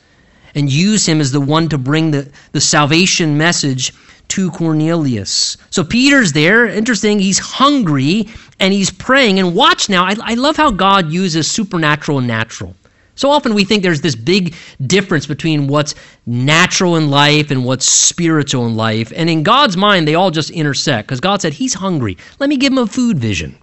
and 0.54 0.70
use 0.70 1.06
him 1.06 1.22
as 1.22 1.32
the 1.32 1.40
one 1.40 1.70
to 1.70 1.78
bring 1.78 2.10
the, 2.10 2.30
the 2.52 2.60
salvation 2.60 3.38
message 3.38 3.94
to 4.28 4.50
Cornelius. 4.50 5.56
So 5.70 5.84
Peter's 5.84 6.32
there. 6.32 6.66
Interesting. 6.66 7.18
He's 7.18 7.38
hungry 7.38 8.28
and 8.60 8.72
he's 8.72 8.90
praying. 8.90 9.38
And 9.38 9.54
watch 9.54 9.88
now. 9.88 10.04
I, 10.04 10.14
I 10.22 10.34
love 10.34 10.56
how 10.56 10.70
God 10.70 11.10
uses 11.10 11.50
supernatural 11.50 12.18
and 12.18 12.26
natural. 12.26 12.74
So 13.14 13.30
often 13.30 13.54
we 13.54 13.64
think 13.64 13.82
there's 13.82 14.00
this 14.00 14.14
big 14.14 14.54
difference 14.86 15.26
between 15.26 15.66
what's 15.66 15.96
natural 16.26 16.94
in 16.96 17.10
life 17.10 17.50
and 17.50 17.64
what's 17.64 17.84
spiritual 17.84 18.66
in 18.66 18.76
life. 18.76 19.12
And 19.16 19.28
in 19.28 19.42
God's 19.42 19.76
mind, 19.76 20.06
they 20.06 20.14
all 20.14 20.30
just 20.30 20.50
intersect 20.50 21.08
because 21.08 21.20
God 21.20 21.42
said, 21.42 21.52
He's 21.52 21.74
hungry. 21.74 22.16
Let 22.38 22.48
me 22.48 22.56
give 22.56 22.72
him 22.72 22.78
a 22.78 22.86
food 22.86 23.18
vision. 23.18 23.58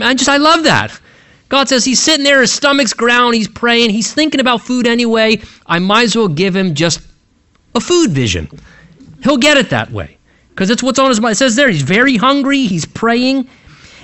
I 0.00 0.14
just, 0.14 0.28
I 0.28 0.38
love 0.38 0.64
that. 0.64 0.98
God 1.48 1.68
says 1.68 1.84
he's 1.84 2.02
sitting 2.02 2.24
there, 2.24 2.40
his 2.40 2.50
stomach's 2.50 2.94
ground, 2.94 3.34
he's 3.34 3.46
praying, 3.46 3.90
he's 3.90 4.12
thinking 4.12 4.40
about 4.40 4.62
food 4.62 4.86
anyway. 4.86 5.42
I 5.66 5.80
might 5.80 6.04
as 6.04 6.16
well 6.16 6.28
give 6.28 6.56
him 6.56 6.74
just 6.74 7.02
a 7.74 7.80
food 7.80 8.10
vision. 8.10 8.48
He'll 9.22 9.36
get 9.36 9.56
it 9.56 9.70
that 9.70 9.90
way 9.90 10.18
because 10.50 10.70
it's 10.70 10.82
what's 10.82 10.98
on 10.98 11.08
his 11.08 11.20
mind. 11.20 11.32
It 11.32 11.36
says 11.36 11.56
there, 11.56 11.68
he's 11.68 11.82
very 11.82 12.16
hungry, 12.16 12.66
he's 12.66 12.84
praying, 12.84 13.48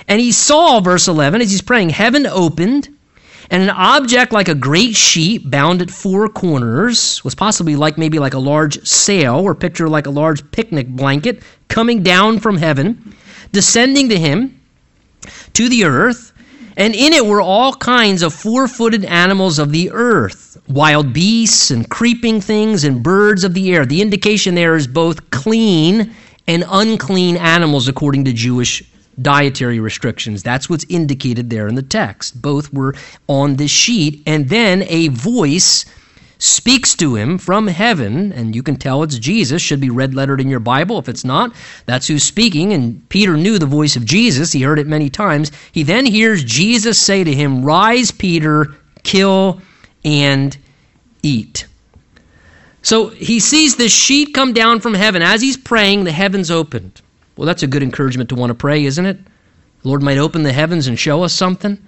and 0.07 0.19
he 0.19 0.31
saw, 0.31 0.79
verse 0.79 1.07
11, 1.07 1.41
as 1.41 1.51
he's 1.51 1.61
praying, 1.61 1.89
heaven 1.89 2.25
opened, 2.25 2.89
and 3.51 3.63
an 3.63 3.69
object 3.69 4.31
like 4.31 4.47
a 4.47 4.55
great 4.55 4.95
sheet 4.95 5.49
bound 5.49 5.81
at 5.81 5.89
four 5.89 6.29
corners 6.29 7.23
was 7.23 7.35
possibly 7.35 7.75
like 7.75 7.97
maybe 7.97 8.19
like 8.19 8.33
a 8.33 8.39
large 8.39 8.85
sail 8.87 9.37
or 9.37 9.55
picture 9.55 9.89
like 9.89 10.05
a 10.05 10.11
large 10.11 10.49
picnic 10.51 10.87
blanket 10.87 11.41
coming 11.67 12.03
down 12.03 12.39
from 12.39 12.57
heaven, 12.57 13.15
descending 13.51 14.09
to 14.09 14.19
him 14.19 14.59
to 15.53 15.67
the 15.69 15.83
earth. 15.83 16.28
And 16.79 16.95
in 16.95 17.11
it 17.11 17.25
were 17.25 17.41
all 17.41 17.73
kinds 17.73 18.23
of 18.23 18.33
four 18.33 18.65
footed 18.69 19.03
animals 19.03 19.59
of 19.59 19.73
the 19.73 19.91
earth, 19.91 20.57
wild 20.69 21.11
beasts 21.11 21.71
and 21.71 21.89
creeping 21.89 22.39
things 22.39 22.85
and 22.85 23.03
birds 23.03 23.43
of 23.43 23.53
the 23.53 23.73
air. 23.73 23.85
The 23.85 24.01
indication 24.01 24.55
there 24.55 24.77
is 24.77 24.87
both 24.87 25.29
clean 25.29 26.15
and 26.47 26.63
unclean 26.69 27.35
animals 27.35 27.89
according 27.89 28.23
to 28.25 28.33
Jewish 28.33 28.81
dietary 29.21 29.81
restrictions. 29.81 30.41
That's 30.41 30.69
what's 30.69 30.85
indicated 30.87 31.49
there 31.49 31.67
in 31.67 31.75
the 31.75 31.83
text. 31.83 32.41
Both 32.41 32.71
were 32.71 32.95
on 33.27 33.57
this 33.57 33.71
sheet. 33.71 34.23
And 34.25 34.47
then 34.47 34.83
a 34.83 35.09
voice 35.09 35.85
speaks 36.39 36.95
to 36.95 37.15
him 37.15 37.37
from 37.37 37.67
heaven, 37.67 38.31
and 38.31 38.55
you 38.55 38.63
can 38.63 38.77
tell 38.77 39.03
it's 39.03 39.19
Jesus, 39.19 39.61
should 39.61 39.81
be 39.81 39.89
red 39.89 40.15
lettered 40.15 40.39
in 40.39 40.49
your 40.49 40.61
Bible. 40.61 40.97
If 40.97 41.09
it's 41.09 41.25
not, 41.25 41.53
that's 41.85 42.07
who's 42.07 42.23
speaking. 42.23 42.71
And 42.71 43.07
Peter 43.09 43.35
knew 43.35 43.59
the 43.59 43.65
voice 43.65 43.97
of 43.97 44.05
Jesus, 44.05 44.53
he 44.53 44.61
heard 44.61 44.79
it 44.79 44.87
many 44.87 45.09
times. 45.09 45.51
He 45.73 45.83
then 45.83 46.05
hears 46.05 46.43
Jesus 46.43 46.97
say 46.97 47.23
to 47.23 47.33
him, 47.33 47.63
Rise, 47.63 48.11
Peter, 48.11 48.73
kill 49.03 49.61
and 50.05 50.57
eat. 51.21 51.67
So 52.81 53.09
he 53.09 53.41
sees 53.41 53.75
this 53.75 53.93
sheet 53.93 54.33
come 54.33 54.53
down 54.53 54.79
from 54.79 54.93
heaven. 54.93 55.21
As 55.21 55.41
he's 55.41 55.57
praying, 55.57 56.05
the 56.05 56.13
heavens 56.13 56.49
opened. 56.49 57.01
Well, 57.35 57.45
that's 57.45 57.63
a 57.63 57.67
good 57.67 57.83
encouragement 57.83 58.29
to 58.29 58.35
want 58.35 58.51
to 58.51 58.55
pray, 58.55 58.85
isn't 58.85 59.05
it? 59.05 59.17
The 59.81 59.87
Lord 59.87 60.01
might 60.01 60.17
open 60.17 60.43
the 60.43 60.53
heavens 60.53 60.87
and 60.87 60.97
show 60.97 61.23
us 61.23 61.33
something 61.33 61.85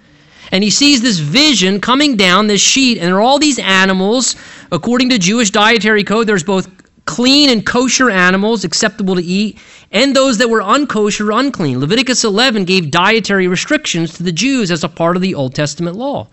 and 0.52 0.62
he 0.62 0.70
sees 0.70 1.00
this 1.00 1.18
vision 1.18 1.80
coming 1.80 2.16
down 2.16 2.46
this 2.46 2.60
sheet, 2.60 2.98
and 2.98 3.08
there 3.08 3.16
are 3.16 3.22
all 3.22 3.38
these 3.38 3.58
animals. 3.58 4.36
According 4.70 5.08
to 5.08 5.18
Jewish 5.18 5.50
dietary 5.50 6.04
code, 6.04 6.26
there's 6.26 6.44
both 6.44 6.70
clean 7.06 7.48
and 7.48 7.64
kosher 7.66 8.10
animals 8.10 8.62
acceptable 8.62 9.16
to 9.16 9.22
eat, 9.22 9.58
and 9.90 10.14
those 10.14 10.38
that 10.38 10.50
were 10.50 10.60
unkosher, 10.60 11.36
unclean. 11.36 11.80
Leviticus 11.80 12.22
11 12.22 12.64
gave 12.66 12.90
dietary 12.90 13.48
restrictions 13.48 14.14
to 14.14 14.22
the 14.22 14.30
Jews 14.30 14.70
as 14.70 14.84
a 14.84 14.88
part 14.88 15.16
of 15.16 15.22
the 15.22 15.34
Old 15.34 15.54
Testament 15.54 15.96
law. 15.96 16.28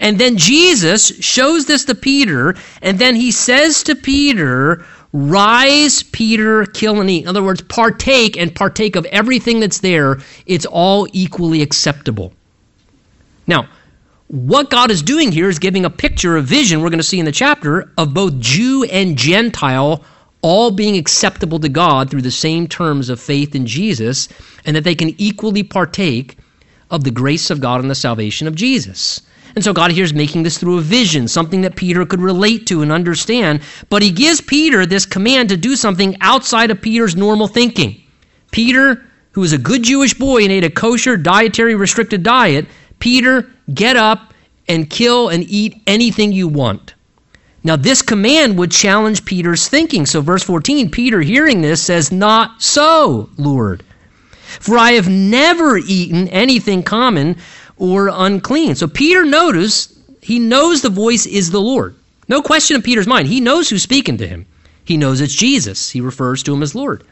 And 0.00 0.18
then 0.18 0.36
Jesus 0.36 1.16
shows 1.20 1.66
this 1.66 1.84
to 1.84 1.94
Peter, 1.94 2.56
and 2.82 2.98
then 2.98 3.14
he 3.14 3.30
says 3.30 3.84
to 3.84 3.94
Peter, 3.94 4.84
Rise, 5.12 6.02
Peter, 6.02 6.64
kill 6.66 7.00
and 7.00 7.10
eat. 7.10 7.22
In 7.22 7.28
other 7.28 7.42
words, 7.42 7.62
partake 7.62 8.36
and 8.36 8.54
partake 8.54 8.96
of 8.96 9.04
everything 9.06 9.60
that's 9.60 9.80
there. 9.80 10.18
It's 10.46 10.66
all 10.66 11.06
equally 11.12 11.62
acceptable. 11.62 12.32
Now, 13.50 13.68
what 14.28 14.70
God 14.70 14.92
is 14.92 15.02
doing 15.02 15.32
here 15.32 15.48
is 15.48 15.58
giving 15.58 15.84
a 15.84 15.90
picture, 15.90 16.36
a 16.36 16.40
vision, 16.40 16.80
we're 16.80 16.88
going 16.88 17.00
to 17.00 17.04
see 17.04 17.18
in 17.18 17.26
the 17.26 17.32
chapter, 17.32 17.92
of 17.98 18.14
both 18.14 18.38
Jew 18.38 18.84
and 18.84 19.18
Gentile 19.18 20.04
all 20.40 20.70
being 20.70 20.96
acceptable 20.96 21.58
to 21.58 21.68
God 21.68 22.08
through 22.08 22.22
the 22.22 22.30
same 22.30 22.68
terms 22.68 23.08
of 23.08 23.20
faith 23.20 23.56
in 23.56 23.66
Jesus, 23.66 24.28
and 24.64 24.76
that 24.76 24.84
they 24.84 24.94
can 24.94 25.20
equally 25.20 25.64
partake 25.64 26.38
of 26.92 27.02
the 27.02 27.10
grace 27.10 27.50
of 27.50 27.60
God 27.60 27.80
and 27.80 27.90
the 27.90 27.94
salvation 27.96 28.46
of 28.46 28.54
Jesus. 28.54 29.20
And 29.56 29.64
so 29.64 29.72
God 29.72 29.90
here 29.90 30.04
is 30.04 30.14
making 30.14 30.44
this 30.44 30.58
through 30.58 30.78
a 30.78 30.82
vision, 30.82 31.26
something 31.26 31.62
that 31.62 31.74
Peter 31.74 32.06
could 32.06 32.20
relate 32.20 32.68
to 32.68 32.82
and 32.82 32.92
understand. 32.92 33.62
But 33.88 34.00
he 34.00 34.12
gives 34.12 34.40
Peter 34.40 34.86
this 34.86 35.06
command 35.06 35.48
to 35.48 35.56
do 35.56 35.74
something 35.74 36.16
outside 36.20 36.70
of 36.70 36.80
Peter's 36.80 37.16
normal 37.16 37.48
thinking. 37.48 38.00
Peter, 38.52 39.04
who 39.32 39.40
was 39.40 39.52
a 39.52 39.58
good 39.58 39.82
Jewish 39.82 40.14
boy 40.14 40.44
and 40.44 40.52
ate 40.52 40.62
a 40.62 40.70
kosher, 40.70 41.16
dietary 41.16 41.74
restricted 41.74 42.22
diet, 42.22 42.66
Peter, 43.00 43.50
get 43.72 43.96
up 43.96 44.32
and 44.68 44.88
kill 44.88 45.28
and 45.28 45.44
eat 45.48 45.82
anything 45.86 46.32
you 46.32 46.46
want. 46.46 46.94
Now, 47.62 47.76
this 47.76 48.00
command 48.00 48.56
would 48.58 48.70
challenge 48.70 49.24
Peter's 49.24 49.68
thinking. 49.68 50.06
So, 50.06 50.20
verse 50.20 50.42
14, 50.44 50.90
Peter, 50.90 51.20
hearing 51.20 51.60
this, 51.60 51.82
says, 51.82 52.10
Not 52.10 52.62
so, 52.62 53.28
Lord. 53.36 53.82
For 54.60 54.78
I 54.78 54.92
have 54.92 55.08
never 55.08 55.76
eaten 55.76 56.28
anything 56.28 56.82
common 56.82 57.36
or 57.76 58.08
unclean. 58.08 58.76
So, 58.76 58.86
Peter 58.86 59.24
notice, 59.24 59.98
he 60.22 60.38
knows 60.38 60.80
the 60.80 60.88
voice 60.88 61.26
is 61.26 61.50
the 61.50 61.60
Lord. 61.60 61.96
No 62.28 62.40
question 62.40 62.76
in 62.76 62.82
Peter's 62.82 63.06
mind. 63.06 63.28
He 63.28 63.40
knows 63.40 63.68
who's 63.68 63.82
speaking 63.82 64.16
to 64.18 64.26
him. 64.26 64.46
He 64.84 64.96
knows 64.96 65.20
it's 65.20 65.34
Jesus. 65.34 65.90
He 65.90 66.00
refers 66.00 66.42
to 66.44 66.54
him 66.54 66.62
as 66.62 66.74
Lord. 66.74 67.04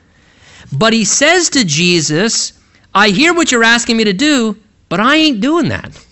But 0.72 0.93
he 0.93 1.05
says 1.05 1.51
to 1.51 1.64
Jesus, 1.64 2.53
I 2.95 3.09
hear 3.09 3.34
what 3.34 3.53
you're 3.53 3.64
asking 3.64 3.97
me 3.97 4.05
to 4.05 4.12
do, 4.12 4.57
but 4.89 5.01
I 5.01 5.16
ain't 5.16 5.41
doing 5.41 5.68
that. 5.68 6.05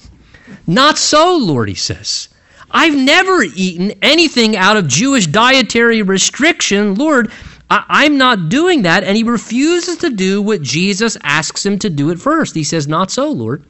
Not 0.66 0.98
so, 0.98 1.36
Lord, 1.36 1.68
he 1.68 1.74
says. 1.74 2.28
I've 2.70 2.96
never 2.96 3.42
eaten 3.42 3.92
anything 4.02 4.56
out 4.56 4.76
of 4.76 4.88
Jewish 4.88 5.26
dietary 5.26 6.02
restriction. 6.02 6.94
Lord, 6.94 7.30
I- 7.70 8.04
am 8.04 8.18
not 8.18 8.48
doing 8.48 8.82
that. 8.82 9.04
And 9.04 9.16
he 9.16 9.22
refuses 9.22 9.98
to 9.98 10.10
do 10.10 10.42
what 10.42 10.62
Jesus 10.62 11.16
asks 11.22 11.64
him 11.64 11.78
to 11.80 11.90
do 11.90 12.10
at 12.10 12.18
first. 12.18 12.54
He 12.54 12.64
says, 12.64 12.86
Not 12.86 13.10
so, 13.10 13.30
Lord. 13.30 13.64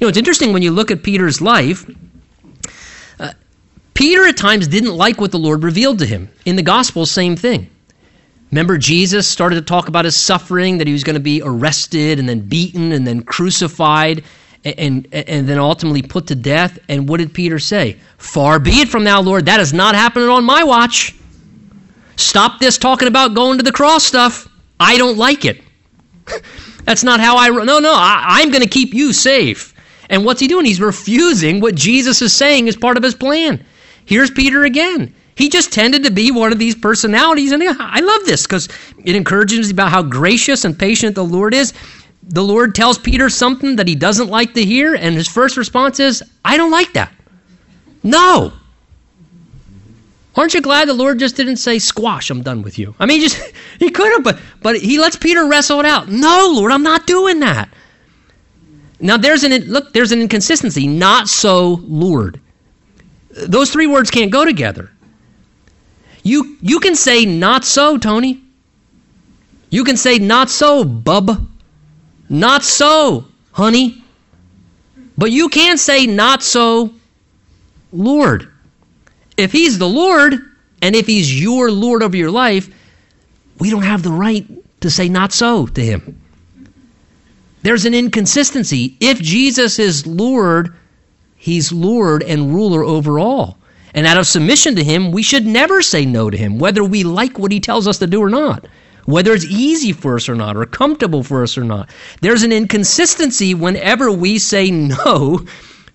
You 0.00 0.06
know, 0.06 0.08
it's 0.08 0.18
interesting 0.18 0.52
when 0.52 0.62
you 0.62 0.72
look 0.72 0.90
at 0.90 1.02
Peter's 1.02 1.40
life. 1.40 1.88
Uh, 3.18 3.32
Peter 3.94 4.26
at 4.26 4.36
times 4.36 4.66
didn't 4.66 4.96
like 4.96 5.20
what 5.20 5.30
the 5.30 5.38
Lord 5.38 5.62
revealed 5.62 6.00
to 6.00 6.06
him. 6.06 6.28
In 6.44 6.56
the 6.56 6.62
Gospel, 6.62 7.06
same 7.06 7.36
thing. 7.36 7.70
Remember, 8.54 8.78
Jesus 8.78 9.26
started 9.26 9.56
to 9.56 9.62
talk 9.62 9.88
about 9.88 10.04
his 10.04 10.16
suffering, 10.16 10.78
that 10.78 10.86
he 10.86 10.92
was 10.92 11.02
going 11.02 11.14
to 11.14 11.20
be 11.20 11.42
arrested 11.44 12.20
and 12.20 12.28
then 12.28 12.38
beaten 12.38 12.92
and 12.92 13.04
then 13.04 13.24
crucified 13.24 14.22
and, 14.64 15.08
and, 15.10 15.28
and 15.28 15.48
then 15.48 15.58
ultimately 15.58 16.02
put 16.02 16.28
to 16.28 16.36
death. 16.36 16.78
And 16.88 17.08
what 17.08 17.16
did 17.16 17.34
Peter 17.34 17.58
say? 17.58 17.98
Far 18.16 18.60
be 18.60 18.70
it 18.74 18.88
from 18.88 19.02
thou, 19.02 19.22
Lord, 19.22 19.46
that 19.46 19.58
is 19.58 19.72
not 19.72 19.96
happening 19.96 20.28
on 20.28 20.44
my 20.44 20.62
watch. 20.62 21.16
Stop 22.14 22.60
this 22.60 22.78
talking 22.78 23.08
about 23.08 23.34
going 23.34 23.58
to 23.58 23.64
the 23.64 23.72
cross 23.72 24.04
stuff. 24.04 24.46
I 24.78 24.98
don't 24.98 25.18
like 25.18 25.44
it. 25.44 25.60
That's 26.84 27.02
not 27.02 27.18
how 27.18 27.36
I. 27.36 27.48
No, 27.48 27.80
no, 27.80 27.92
I, 27.92 28.22
I'm 28.38 28.50
going 28.50 28.62
to 28.62 28.68
keep 28.68 28.94
you 28.94 29.12
safe. 29.12 29.74
And 30.08 30.24
what's 30.24 30.38
he 30.38 30.46
doing? 30.46 30.64
He's 30.64 30.80
refusing 30.80 31.58
what 31.58 31.74
Jesus 31.74 32.22
is 32.22 32.32
saying 32.32 32.68
is 32.68 32.76
part 32.76 32.96
of 32.96 33.02
his 33.02 33.16
plan. 33.16 33.64
Here's 34.04 34.30
Peter 34.30 34.62
again. 34.62 35.12
He 35.36 35.48
just 35.48 35.72
tended 35.72 36.04
to 36.04 36.10
be 36.10 36.30
one 36.30 36.52
of 36.52 36.58
these 36.58 36.74
personalities, 36.74 37.52
and 37.52 37.62
I 37.62 38.00
love 38.00 38.24
this 38.24 38.46
because 38.46 38.68
it 39.04 39.16
encourages 39.16 39.70
about 39.70 39.90
how 39.90 40.02
gracious 40.02 40.64
and 40.64 40.78
patient 40.78 41.14
the 41.14 41.24
Lord 41.24 41.54
is. 41.54 41.72
The 42.22 42.42
Lord 42.42 42.74
tells 42.74 42.98
Peter 42.98 43.28
something 43.28 43.76
that 43.76 43.88
he 43.88 43.94
doesn't 43.94 44.28
like 44.28 44.54
to 44.54 44.64
hear, 44.64 44.94
and 44.94 45.14
his 45.14 45.28
first 45.28 45.56
response 45.56 46.00
is, 46.00 46.22
I 46.44 46.56
don't 46.56 46.70
like 46.70 46.92
that. 46.92 47.12
No. 48.02 48.52
Aren't 50.36 50.54
you 50.54 50.60
glad 50.60 50.88
the 50.88 50.94
Lord 50.94 51.18
just 51.18 51.36
didn't 51.36 51.56
say, 51.56 51.78
squash, 51.78 52.30
I'm 52.30 52.42
done 52.42 52.62
with 52.62 52.78
you? 52.78 52.94
I 52.98 53.06
mean, 53.06 53.20
just 53.20 53.40
he 53.78 53.90
could 53.90 54.12
have, 54.12 54.24
but 54.24 54.38
but 54.62 54.76
he 54.76 54.98
lets 54.98 55.16
Peter 55.16 55.46
wrestle 55.46 55.80
it 55.80 55.86
out. 55.86 56.08
No, 56.08 56.52
Lord, 56.54 56.72
I'm 56.72 56.82
not 56.82 57.06
doing 57.06 57.40
that. 57.40 57.68
Now 59.00 59.16
there's 59.16 59.44
an 59.44 59.52
look, 59.64 59.92
there's 59.92 60.12
an 60.12 60.20
inconsistency. 60.20 60.86
Not 60.86 61.28
so, 61.28 61.80
Lord. 61.82 62.40
Those 63.30 63.70
three 63.70 63.86
words 63.86 64.10
can't 64.10 64.30
go 64.30 64.44
together. 64.44 64.90
You, 66.24 66.56
you 66.62 66.80
can 66.80 66.96
say, 66.96 67.26
not 67.26 67.64
so, 67.64 67.98
Tony. 67.98 68.40
You 69.70 69.84
can 69.84 69.96
say, 69.96 70.18
not 70.18 70.50
so, 70.50 70.82
bub. 70.82 71.48
Not 72.28 72.64
so, 72.64 73.26
honey. 73.52 74.02
But 75.16 75.30
you 75.30 75.50
can't 75.50 75.78
say, 75.78 76.06
not 76.06 76.42
so, 76.42 76.92
Lord. 77.92 78.50
If 79.36 79.52
He's 79.52 79.78
the 79.78 79.88
Lord, 79.88 80.34
and 80.80 80.96
if 80.96 81.06
He's 81.06 81.40
your 81.40 81.70
Lord 81.70 82.02
over 82.02 82.16
your 82.16 82.30
life, 82.30 82.72
we 83.58 83.70
don't 83.70 83.82
have 83.82 84.02
the 84.02 84.10
right 84.10 84.46
to 84.80 84.90
say, 84.90 85.10
not 85.10 85.32
so, 85.32 85.66
to 85.66 85.84
Him. 85.84 86.20
There's 87.62 87.84
an 87.84 87.94
inconsistency. 87.94 88.96
If 88.98 89.20
Jesus 89.20 89.78
is 89.78 90.06
Lord, 90.06 90.74
He's 91.36 91.70
Lord 91.70 92.22
and 92.22 92.54
ruler 92.54 92.82
over 92.82 93.18
all. 93.18 93.58
And 93.94 94.06
out 94.06 94.18
of 94.18 94.26
submission 94.26 94.74
to 94.74 94.84
Him, 94.84 95.12
we 95.12 95.22
should 95.22 95.46
never 95.46 95.80
say 95.80 96.04
no 96.04 96.28
to 96.28 96.36
Him, 96.36 96.58
whether 96.58 96.82
we 96.82 97.04
like 97.04 97.38
what 97.38 97.52
He 97.52 97.60
tells 97.60 97.86
us 97.86 97.98
to 97.98 98.06
do 98.08 98.20
or 98.20 98.28
not, 98.28 98.66
whether 99.04 99.32
it's 99.32 99.44
easy 99.44 99.92
for 99.92 100.16
us 100.16 100.28
or 100.28 100.34
not, 100.34 100.56
or 100.56 100.66
comfortable 100.66 101.22
for 101.22 101.44
us 101.44 101.56
or 101.56 101.64
not. 101.64 101.88
There's 102.20 102.42
an 102.42 102.52
inconsistency 102.52 103.54
whenever 103.54 104.10
we 104.10 104.38
say 104.38 104.70
no 104.70 105.46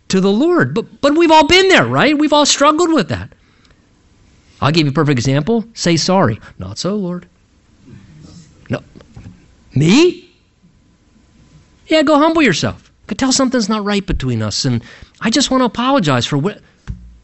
to 0.08 0.22
the 0.22 0.32
Lord. 0.32 0.74
But, 0.74 1.02
but 1.02 1.18
we've 1.18 1.32
all 1.32 1.46
been 1.46 1.68
there, 1.68 1.86
right? 1.86 2.18
We've 2.18 2.34
all 2.34 2.46
struggled 2.46 2.94
with 2.94 3.10
that. 3.10 3.30
I'll 4.62 4.72
give 4.72 4.86
you 4.86 4.92
a 4.92 4.94
perfect 4.94 5.18
example. 5.18 5.66
Say 5.74 5.98
sorry. 5.98 6.40
Not 6.58 6.78
so, 6.78 6.96
Lord. 6.96 7.28
No. 8.70 8.82
Me? 9.76 10.30
Yeah, 11.88 12.04
go 12.04 12.18
humble 12.18 12.42
yourself. 12.42 12.92
Could 13.08 13.18
tell 13.18 13.32
something's 13.32 13.70
not 13.70 13.84
right 13.84 14.06
between 14.06 14.42
us. 14.42 14.66
And 14.66 14.84
I 15.22 15.30
just 15.30 15.50
want 15.50 15.62
to 15.62 15.66
apologize 15.66 16.26
for 16.26 16.38
what 16.38 16.62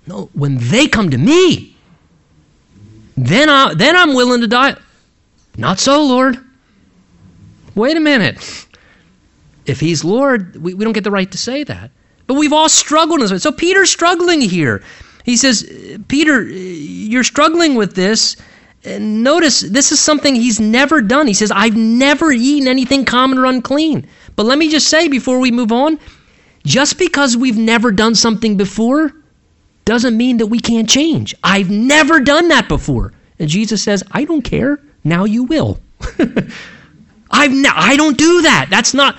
no, 0.08 0.30
when 0.34 0.58
they 0.58 0.88
come 0.88 1.10
to 1.10 1.18
me, 1.18 1.76
then, 3.18 3.50
I, 3.50 3.74
then 3.74 3.96
I'm 3.96 4.14
willing 4.14 4.42
to 4.42 4.48
die. 4.48 4.76
Not 5.58 5.80
so, 5.80 6.04
Lord. 6.04 6.38
Wait 7.76 7.98
a 7.98 8.00
minute. 8.00 8.68
If 9.66 9.80
he's 9.80 10.04
Lord, 10.04 10.56
we, 10.58 10.74
we 10.74 10.84
don't 10.84 10.94
get 10.94 11.04
the 11.04 11.12
right 11.12 11.32
to 11.32 11.38
say 11.38 11.64
that. 11.64 11.92
But 12.28 12.36
we've 12.36 12.54
all 12.54 12.70
struggled. 12.70 13.22
In 13.22 13.28
this. 13.28 13.44
So 13.44 13.52
Peter's 13.52 13.90
struggling 13.90 14.42
here. 14.42 14.84
He 15.24 15.38
says, 15.38 15.64
Peter, 16.08 16.44
you're 16.44 17.24
struggling 17.24 17.76
with 17.76 17.96
this. 17.96 18.38
And 18.84 19.24
notice, 19.24 19.62
this 19.62 19.92
is 19.92 20.00
something 20.00 20.36
he's 20.36 20.60
never 20.60 21.02
done. 21.02 21.26
He 21.26 21.34
says, 21.34 21.52
I've 21.52 21.76
never 21.76 22.32
eaten 22.32 22.68
anything 22.68 23.06
common 23.06 23.40
or 23.40 23.46
unclean. 23.46 24.08
But 24.36 24.46
let 24.46 24.60
me 24.60 24.70
just 24.70 24.88
say 24.88 25.08
before 25.08 25.40
we 25.40 25.52
move 25.52 25.72
on, 25.72 26.00
Just 26.66 26.98
because 26.98 27.38
we've 27.38 27.58
never 27.58 27.92
done 27.92 28.16
something 28.16 28.58
before 28.58 29.14
doesn't 29.86 30.18
mean 30.18 30.38
that 30.38 30.48
we 30.48 30.60
can't 30.60 30.90
change. 30.90 31.36
I've 31.44 31.70
never 31.70 32.20
done 32.20 32.50
that 32.50 32.68
before. 32.68 33.14
And 33.40 33.50
Jesus 33.50 33.84
says, 33.84 34.04
I 34.12 34.26
don't 34.26 34.42
care. 34.42 34.80
Now 35.04 35.26
you 35.26 35.44
will. 35.44 35.80
I've 37.32 37.52
ne- 37.52 37.70
I 37.70 37.96
don't 37.96 38.18
do 38.18 38.42
that. 38.42 38.68
That's 38.70 38.94
not 38.94 39.18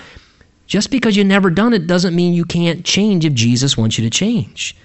just 0.65 0.91
because 0.91 1.15
you've 1.15 1.27
never 1.27 1.49
done 1.49 1.73
it 1.73 1.87
doesn't 1.87 2.15
mean 2.15 2.33
you 2.33 2.45
can't 2.45 2.83
change 2.83 3.23
if 3.25 3.33
Jesus 3.33 3.77
wants 3.77 3.97
you 3.97 4.03
to 4.03 4.09
change. 4.09 4.75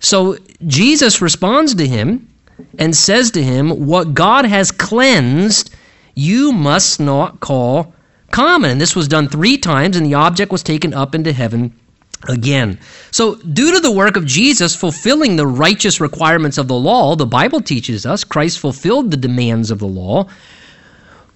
So 0.00 0.36
Jesus 0.66 1.22
responds 1.22 1.74
to 1.76 1.86
him 1.86 2.28
and 2.78 2.94
says 2.94 3.30
to 3.32 3.42
him, 3.42 3.86
What 3.86 4.14
God 4.14 4.44
has 4.44 4.70
cleansed, 4.70 5.74
you 6.14 6.52
must 6.52 7.00
not 7.00 7.40
call 7.40 7.94
common. 8.30 8.72
And 8.72 8.80
this 8.80 8.96
was 8.96 9.08
done 9.08 9.28
three 9.28 9.56
times, 9.56 9.96
and 9.96 10.04
the 10.04 10.14
object 10.14 10.50
was 10.50 10.62
taken 10.62 10.92
up 10.92 11.14
into 11.14 11.32
heaven 11.32 11.74
again. 12.28 12.78
So, 13.10 13.36
due 13.36 13.72
to 13.72 13.80
the 13.80 13.92
work 13.92 14.16
of 14.16 14.26
Jesus 14.26 14.74
fulfilling 14.74 15.36
the 15.36 15.46
righteous 15.46 16.00
requirements 16.00 16.58
of 16.58 16.68
the 16.68 16.74
law, 16.74 17.16
the 17.16 17.26
Bible 17.26 17.60
teaches 17.60 18.06
us 18.06 18.24
Christ 18.24 18.58
fulfilled 18.58 19.10
the 19.10 19.16
demands 19.16 19.70
of 19.70 19.78
the 19.78 19.86
law. 19.86 20.28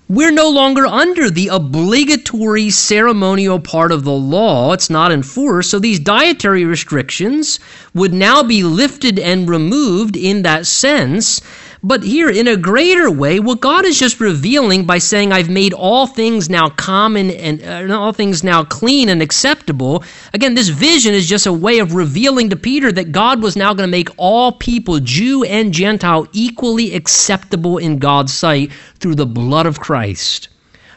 We're 0.09 0.33
no 0.33 0.49
longer 0.49 0.87
under 0.87 1.29
the 1.29 1.49
obligatory 1.49 2.71
ceremonial 2.71 3.61
part 3.61 3.93
of 3.93 4.05
the 4.05 4.13
law. 4.13 4.73
It's 4.73 4.89
not 4.89 5.13
enforced. 5.13 5.71
So 5.71 5.79
these 5.79 6.01
dietary 6.01 6.65
restrictions 6.65 7.61
would 7.93 8.15
now 8.15 8.43
be 8.43 8.63
lifted 8.63 9.19
and 9.19 9.51
removed 9.51 10.17
in 10.17 10.43
that 10.43 10.65
sense. 10.65 11.43
But 11.83 12.03
here, 12.03 12.29
in 12.29 12.49
a 12.49 12.57
greater 12.57 13.09
way, 13.09 13.39
what 13.39 13.61
God 13.61 13.85
is 13.85 14.01
just 14.01 14.19
revealing 14.19 14.85
by 14.85 14.99
saying, 14.99 15.33
I've 15.33 15.49
made 15.49 15.73
all 15.73 16.09
things 16.09 16.51
now 16.51 16.71
common 16.71 17.31
and 17.31 17.63
uh, 17.63 17.97
all 17.97 18.13
things 18.13 18.43
now 18.43 18.65
clean 18.65 19.09
and 19.09 19.23
acceptable. 19.23 20.03
Again, 20.35 20.55
this 20.55 20.71
vision 20.71 21.15
is 21.15 21.29
just 21.29 21.47
a 21.47 21.53
way 21.53 21.79
of 21.79 21.95
revealing 21.95 22.51
to 22.51 22.57
Peter 22.57 22.91
that 22.91 23.13
God 23.13 23.43
was 23.43 23.55
now 23.55 23.75
going 23.75 23.87
to 23.87 23.91
make 23.91 24.09
all 24.17 24.51
people, 24.51 24.99
Jew 24.99 25.45
and 25.45 25.73
Gentile, 25.73 26.27
equally 26.33 26.95
acceptable 26.95 27.79
in 27.79 27.99
God's 27.99 28.35
sight 28.35 28.73
through 28.99 29.15
the 29.15 29.27
blood 29.27 29.67
of 29.67 29.79
Christ 29.79 30.49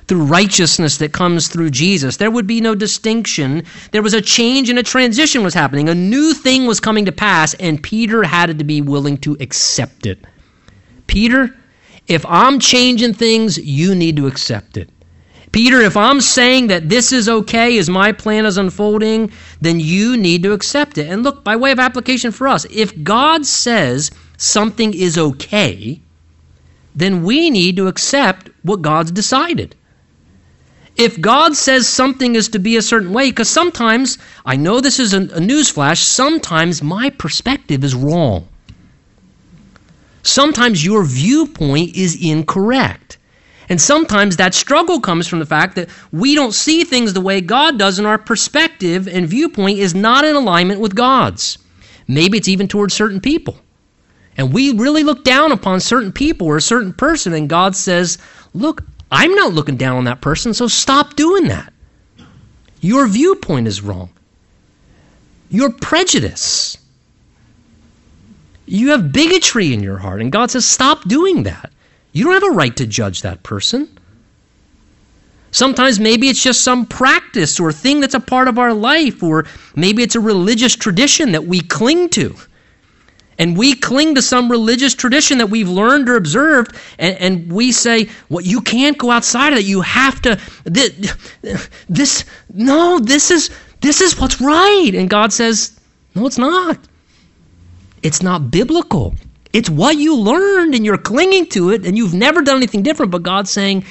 through 0.07 0.23
righteousness 0.23 0.97
that 0.97 1.13
comes 1.13 1.47
through 1.47 1.69
Jesus. 1.69 2.17
There 2.17 2.32
would 2.32 2.47
be 2.47 2.59
no 2.59 2.75
distinction. 2.75 3.63
There 3.91 4.01
was 4.01 4.13
a 4.13 4.19
change 4.19 4.69
and 4.69 4.77
a 4.77 4.84
transition 4.84 5.41
was 5.41 5.53
happening. 5.53 5.88
A 5.88 5.95
new 5.95 6.34
thing 6.34 6.65
was 6.65 6.82
coming 6.82 7.05
to 7.05 7.13
pass, 7.13 7.53
and 7.53 7.82
Peter 7.82 8.23
had 8.23 8.57
to 8.57 8.65
be 8.65 8.82
willing 8.82 9.17
to 9.19 9.38
accept 9.39 10.05
it. 10.05 10.25
Peter, 11.12 11.53
if 12.07 12.26
I'm 12.26 12.57
changing 12.57 13.14
things, 13.16 13.57
you 13.57 13.93
need 13.93 14.16
to 14.16 14.28
accept 14.28 14.78
it. 14.78 14.89
Peter, 15.51 15.82
if 15.82 15.97
I'm 15.97 16.22
saying 16.22 16.68
that 16.68 16.88
this 16.88 17.12
is 17.12 17.28
okay 17.28 17.78
as 17.78 17.89
my 17.89 18.14
plan 18.14 18.45
is 18.45 18.57
unfolding, 18.57 19.30
then 19.59 19.82
you 19.82 20.16
need 20.16 20.41
to 20.43 20.53
accept 20.53 20.97
it. 20.97 21.09
And 21.09 21.22
look, 21.22 21.43
by 21.43 21.57
way 21.57 21.72
of 21.74 21.80
application 21.80 22.32
for 22.32 22.47
us, 22.47 22.66
if 22.72 23.03
God 23.03 23.45
says 23.45 24.09
something 24.38 24.93
is 24.93 25.18
okay, 25.18 25.99
then 26.95 27.24
we 27.24 27.49
need 27.49 27.76
to 27.76 27.89
accept 27.89 28.49
what 28.64 28.82
God's 28.82 29.12
decided. 29.12 29.76
If 30.95 31.20
God 31.20 31.57
says 31.57 31.89
something 31.89 32.36
is 32.36 32.47
to 32.49 32.59
be 32.59 32.78
a 32.78 32.82
certain 32.82 33.12
way, 33.12 33.32
because 33.32 33.49
sometimes, 33.49 34.18
I 34.45 34.55
know 34.55 34.80
this 34.80 34.97
is 34.97 35.14
a, 35.14 35.20
newsflash, 35.20 35.97
sometimes 35.97 36.82
my 36.82 37.09
perspective 37.09 37.84
is 37.84 37.95
wrong. 37.95 38.47
Sometimes 40.24 40.86
your 40.86 41.03
viewpoint 41.03 41.95
is 41.95 42.17
incorrect. 42.22 43.17
And 43.69 43.80
sometimes 43.80 44.36
that 44.36 44.53
struggle 44.53 44.99
comes 44.99 45.28
from 45.28 45.39
the 45.39 45.45
fact 45.45 45.76
that 45.76 45.89
we 46.11 46.36
don't 46.36 46.53
see 46.53 46.84
things 46.84 47.13
the 47.13 47.22
way 47.22 47.39
God 47.39 47.80
does, 47.80 47.97
and 47.97 48.07
our 48.07 48.17
perspective 48.17 49.07
and 49.07 49.28
viewpoint 49.28 49.80
is 49.80 49.95
not 49.95 50.26
in 50.26 50.36
alignment 50.36 50.82
with 50.82 50.95
God's. 50.95 51.57
Maybe 52.07 52.38
it's 52.38 52.49
even 52.49 52.67
towards 52.67 52.93
certain 52.93 53.22
people. 53.22 53.57
And 54.36 54.53
we 54.53 54.74
really 54.74 55.03
look 55.03 55.24
down 55.24 55.51
upon 55.51 55.80
certain 55.80 56.11
people 56.11 56.47
or 56.47 56.57
a 56.57 56.61
certain 56.61 56.93
person, 56.93 57.34
and 57.34 57.47
God 57.47 57.76
says, 57.76 58.17
Look, 58.53 58.84
I'm 59.09 59.34
not 59.36 59.53
looking 59.53 59.78
down 59.78 59.97
on 59.97 60.03
that 60.03 60.22
person, 60.22 60.53
so 60.53 60.67
stop 60.67 61.15
doing 61.15 61.47
that. 61.47 61.72
Your 62.82 63.07
viewpoint 63.07 63.67
is 63.67 63.82
wrong. 63.82 64.09
Your 65.49 65.72
prejudice 65.72 66.78
you 68.72 68.91
have 68.91 69.11
bigotry 69.11 69.74
in 69.74 69.84
your 69.84 69.97
heart. 69.97 70.22
And 70.22 70.32
God 70.32 70.49
says, 70.49 70.65
stop 70.65 71.03
doing 71.03 71.43
that. 71.43 71.72
You 72.13 72.24
don't 72.24 72.34
have 72.34 72.51
a 72.51 72.55
right 72.55 72.76
to 72.78 72.88
judge 72.88 73.22
that 73.22 73.43
person. 73.43 73.89
Sometimes 75.51 75.99
maybe 75.99 76.30
it's 76.30 76.41
just 76.41 76.61
some 76.61 76.86
practice 76.86 77.59
or 77.59 77.74
thing 77.74 77.99
that's 77.99 78.13
a 78.13 78.19
part 78.22 78.47
of 78.47 78.57
our 78.57 78.74
life, 78.74 79.22
or 79.22 79.45
maybe 79.76 80.03
it's 80.03 80.15
a 80.15 80.22
religious 80.22 80.74
tradition 80.74 81.34
that 81.34 81.43
we 81.43 81.59
cling 81.59 82.07
to. 82.09 82.34
And 83.38 83.57
we 83.57 83.76
cling 83.76 84.15
to 84.15 84.22
some 84.22 84.49
religious 84.49 84.95
tradition 84.95 85.39
that 85.39 85.47
we've 85.47 85.67
learned 85.67 86.07
or 86.07 86.15
observed, 86.15 86.76
and, 86.97 87.17
and 87.17 87.51
we 87.51 87.74
say, 87.74 88.07
well, 88.30 88.45
you 88.45 88.61
can't 88.61 88.97
go 88.97 89.11
outside 89.11 89.51
of 89.51 89.59
it. 89.59 89.65
You 89.65 89.82
have 89.82 90.22
to, 90.22 90.39
this, 90.63 91.17
this, 91.89 92.26
no, 92.53 92.99
this 92.99 93.32
is, 93.32 93.49
this 93.82 93.99
is 93.99 94.17
what's 94.17 94.39
right. 94.39 94.91
And 94.93 95.09
God 95.09 95.34
says, 95.34 95.78
no, 96.15 96.26
it's 96.26 96.38
not. 96.38 96.78
It's 98.04 98.22
not 98.22 98.52
biblical. 98.52 99.16
It's 99.54 99.70
what 99.70 99.97
you 99.97 100.16
learned 100.16 100.76
and 100.76 100.86
you're 100.86 100.97
clinging 100.97 101.47
to 101.47 101.72
it 101.72 101.86
and 101.86 101.97
you've 101.97 102.14
never 102.14 102.41
done 102.41 102.58
anything 102.58 102.84
different. 102.84 103.12
But 103.12 103.24
God's 103.24 103.52
saying, 103.52 103.86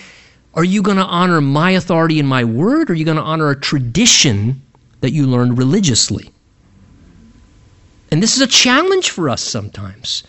Are 0.54 0.64
you 0.64 0.82
going 0.82 0.96
to 0.96 1.04
honor 1.04 1.40
my 1.40 1.72
authority 1.72 2.18
and 2.18 2.28
my 2.28 2.44
word 2.44 2.90
or 2.90 2.94
are 2.94 2.96
you 2.96 3.04
going 3.04 3.16
to 3.18 3.22
honor 3.22 3.50
a 3.50 3.60
tradition 3.60 4.62
that 5.00 5.12
you 5.12 5.26
learned 5.26 5.58
religiously? 5.58 6.30
And 8.10 8.22
this 8.22 8.36
is 8.36 8.42
a 8.42 8.46
challenge 8.46 9.10
for 9.10 9.28
us 9.28 9.42
sometimes. 9.42 10.24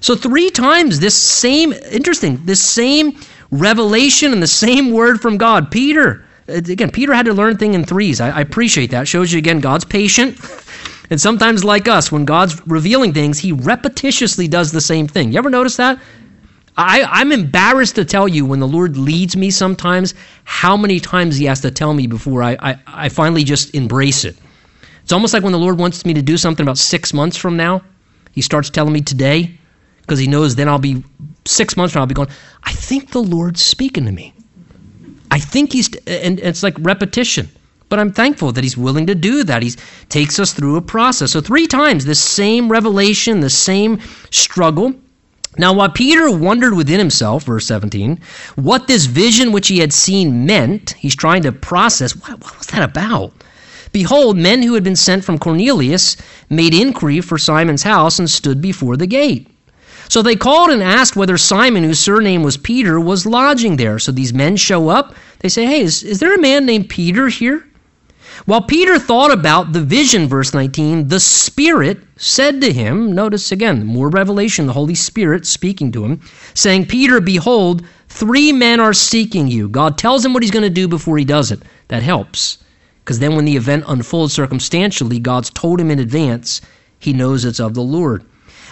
So, 0.00 0.14
three 0.14 0.50
times 0.50 1.00
this 1.00 1.16
same, 1.16 1.72
interesting, 1.72 2.44
this 2.44 2.62
same 2.62 3.18
revelation 3.50 4.32
and 4.32 4.42
the 4.42 4.46
same 4.46 4.90
word 4.90 5.20
from 5.20 5.38
God. 5.38 5.70
Peter, 5.70 6.26
again, 6.46 6.90
Peter 6.90 7.14
had 7.14 7.24
to 7.26 7.32
learn 7.32 7.56
thing 7.56 7.72
in 7.72 7.84
threes. 7.84 8.20
I, 8.20 8.30
I 8.30 8.40
appreciate 8.40 8.90
that. 8.90 9.08
Shows 9.08 9.32
you 9.32 9.38
again, 9.38 9.60
God's 9.60 9.86
patient. 9.86 10.38
And 11.10 11.20
sometimes, 11.20 11.64
like 11.64 11.86
us, 11.86 12.10
when 12.10 12.24
God's 12.24 12.66
revealing 12.66 13.12
things, 13.12 13.38
He 13.38 13.52
repetitiously 13.52 14.48
does 14.48 14.72
the 14.72 14.80
same 14.80 15.06
thing. 15.06 15.32
You 15.32 15.38
ever 15.38 15.50
notice 15.50 15.76
that? 15.76 15.98
I, 16.76 17.02
I'm 17.04 17.30
embarrassed 17.30 17.94
to 17.96 18.04
tell 18.04 18.26
you 18.26 18.44
when 18.46 18.58
the 18.58 18.66
Lord 18.66 18.96
leads 18.96 19.36
me 19.36 19.50
sometimes 19.50 20.14
how 20.44 20.76
many 20.76 20.98
times 20.98 21.36
He 21.36 21.44
has 21.44 21.60
to 21.60 21.70
tell 21.70 21.94
me 21.94 22.06
before 22.06 22.42
I, 22.42 22.56
I, 22.60 22.78
I 22.86 23.08
finally 23.10 23.44
just 23.44 23.74
embrace 23.74 24.24
it. 24.24 24.36
It's 25.02 25.12
almost 25.12 25.34
like 25.34 25.42
when 25.42 25.52
the 25.52 25.58
Lord 25.58 25.78
wants 25.78 26.04
me 26.04 26.14
to 26.14 26.22
do 26.22 26.36
something 26.36 26.64
about 26.64 26.78
six 26.78 27.12
months 27.12 27.36
from 27.36 27.56
now, 27.56 27.82
He 28.32 28.40
starts 28.40 28.70
telling 28.70 28.92
me 28.92 29.02
today 29.02 29.58
because 30.00 30.18
He 30.18 30.26
knows 30.26 30.56
then 30.56 30.68
I'll 30.68 30.78
be 30.78 31.04
six 31.44 31.76
months 31.76 31.92
from 31.92 32.00
now, 32.00 32.02
I'll 32.04 32.08
be 32.08 32.14
going, 32.14 32.30
I 32.64 32.72
think 32.72 33.12
the 33.12 33.22
Lord's 33.22 33.62
speaking 33.62 34.06
to 34.06 34.12
me. 34.12 34.32
I 35.30 35.38
think 35.38 35.72
He's, 35.72 35.94
and 36.06 36.40
it's 36.40 36.62
like 36.62 36.74
repetition. 36.78 37.50
But 37.94 38.00
I'm 38.00 38.12
thankful 38.12 38.50
that 38.50 38.64
he's 38.64 38.76
willing 38.76 39.06
to 39.06 39.14
do 39.14 39.44
that. 39.44 39.62
He 39.62 39.70
takes 40.08 40.40
us 40.40 40.52
through 40.52 40.74
a 40.74 40.82
process. 40.82 41.30
So, 41.30 41.40
three 41.40 41.68
times, 41.68 42.04
the 42.04 42.16
same 42.16 42.68
revelation, 42.68 43.38
the 43.38 43.48
same 43.48 44.00
struggle. 44.32 44.94
Now, 45.58 45.72
while 45.74 45.90
Peter 45.90 46.28
wondered 46.36 46.74
within 46.74 46.98
himself, 46.98 47.44
verse 47.44 47.68
17, 47.68 48.18
what 48.56 48.88
this 48.88 49.04
vision 49.06 49.52
which 49.52 49.68
he 49.68 49.78
had 49.78 49.92
seen 49.92 50.44
meant, 50.44 50.96
he's 50.98 51.14
trying 51.14 51.42
to 51.42 51.52
process 51.52 52.16
what, 52.16 52.42
what 52.42 52.58
was 52.58 52.66
that 52.66 52.82
about? 52.82 53.32
Behold, 53.92 54.36
men 54.36 54.64
who 54.64 54.74
had 54.74 54.82
been 54.82 54.96
sent 54.96 55.22
from 55.22 55.38
Cornelius 55.38 56.16
made 56.50 56.74
inquiry 56.74 57.20
for 57.20 57.38
Simon's 57.38 57.84
house 57.84 58.18
and 58.18 58.28
stood 58.28 58.60
before 58.60 58.96
the 58.96 59.06
gate. 59.06 59.46
So 60.08 60.20
they 60.20 60.34
called 60.34 60.70
and 60.70 60.82
asked 60.82 61.14
whether 61.14 61.38
Simon, 61.38 61.84
whose 61.84 62.00
surname 62.00 62.42
was 62.42 62.56
Peter, 62.56 62.98
was 62.98 63.24
lodging 63.24 63.76
there. 63.76 64.00
So 64.00 64.10
these 64.10 64.34
men 64.34 64.56
show 64.56 64.88
up. 64.88 65.14
They 65.38 65.48
say, 65.48 65.64
Hey, 65.64 65.82
is, 65.82 66.02
is 66.02 66.18
there 66.18 66.34
a 66.34 66.40
man 66.40 66.66
named 66.66 66.88
Peter 66.88 67.28
here? 67.28 67.64
While 68.46 68.62
Peter 68.62 68.98
thought 68.98 69.30
about 69.30 69.72
the 69.72 69.80
vision, 69.80 70.28
verse 70.28 70.52
19, 70.52 71.08
the 71.08 71.20
Spirit 71.20 71.98
said 72.16 72.60
to 72.60 72.72
him, 72.72 73.12
notice 73.12 73.52
again, 73.52 73.84
more 73.84 74.08
revelation, 74.08 74.66
the 74.66 74.72
Holy 74.72 74.94
Spirit 74.94 75.46
speaking 75.46 75.92
to 75.92 76.04
him, 76.04 76.20
saying, 76.52 76.86
Peter, 76.86 77.20
behold, 77.20 77.86
three 78.08 78.52
men 78.52 78.80
are 78.80 78.92
seeking 78.92 79.48
you. 79.48 79.68
God 79.68 79.96
tells 79.98 80.24
him 80.24 80.32
what 80.32 80.42
he's 80.42 80.52
going 80.52 80.62
to 80.62 80.70
do 80.70 80.88
before 80.88 81.16
he 81.16 81.24
does 81.24 81.50
it. 81.50 81.62
That 81.88 82.02
helps. 82.02 82.58
Because 83.04 83.18
then 83.18 83.36
when 83.36 83.44
the 83.44 83.56
event 83.56 83.84
unfolds 83.86 84.32
circumstantially, 84.32 85.18
God's 85.18 85.50
told 85.50 85.80
him 85.80 85.90
in 85.90 85.98
advance, 85.98 86.60
he 86.98 87.12
knows 87.12 87.44
it's 87.44 87.60
of 87.60 87.74
the 87.74 87.82
Lord. 87.82 88.24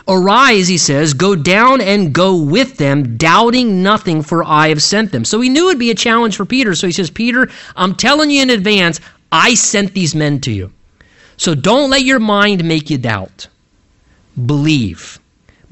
Arise, 0.09 0.69
he 0.69 0.79
says, 0.79 1.15
go 1.15 1.37
down 1.37 1.81
and 1.81 2.13
go 2.13 2.43
with 2.43 2.77
them, 2.77 3.17
doubting 3.17 3.83
nothing, 3.83 4.23
for 4.23 4.43
I 4.43 4.69
have 4.69 4.83
sent 4.83 5.13
them. 5.13 5.25
So 5.25 5.41
he 5.41 5.49
knew 5.49 5.69
it'd 5.69 5.79
be 5.79 5.91
a 5.91 5.95
challenge 5.95 6.37
for 6.37 6.45
Peter. 6.45 6.75
So 6.75 6.89
he 6.89 6.93
says, 6.93 7.11
Peter, 7.11 7.49
I'm 7.77 7.95
telling 7.95 8.31
you 8.31 8.43
in 8.43 8.51
advance, 8.51 9.01
I 9.33 9.55
sent 9.55 9.95
these 9.95 10.15
men 10.15 10.41
to 10.43 10.53
you. 10.53 10.73
So 11.39 11.55
don't 11.55 11.91
let 11.91 12.05
your 12.05 12.21
mind 12.21 12.63
make 12.65 12.91
you 12.91 12.99
doubt. 12.99 13.49
Believe. 14.47 15.19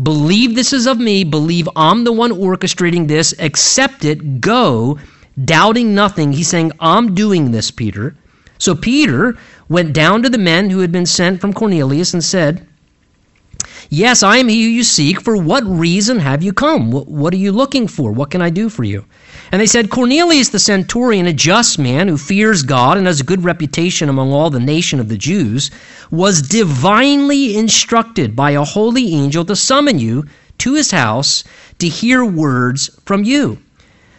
Believe 0.02 0.54
this 0.54 0.72
is 0.72 0.86
of 0.86 0.98
me. 0.98 1.24
Believe 1.24 1.68
I'm 1.76 2.04
the 2.04 2.12
one 2.12 2.30
orchestrating 2.30 3.06
this. 3.06 3.34
Accept 3.38 4.04
it. 4.04 4.40
Go, 4.40 4.98
doubting 5.44 5.94
nothing. 5.94 6.32
He's 6.32 6.48
saying, 6.48 6.72
I'm 6.80 7.14
doing 7.14 7.50
this, 7.50 7.70
Peter. 7.70 8.16
So 8.56 8.74
Peter 8.74 9.36
went 9.68 9.92
down 9.92 10.22
to 10.22 10.30
the 10.30 10.38
men 10.38 10.70
who 10.70 10.80
had 10.80 10.90
been 10.90 11.06
sent 11.06 11.40
from 11.40 11.52
Cornelius 11.52 12.14
and 12.14 12.24
said, 12.24 12.66
Yes, 13.92 14.22
I 14.22 14.36
am 14.36 14.46
he 14.46 14.70
you 14.70 14.84
seek. 14.84 15.20
For 15.20 15.36
what 15.36 15.64
reason 15.64 16.20
have 16.20 16.44
you 16.44 16.52
come? 16.52 16.92
What, 16.92 17.34
are 17.34 17.36
you 17.36 17.50
looking 17.50 17.88
for? 17.88 18.12
What 18.12 18.30
can 18.30 18.40
I 18.40 18.48
do 18.48 18.68
for 18.68 18.84
you? 18.84 19.04
And 19.50 19.60
they 19.60 19.66
said, 19.66 19.90
Cornelius 19.90 20.50
the 20.50 20.60
centurion, 20.60 21.26
a 21.26 21.32
just 21.32 21.76
man 21.76 22.06
who 22.06 22.16
fears 22.16 22.62
God 22.62 22.98
and 22.98 23.08
has 23.08 23.20
a 23.20 23.24
good 23.24 23.42
reputation 23.42 24.08
among 24.08 24.32
all 24.32 24.48
the 24.48 24.60
nation 24.60 25.00
of 25.00 25.08
the 25.08 25.18
Jews, 25.18 25.72
was 26.12 26.40
divinely 26.40 27.56
instructed 27.56 28.36
by 28.36 28.52
a 28.52 28.62
holy 28.62 29.12
angel 29.12 29.44
to 29.46 29.56
summon 29.56 29.98
you 29.98 30.24
to 30.58 30.74
his 30.74 30.92
house 30.92 31.42
to 31.80 31.88
hear 31.88 32.24
words 32.24 32.90
from 33.06 33.24
you. 33.24 33.58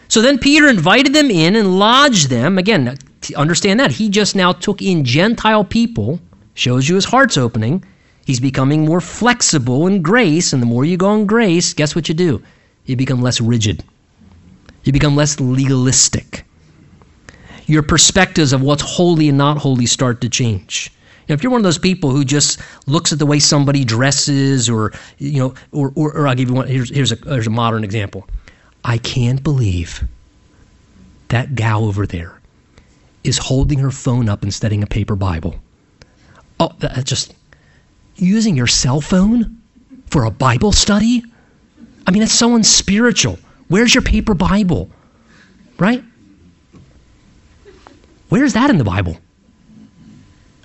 So 0.09 0.21
then 0.21 0.37
Peter 0.37 0.67
invited 0.67 1.13
them 1.13 1.31
in 1.31 1.55
and 1.55 1.79
lodged 1.79 2.29
them. 2.29 2.57
Again, 2.57 2.97
understand 3.37 3.79
that. 3.79 3.91
He 3.91 4.09
just 4.09 4.35
now 4.35 4.51
took 4.51 4.81
in 4.81 5.05
Gentile 5.05 5.63
people, 5.63 6.19
shows 6.55 6.89
you 6.89 6.95
his 6.95 7.05
heart's 7.05 7.37
opening. 7.37 7.85
He's 8.25 8.39
becoming 8.39 8.85
more 8.85 9.01
flexible 9.01 9.87
in 9.87 10.01
grace, 10.01 10.53
and 10.53 10.61
the 10.61 10.67
more 10.67 10.85
you 10.85 10.97
go 10.97 11.13
in 11.15 11.25
grace, 11.25 11.73
guess 11.73 11.95
what 11.95 12.07
you 12.07 12.13
do? 12.13 12.41
You 12.85 12.95
become 12.95 13.21
less 13.21 13.41
rigid. 13.41 13.83
You 14.83 14.93
become 14.93 15.15
less 15.15 15.39
legalistic. 15.39 16.45
Your 17.65 17.83
perspectives 17.83 18.53
of 18.53 18.61
what's 18.61 18.81
holy 18.81 19.29
and 19.29 19.37
not 19.37 19.57
holy 19.57 19.85
start 19.85 20.21
to 20.21 20.29
change. 20.29 20.91
Know, 21.31 21.33
if 21.33 21.43
you're 21.43 21.51
one 21.51 21.61
of 21.61 21.63
those 21.63 21.77
people 21.77 22.09
who 22.09 22.25
just 22.25 22.59
looks 22.87 23.13
at 23.13 23.19
the 23.19 23.25
way 23.25 23.39
somebody 23.39 23.85
dresses, 23.85 24.69
or 24.69 24.91
you 25.17 25.39
know, 25.39 25.53
or, 25.71 25.93
or, 25.95 26.11
or 26.11 26.27
I'll 26.27 26.35
give 26.35 26.49
you 26.49 26.55
one. 26.55 26.67
Here's, 26.67 26.89
here's 26.89 27.13
a 27.13 27.15
here's 27.15 27.47
a 27.47 27.51
modern 27.51 27.85
example. 27.85 28.27
I 28.83 28.97
can't 28.97 29.41
believe 29.41 30.03
that 31.29 31.55
gal 31.55 31.85
over 31.85 32.05
there 32.05 32.41
is 33.23 33.37
holding 33.37 33.79
her 33.79 33.91
phone 33.91 34.27
up 34.27 34.43
and 34.43 34.53
studying 34.53 34.83
a 34.83 34.87
paper 34.87 35.15
Bible. 35.15 35.55
Oh, 36.59 36.71
that's 36.79 37.03
just 37.03 37.33
using 38.21 38.55
your 38.55 38.67
cell 38.67 39.01
phone 39.01 39.61
for 40.07 40.25
a 40.25 40.31
Bible 40.31 40.71
study? 40.71 41.23
I 42.05 42.11
mean, 42.11 42.21
that's 42.21 42.33
so 42.33 42.55
unspiritual. 42.55 43.39
Where's 43.67 43.93
your 43.93 44.01
paper 44.01 44.33
Bible? 44.33 44.89
Right? 45.77 46.03
Where's 48.29 48.53
that 48.53 48.69
in 48.69 48.77
the 48.77 48.83
Bible? 48.83 49.17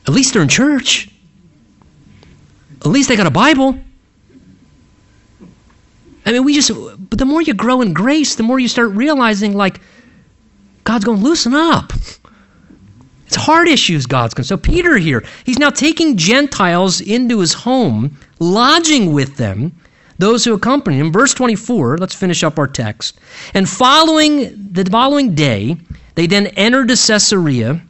At 0.07 0.15
least 0.15 0.33
they're 0.33 0.43
in 0.43 0.49
church. 0.49 1.09
At 2.81 2.87
least 2.87 3.09
they 3.09 3.17
got 3.17 3.27
a 3.27 3.31
Bible. 3.31 3.79
I 6.25 6.33
mean, 6.33 6.45
we 6.45 6.55
just, 6.55 6.71
but 6.75 7.19
the 7.19 7.25
more 7.25 7.41
you 7.41 7.55
grow 7.55 7.81
in 7.81 7.93
grace, 7.93 8.35
the 8.35 8.43
more 8.43 8.59
you 8.59 8.69
start 8.69 8.91
realizing, 8.91 9.55
like, 9.55 9.81
God's 10.85 11.05
going 11.05 11.19
to 11.19 11.25
loosen 11.25 11.55
up. 11.55 11.93
It's 13.27 13.37
hard 13.37 13.69
issues 13.69 14.07
God's 14.07 14.35
going. 14.35 14.45
So 14.45 14.57
Peter 14.57 14.97
here, 14.97 15.25
he's 15.45 15.59
now 15.59 15.71
taking 15.71 16.17
Gentiles 16.17 17.01
into 17.01 17.41
his 17.41 17.53
home, 17.53 18.17
lodging 18.39 19.13
with 19.13 19.37
them, 19.37 19.79
those 20.19 20.45
who 20.45 20.55
accompany 20.55 20.99
him. 20.99 21.13
Verse 21.13 21.35
24, 21.35 21.99
let's 21.99 22.15
finish 22.15 22.45
up 22.45 22.59
our 22.59 22.69
text. 22.69 23.19
And 23.55 23.69
following 23.69 24.73
the 24.73 24.85
following 24.85 25.35
day, 25.35 25.77
they 26.15 26.27
then 26.27 26.47
entered 26.49 26.89
to 26.89 26.97
Caesarea, 26.97 27.83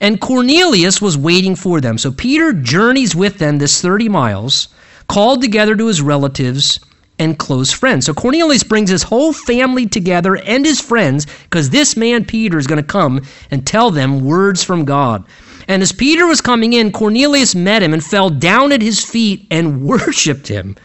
and 0.00 0.20
Cornelius 0.20 1.00
was 1.00 1.16
waiting 1.16 1.54
for 1.54 1.80
them. 1.80 1.96
So 1.96 2.10
Peter 2.10 2.52
journeys 2.52 3.14
with 3.14 3.38
them 3.38 3.58
this 3.58 3.80
30 3.80 4.08
miles, 4.08 4.68
called 5.08 5.40
together 5.40 5.76
to 5.76 5.86
his 5.86 6.02
relatives 6.02 6.80
and 7.20 7.38
close 7.38 7.70
friends. 7.70 8.06
So 8.06 8.14
Cornelius 8.14 8.64
brings 8.64 8.88
his 8.88 9.02
whole 9.02 9.34
family 9.34 9.86
together 9.86 10.36
and 10.38 10.64
his 10.64 10.80
friends 10.80 11.26
because 11.44 11.68
this 11.68 11.94
man 11.94 12.24
Peter 12.24 12.58
is 12.58 12.66
going 12.66 12.82
to 12.82 12.82
come 12.82 13.22
and 13.50 13.64
tell 13.64 13.90
them 13.90 14.24
words 14.24 14.64
from 14.64 14.86
God. 14.86 15.24
And 15.68 15.82
as 15.82 15.92
Peter 15.92 16.26
was 16.26 16.40
coming 16.40 16.72
in, 16.72 16.90
Cornelius 16.90 17.54
met 17.54 17.82
him 17.82 17.92
and 17.92 18.02
fell 18.02 18.30
down 18.30 18.72
at 18.72 18.80
his 18.80 19.04
feet 19.04 19.46
and 19.50 19.82
worshiped 19.84 20.48
him. 20.48 20.76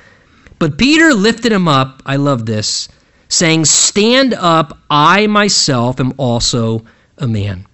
But 0.59 0.77
Peter 0.77 1.13
lifted 1.13 1.53
him 1.53 1.69
up, 1.69 2.03
I 2.05 2.17
love 2.17 2.45
this, 2.45 2.89
saying, 3.29 3.65
Stand 3.65 4.33
up, 4.33 4.77
I 4.89 5.27
myself 5.27 6.01
am 6.01 6.13
also 6.17 6.83
a 7.17 7.27
man. 7.27 7.65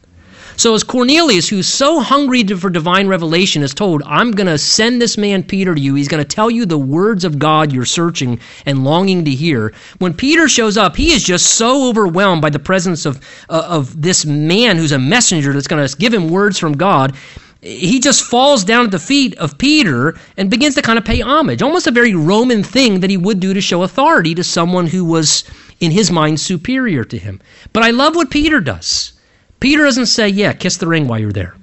So, 0.57 0.75
as 0.75 0.83
Cornelius, 0.83 1.49
who's 1.49 1.67
so 1.67 1.99
hungry 1.99 2.43
for 2.43 2.69
divine 2.69 3.07
revelation, 3.07 3.63
is 3.63 3.73
told, 3.73 4.03
I'm 4.05 4.31
going 4.31 4.47
to 4.47 4.57
send 4.57 5.01
this 5.01 5.17
man 5.17 5.43
Peter 5.43 5.73
to 5.73 5.81
you. 5.81 5.95
He's 5.95 6.07
going 6.07 6.23
to 6.23 6.35
tell 6.35 6.51
you 6.51 6.65
the 6.65 6.77
words 6.77 7.23
of 7.23 7.39
God 7.39 7.71
you're 7.71 7.85
searching 7.85 8.39
and 8.65 8.83
longing 8.83 9.25
to 9.25 9.31
hear. 9.31 9.73
When 9.99 10.13
Peter 10.13 10.47
shows 10.47 10.77
up, 10.77 10.95
he 10.95 11.11
is 11.11 11.23
just 11.23 11.55
so 11.55 11.89
overwhelmed 11.89 12.41
by 12.41 12.49
the 12.49 12.59
presence 12.59 13.05
of, 13.05 13.19
uh, 13.49 13.65
of 13.67 14.01
this 14.01 14.25
man 14.25 14.77
who's 14.77 14.91
a 14.91 14.99
messenger 14.99 15.53
that's 15.53 15.67
going 15.67 15.87
to 15.87 15.97
give 15.97 16.13
him 16.13 16.29
words 16.29 16.59
from 16.59 16.73
God. 16.73 17.15
He 17.61 17.99
just 17.99 18.23
falls 18.23 18.63
down 18.63 18.85
at 18.85 18.91
the 18.91 18.99
feet 18.99 19.37
of 19.37 19.57
Peter 19.57 20.17
and 20.35 20.49
begins 20.49 20.75
to 20.75 20.81
kind 20.81 20.97
of 20.97 21.05
pay 21.05 21.21
homage, 21.21 21.61
almost 21.61 21.85
a 21.85 21.91
very 21.91 22.15
Roman 22.15 22.63
thing 22.63 23.01
that 23.01 23.09
he 23.09 23.17
would 23.17 23.39
do 23.39 23.53
to 23.53 23.61
show 23.61 23.83
authority 23.83 24.33
to 24.35 24.43
someone 24.43 24.87
who 24.87 25.05
was, 25.05 25.43
in 25.79 25.91
his 25.91 26.11
mind, 26.11 26.39
superior 26.39 27.03
to 27.03 27.19
him. 27.19 27.39
But 27.71 27.83
I 27.83 27.91
love 27.91 28.15
what 28.15 28.31
Peter 28.31 28.59
does. 28.59 29.13
Peter 29.61 29.85
doesn't 29.85 30.07
say, 30.07 30.27
Yeah, 30.27 30.51
kiss 30.51 30.75
the 30.77 30.87
ring 30.87 31.07
while 31.07 31.19
you're 31.19 31.31
there. 31.31 31.55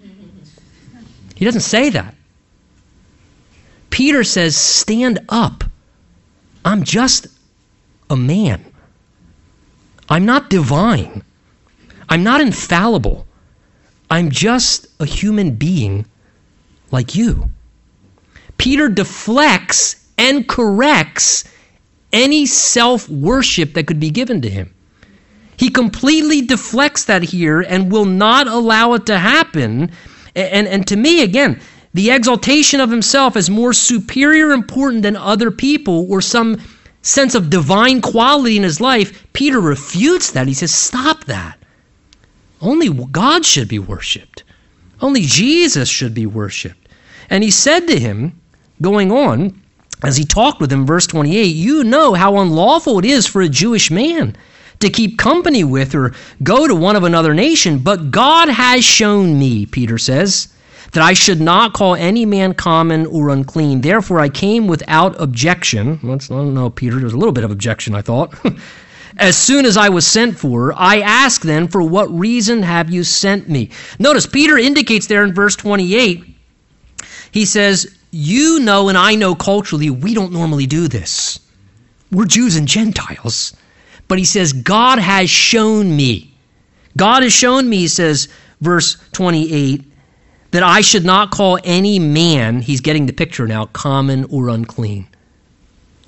He 1.34 1.44
doesn't 1.44 1.60
say 1.60 1.90
that. 1.90 2.14
Peter 3.90 4.24
says, 4.24 4.56
Stand 4.56 5.18
up. 5.28 5.64
I'm 6.64 6.84
just 6.84 7.26
a 8.08 8.16
man. 8.16 8.64
I'm 10.08 10.24
not 10.24 10.48
divine. 10.48 11.22
I'm 12.08 12.22
not 12.22 12.40
infallible. 12.40 13.26
I'm 14.10 14.30
just 14.30 14.86
a 15.00 15.04
human 15.04 15.56
being 15.56 16.06
like 16.90 17.14
you. 17.14 17.50
Peter 18.56 18.88
deflects 18.88 20.06
and 20.16 20.48
corrects 20.48 21.44
any 22.12 22.46
self 22.46 23.08
worship 23.08 23.74
that 23.74 23.86
could 23.86 24.00
be 24.00 24.10
given 24.10 24.40
to 24.42 24.48
him. 24.48 24.74
He 25.58 25.70
completely 25.70 26.40
deflects 26.40 27.04
that 27.04 27.24
here 27.24 27.60
and 27.60 27.90
will 27.90 28.04
not 28.04 28.46
allow 28.46 28.92
it 28.92 29.06
to 29.06 29.18
happen. 29.18 29.90
And, 30.36 30.68
and 30.68 30.86
to 30.86 30.96
me, 30.96 31.22
again, 31.22 31.60
the 31.92 32.12
exaltation 32.12 32.80
of 32.80 32.90
himself 32.90 33.36
as 33.36 33.50
more 33.50 33.72
superior 33.72 34.52
important 34.52 35.02
than 35.02 35.16
other 35.16 35.50
people 35.50 36.06
or 36.10 36.20
some 36.20 36.62
sense 37.02 37.34
of 37.34 37.50
divine 37.50 38.00
quality 38.00 38.56
in 38.56 38.62
his 38.62 38.80
life, 38.80 39.26
Peter 39.32 39.60
refutes 39.60 40.30
that. 40.30 40.46
He 40.46 40.54
says, 40.54 40.72
Stop 40.72 41.24
that. 41.24 41.58
Only 42.60 42.88
God 42.88 43.44
should 43.44 43.66
be 43.66 43.80
worshiped. 43.80 44.44
Only 45.00 45.22
Jesus 45.22 45.88
should 45.88 46.14
be 46.14 46.26
worshiped. 46.26 46.88
And 47.30 47.42
he 47.42 47.50
said 47.50 47.88
to 47.88 47.98
him, 47.98 48.40
going 48.80 49.10
on, 49.10 49.60
as 50.04 50.16
he 50.16 50.24
talked 50.24 50.60
with 50.60 50.72
him, 50.72 50.86
verse 50.86 51.08
28, 51.08 51.42
You 51.44 51.82
know 51.82 52.14
how 52.14 52.38
unlawful 52.38 53.00
it 53.00 53.04
is 53.04 53.26
for 53.26 53.42
a 53.42 53.48
Jewish 53.48 53.90
man 53.90 54.36
to 54.80 54.90
keep 54.90 55.18
company 55.18 55.64
with 55.64 55.94
or 55.94 56.12
go 56.42 56.66
to 56.66 56.74
one 56.74 56.96
of 56.96 57.04
another 57.04 57.34
nation. 57.34 57.78
But 57.78 58.10
God 58.10 58.48
has 58.48 58.84
shown 58.84 59.38
me, 59.38 59.66
Peter 59.66 59.98
says, 59.98 60.48
that 60.92 61.02
I 61.02 61.12
should 61.12 61.40
not 61.40 61.74
call 61.74 61.94
any 61.94 62.24
man 62.24 62.54
common 62.54 63.06
or 63.06 63.28
unclean. 63.28 63.80
Therefore, 63.80 64.20
I 64.20 64.28
came 64.28 64.66
without 64.66 65.20
objection. 65.20 65.98
Let's, 66.02 66.30
I 66.30 66.34
don't 66.34 66.54
know, 66.54 66.70
Peter. 66.70 66.98
There's 66.98 67.12
a 67.12 67.18
little 67.18 67.32
bit 67.32 67.44
of 67.44 67.50
objection, 67.50 67.94
I 67.94 68.02
thought. 68.02 68.34
as 69.18 69.36
soon 69.36 69.66
as 69.66 69.76
I 69.76 69.88
was 69.88 70.06
sent 70.06 70.38
for, 70.38 70.72
I 70.74 71.00
asked 71.00 71.42
then, 71.42 71.68
For 71.68 71.82
what 71.82 72.10
reason 72.10 72.62
have 72.62 72.90
you 72.90 73.04
sent 73.04 73.48
me? 73.48 73.70
Notice 73.98 74.26
Peter 74.26 74.56
indicates 74.56 75.06
there 75.06 75.24
in 75.24 75.34
verse 75.34 75.56
28, 75.56 76.24
he 77.32 77.44
says, 77.44 77.98
You 78.10 78.60
know 78.60 78.88
and 78.88 78.96
I 78.96 79.14
know 79.14 79.34
culturally 79.34 79.90
we 79.90 80.14
don't 80.14 80.32
normally 80.32 80.66
do 80.66 80.88
this. 80.88 81.40
We're 82.10 82.24
Jews 82.24 82.56
and 82.56 82.66
Gentiles. 82.66 83.54
But 84.08 84.18
he 84.18 84.24
says, 84.24 84.52
God 84.52 84.98
has 84.98 85.30
shown 85.30 85.94
me. 85.94 86.34
God 86.96 87.22
has 87.22 87.32
shown 87.32 87.68
me, 87.68 87.78
he 87.78 87.88
says, 87.88 88.28
verse 88.60 88.96
28, 89.12 89.84
that 90.50 90.62
I 90.62 90.80
should 90.80 91.04
not 91.04 91.30
call 91.30 91.58
any 91.62 91.98
man, 91.98 92.60
he's 92.60 92.80
getting 92.80 93.06
the 93.06 93.12
picture 93.12 93.46
now, 93.46 93.66
common 93.66 94.24
or 94.24 94.48
unclean. 94.48 95.06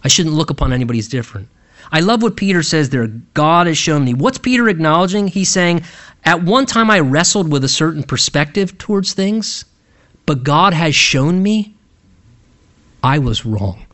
I 0.03 0.09
shouldn't 0.09 0.34
look 0.34 0.51
upon 0.51 0.72
anybody 0.72 0.98
as 0.98 1.09
different. 1.09 1.48
I 1.92 2.01
love 2.01 2.22
what 2.22 2.36
Peter 2.36 2.62
says 2.62 2.90
there. 2.90 3.09
God 3.34 3.66
has 3.66 3.76
shown 3.76 4.05
me. 4.05 4.14
What's 4.14 4.38
Peter 4.38 4.68
acknowledging? 4.68 5.26
He's 5.28 5.48
saying, 5.48 5.82
at 6.24 6.42
one 6.42 6.66
time 6.66 6.90
I 6.90 7.01
wrestled 7.01 7.51
with 7.51 7.64
a 7.64 7.68
certain 7.68 8.03
perspective 8.03 8.78
towards 8.78 9.12
things, 9.12 9.64
but 10.26 10.42
God 10.42 10.72
has 10.72 10.94
shown 10.94 11.42
me 11.42 11.74
I 13.03 13.18
was 13.18 13.46
wrong. 13.46 13.84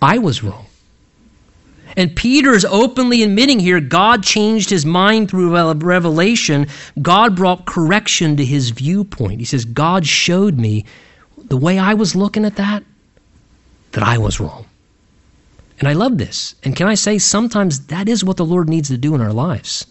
I 0.00 0.18
was 0.18 0.42
wrong. 0.42 0.66
And 1.96 2.14
Peter 2.16 2.52
is 2.52 2.64
openly 2.64 3.22
admitting 3.22 3.60
here 3.60 3.80
God 3.80 4.22
changed 4.22 4.70
his 4.70 4.86
mind 4.86 5.30
through 5.30 5.74
revelation. 5.74 6.66
God 7.00 7.36
brought 7.36 7.66
correction 7.66 8.36
to 8.36 8.44
his 8.44 8.70
viewpoint. 8.70 9.40
He 9.40 9.44
says, 9.44 9.64
God 9.64 10.06
showed 10.06 10.58
me 10.58 10.84
the 11.36 11.56
way 11.56 11.78
I 11.78 11.94
was 11.94 12.16
looking 12.16 12.44
at 12.44 12.56
that, 12.56 12.82
that 13.92 14.02
I 14.02 14.18
was 14.18 14.40
wrong. 14.40 14.66
And 15.78 15.88
I 15.88 15.92
love 15.94 16.16
this. 16.16 16.54
And 16.62 16.76
can 16.76 16.86
I 16.86 16.94
say, 16.94 17.18
sometimes 17.18 17.86
that 17.86 18.08
is 18.08 18.22
what 18.22 18.36
the 18.36 18.44
Lord 18.44 18.68
needs 18.68 18.88
to 18.88 18.96
do 18.96 19.14
in 19.14 19.20
our 19.20 19.32
lives. 19.32 19.86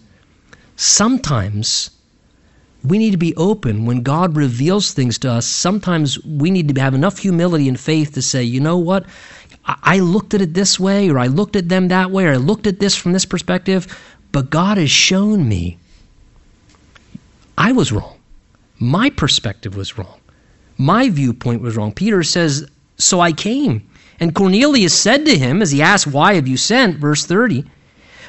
Sometimes 0.77 1.91
we 2.83 2.97
need 2.97 3.11
to 3.11 3.17
be 3.17 3.35
open 3.35 3.85
when 3.85 4.01
God 4.01 4.35
reveals 4.35 4.93
things 4.93 5.19
to 5.19 5.31
us. 5.31 5.45
Sometimes 5.45 6.23
we 6.25 6.49
need 6.49 6.73
to 6.73 6.81
have 6.81 6.93
enough 6.93 7.19
humility 7.19 7.67
and 7.67 7.79
faith 7.79 8.13
to 8.13 8.21
say, 8.21 8.41
you 8.41 8.59
know 8.59 8.77
what? 8.77 9.05
I 9.65 9.99
looked 9.99 10.33
at 10.33 10.41
it 10.41 10.53
this 10.53 10.79
way, 10.79 11.09
or 11.09 11.19
I 11.19 11.27
looked 11.27 11.55
at 11.55 11.69
them 11.69 11.89
that 11.89 12.11
way, 12.11 12.25
or 12.25 12.33
I 12.33 12.37
looked 12.37 12.67
at 12.67 12.79
this 12.79 12.95
from 12.95 13.13
this 13.13 13.25
perspective, 13.25 13.87
but 14.31 14.49
God 14.49 14.77
has 14.77 14.89
shown 14.89 15.47
me 15.47 15.77
I 17.57 17.71
was 17.73 17.91
wrong. 17.91 18.17
My 18.79 19.11
perspective 19.11 19.75
was 19.75 19.97
wrong. 19.97 20.19
My 20.77 21.09
viewpoint 21.09 21.61
was 21.61 21.77
wrong. 21.77 21.91
Peter 21.91 22.23
says, 22.23 22.67
So 22.97 23.19
I 23.19 23.33
came. 23.33 23.87
And 24.19 24.33
Cornelius 24.33 24.97
said 24.97 25.25
to 25.25 25.37
him, 25.37 25.61
as 25.61 25.71
he 25.71 25.81
asked, 25.81 26.07
Why 26.07 26.33
have 26.33 26.47
you 26.47 26.57
sent? 26.57 26.97
Verse 26.97 27.25
30. 27.25 27.65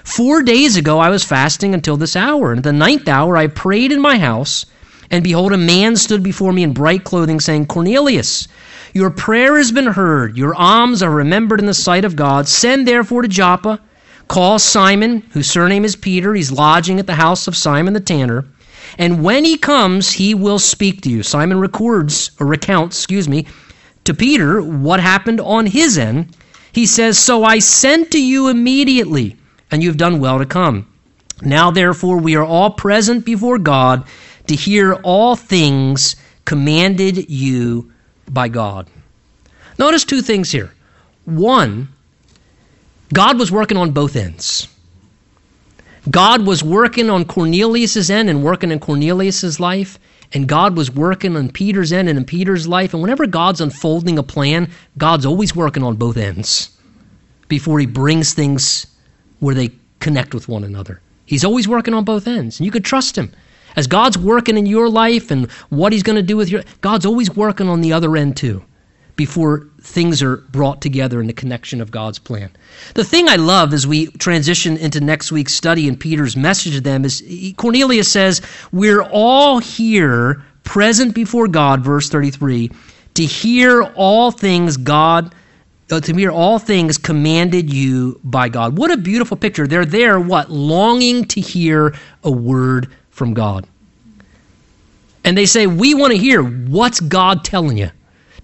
Four 0.05 0.43
days 0.43 0.77
ago 0.77 0.99
I 0.99 1.09
was 1.09 1.25
fasting 1.25 1.73
until 1.73 1.97
this 1.97 2.17
hour, 2.17 2.51
and 2.51 2.59
at 2.59 2.65
the 2.65 2.73
ninth 2.73 3.09
hour 3.09 3.37
I 3.37 3.47
prayed 3.47 3.93
in 3.93 4.01
my 4.01 4.19
house, 4.19 4.67
and 5.11 5.23
behold, 5.23 5.53
a 5.53 5.59
man 5.59 5.97
stood 5.97 6.23
before 6.23 6.53
me 6.53 6.63
in 6.63 6.73
bright 6.73 7.05
clothing, 7.05 7.41
saying, 7.41 7.67
Cornelius, 7.67 8.49
your 8.93 9.11
prayer 9.11 9.57
has 9.57 9.73
been 9.73 9.87
heard, 9.87 10.37
your 10.37 10.55
alms 10.55 11.03
are 11.03 11.11
remembered 11.11 11.61
in 11.61 11.67
the 11.67 11.75
sight 11.75 12.05
of 12.05 12.17
God. 12.17 12.47
Send 12.47 12.87
therefore 12.87 13.23
to 13.23 13.29
Joppa, 13.29 13.81
call 14.29 14.59
Simon, 14.59 15.23
whose 15.33 15.51
surname 15.51 15.85
is 15.85 15.97
Peter. 15.97 16.35
He's 16.35 16.53
lodging 16.53 16.99
at 16.99 17.07
the 17.07 17.15
house 17.15 17.47
of 17.47 17.57
Simon 17.57 17.95
the 17.95 18.01
tanner. 18.01 18.45
And 18.99 19.25
when 19.25 19.45
he 19.45 19.57
comes, 19.57 20.13
he 20.13 20.35
will 20.35 20.59
speak 20.59 21.01
to 21.03 21.11
you. 21.11 21.23
Simon 21.23 21.59
records, 21.59 22.33
or 22.39 22.47
recounts, 22.47 22.99
excuse 22.99 23.29
me, 23.29 23.47
to 24.05 24.13
Peter 24.13 24.61
what 24.61 25.01
happened 25.01 25.41
on 25.41 25.67
his 25.67 25.97
end. 25.97 26.37
He 26.73 26.87
says, 26.87 27.19
So 27.19 27.45
I 27.45 27.59
sent 27.59 28.11
to 28.13 28.23
you 28.23 28.49
immediately 28.49 29.37
and 29.71 29.83
you 29.83 29.89
have 29.89 29.97
done 29.97 30.21
well 30.21 30.39
to 30.39 30.47
come. 30.47 30.87
Now, 31.41 31.71
therefore, 31.71 32.19
we 32.19 32.37
are 32.37 32.45
all 32.45 32.71
present 32.71 33.25
before 33.25 33.59
God 33.59 34.05
to 34.47 34.55
hear 34.55 34.95
all 35.03 35.35
things 35.35 36.17
commanded 36.45 37.31
you 37.31 37.92
by 38.33 38.49
God. 38.49 38.89
Notice 39.79 40.05
two 40.05 40.23
things 40.23 40.51
here. 40.51 40.73
One, 41.25 41.89
God 43.13 43.39
was 43.39 43.53
working 43.53 43.77
on 43.77 43.91
both 43.93 44.17
ends. 44.17 44.69
God 46.11 46.47
was 46.47 46.65
working 46.65 47.11
on 47.11 47.25
Cornelius's 47.25 48.11
end 48.11 48.29
and 48.29 48.43
working 48.43 48.73
in 48.73 48.81
Cornelius's 48.81 49.61
life, 49.61 49.99
and 50.33 50.49
God 50.49 50.77
was 50.77 50.91
working 50.91 51.37
on 51.37 51.51
Peter's 51.51 51.93
end 51.93 52.09
and 52.09 52.19
in 52.19 52.25
Peter's 52.25 52.67
life. 52.67 52.93
And 52.93 53.03
whenever 53.03 53.27
God's 53.27 53.61
unfolding 53.61 54.19
a 54.19 54.23
plan, 54.23 54.71
God's 54.99 55.27
always 55.27 55.55
working 55.55 55.83
on 55.83 55.97
both 55.97 56.17
ends 56.17 56.77
before 57.49 57.79
he 57.79 57.87
brings 57.87 58.35
things 58.35 58.87
where 59.39 59.55
they 59.55 59.71
connect 60.01 60.35
with 60.35 60.49
one 60.49 60.65
another. 60.65 61.01
He's 61.27 61.45
always 61.45 61.69
working 61.69 61.95
on 61.95 62.05
both 62.05 62.27
ends, 62.27 62.59
and 62.59 62.65
you 62.65 62.73
could 62.73 62.85
trust 62.85 63.17
him. 63.17 63.33
As 63.77 63.87
God's 63.87 64.19
working 64.19 64.59
in 64.59 64.67
your 64.67 64.89
life 64.89 65.31
and 65.31 65.51
what 65.71 65.93
he's 65.93 66.03
going 66.03 66.17
to 66.17 66.23
do 66.23 66.37
with 66.37 66.51
your 66.51 66.63
God's 66.81 67.07
always 67.07 67.35
working 67.35 67.69
on 67.69 67.81
the 67.81 67.93
other 67.93 68.17
end 68.17 68.37
too 68.37 68.65
before 69.17 69.69
things 69.81 70.23
are 70.23 70.39
brought 70.39 70.81
together 70.81 71.21
in 71.21 71.27
the 71.27 71.33
connection 71.33 71.81
of 71.81 71.91
God's 71.91 72.19
plan. 72.19 72.51
The 72.95 73.05
thing 73.05 73.29
I 73.29 73.37
love 73.37 73.75
as 73.75 73.87
we 73.87 74.07
transition 74.07 74.77
into 74.77 75.01
next 75.01 75.31
week's 75.31 75.55
study 75.55 75.87
in 75.87 75.97
Peter's 75.97 76.37
message 76.37 76.75
to 76.75 76.81
them 76.81 77.05
is 77.05 77.23
Cornelius 77.57 78.11
says, 78.11 78.41
We're 78.73 79.03
all 79.03 79.59
here 79.59 80.43
present 80.65 81.15
before 81.15 81.49
God, 81.49 81.85
verse 81.85 82.09
33, 82.09 82.71
to 83.15 83.25
hear 83.25 83.83
all 83.83 84.31
things 84.31 84.77
God 84.77 85.35
uh, 85.91 86.01
to 86.01 86.15
hear 86.15 86.31
all 86.31 86.59
things 86.59 86.97
commanded 86.97 87.71
you 87.71 88.19
by 88.25 88.49
God. 88.49 88.79
What 88.79 88.91
a 88.91 88.97
beautiful 88.97 89.37
picture. 89.37 89.67
They're 89.67 89.85
there, 89.85 90.19
what? 90.19 90.51
Longing 90.51 91.27
to 91.27 91.41
hear 91.41 91.95
a 92.25 92.31
word 92.31 92.89
from 93.13 93.35
God. 93.35 93.67
And 95.25 95.39
they 95.39 95.47
say, 95.47 95.69
We 95.69 95.95
want 95.95 96.13
to 96.13 96.19
hear 96.19 96.43
what's 96.43 96.99
God 96.99 97.45
telling 97.45 97.79
you. 97.79 97.91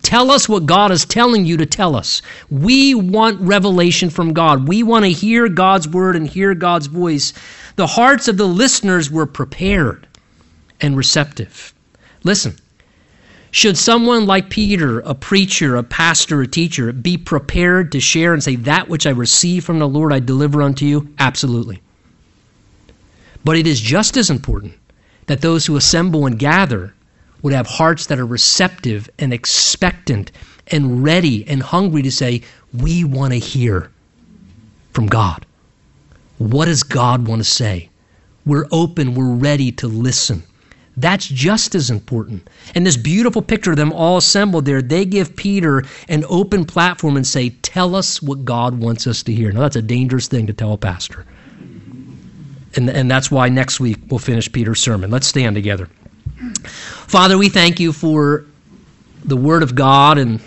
Tell 0.02 0.30
us 0.30 0.48
what 0.48 0.66
God 0.66 0.92
is 0.92 1.04
telling 1.04 1.44
you 1.44 1.56
to 1.56 1.66
tell 1.66 1.96
us. 1.96 2.22
We 2.50 2.94
want 2.94 3.40
revelation 3.40 4.10
from 4.10 4.32
God. 4.32 4.68
We 4.68 4.84
want 4.84 5.04
to 5.04 5.10
hear 5.10 5.48
God's 5.48 5.88
word 5.88 6.14
and 6.14 6.26
hear 6.26 6.54
God's 6.54 6.86
voice. 6.86 7.32
The 7.74 7.88
hearts 7.88 8.28
of 8.28 8.36
the 8.36 8.46
listeners 8.46 9.10
were 9.10 9.26
prepared 9.26 10.06
and 10.80 10.96
receptive. 10.96 11.74
Listen, 12.22 12.56
should 13.50 13.76
someone 13.76 14.26
like 14.26 14.50
Peter, 14.50 15.00
a 15.00 15.14
preacher, 15.14 15.74
a 15.74 15.82
pastor, 15.82 16.42
a 16.42 16.46
teacher, 16.46 16.92
be 16.92 17.16
prepared 17.16 17.90
to 17.92 18.00
share 18.00 18.32
and 18.34 18.42
say, 18.42 18.54
That 18.56 18.88
which 18.88 19.06
I 19.06 19.10
receive 19.10 19.64
from 19.64 19.80
the 19.80 19.88
Lord 19.88 20.12
I 20.12 20.20
deliver 20.20 20.62
unto 20.62 20.86
you? 20.86 21.12
Absolutely. 21.18 21.80
But 23.44 23.56
it 23.56 23.66
is 23.66 23.80
just 23.80 24.16
as 24.16 24.30
important 24.30 24.74
that 25.26 25.40
those 25.40 25.66
who 25.66 25.76
assemble 25.76 26.26
and 26.26 26.38
gather 26.38 26.94
would 27.42 27.52
have 27.52 27.66
hearts 27.66 28.06
that 28.06 28.18
are 28.18 28.26
receptive 28.26 29.08
and 29.18 29.32
expectant 29.32 30.32
and 30.66 31.02
ready 31.02 31.46
and 31.46 31.62
hungry 31.62 32.02
to 32.02 32.10
say, 32.10 32.42
We 32.72 33.04
want 33.04 33.32
to 33.32 33.38
hear 33.38 33.90
from 34.92 35.06
God. 35.06 35.46
What 36.38 36.66
does 36.66 36.82
God 36.82 37.26
want 37.26 37.40
to 37.40 37.48
say? 37.48 37.90
We're 38.44 38.66
open, 38.70 39.14
we're 39.14 39.34
ready 39.34 39.72
to 39.72 39.86
listen. 39.88 40.42
That's 40.96 41.28
just 41.28 41.76
as 41.76 41.90
important. 41.90 42.48
And 42.74 42.84
this 42.84 42.96
beautiful 42.96 43.40
picture 43.40 43.70
of 43.70 43.76
them 43.76 43.92
all 43.92 44.16
assembled 44.16 44.64
there, 44.64 44.82
they 44.82 45.04
give 45.04 45.36
Peter 45.36 45.84
an 46.08 46.24
open 46.28 46.64
platform 46.64 47.16
and 47.16 47.26
say, 47.26 47.50
Tell 47.50 47.94
us 47.94 48.20
what 48.20 48.44
God 48.44 48.78
wants 48.78 49.06
us 49.06 49.22
to 49.24 49.32
hear. 49.32 49.52
Now, 49.52 49.60
that's 49.60 49.76
a 49.76 49.82
dangerous 49.82 50.26
thing 50.26 50.48
to 50.48 50.52
tell 50.52 50.72
a 50.72 50.78
pastor. 50.78 51.24
And, 52.78 52.88
and 52.88 53.10
that's 53.10 53.28
why 53.28 53.48
next 53.48 53.80
week 53.80 53.98
we'll 54.08 54.20
finish 54.20 54.50
Peter's 54.52 54.80
sermon. 54.80 55.10
Let's 55.10 55.26
stand 55.26 55.56
together. 55.56 55.86
Father, 57.08 57.36
we 57.36 57.48
thank 57.48 57.80
you 57.80 57.92
for 57.92 58.44
the 59.24 59.36
Word 59.36 59.64
of 59.64 59.74
God 59.74 60.16
and, 60.16 60.40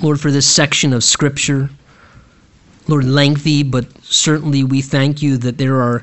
Lord, 0.00 0.18
for 0.18 0.30
this 0.30 0.46
section 0.46 0.94
of 0.94 1.04
Scripture. 1.04 1.68
Lord, 2.88 3.04
lengthy, 3.04 3.62
but 3.62 3.84
certainly 4.02 4.64
we 4.64 4.80
thank 4.80 5.20
you 5.20 5.36
that 5.36 5.58
there 5.58 5.82
are 5.82 5.92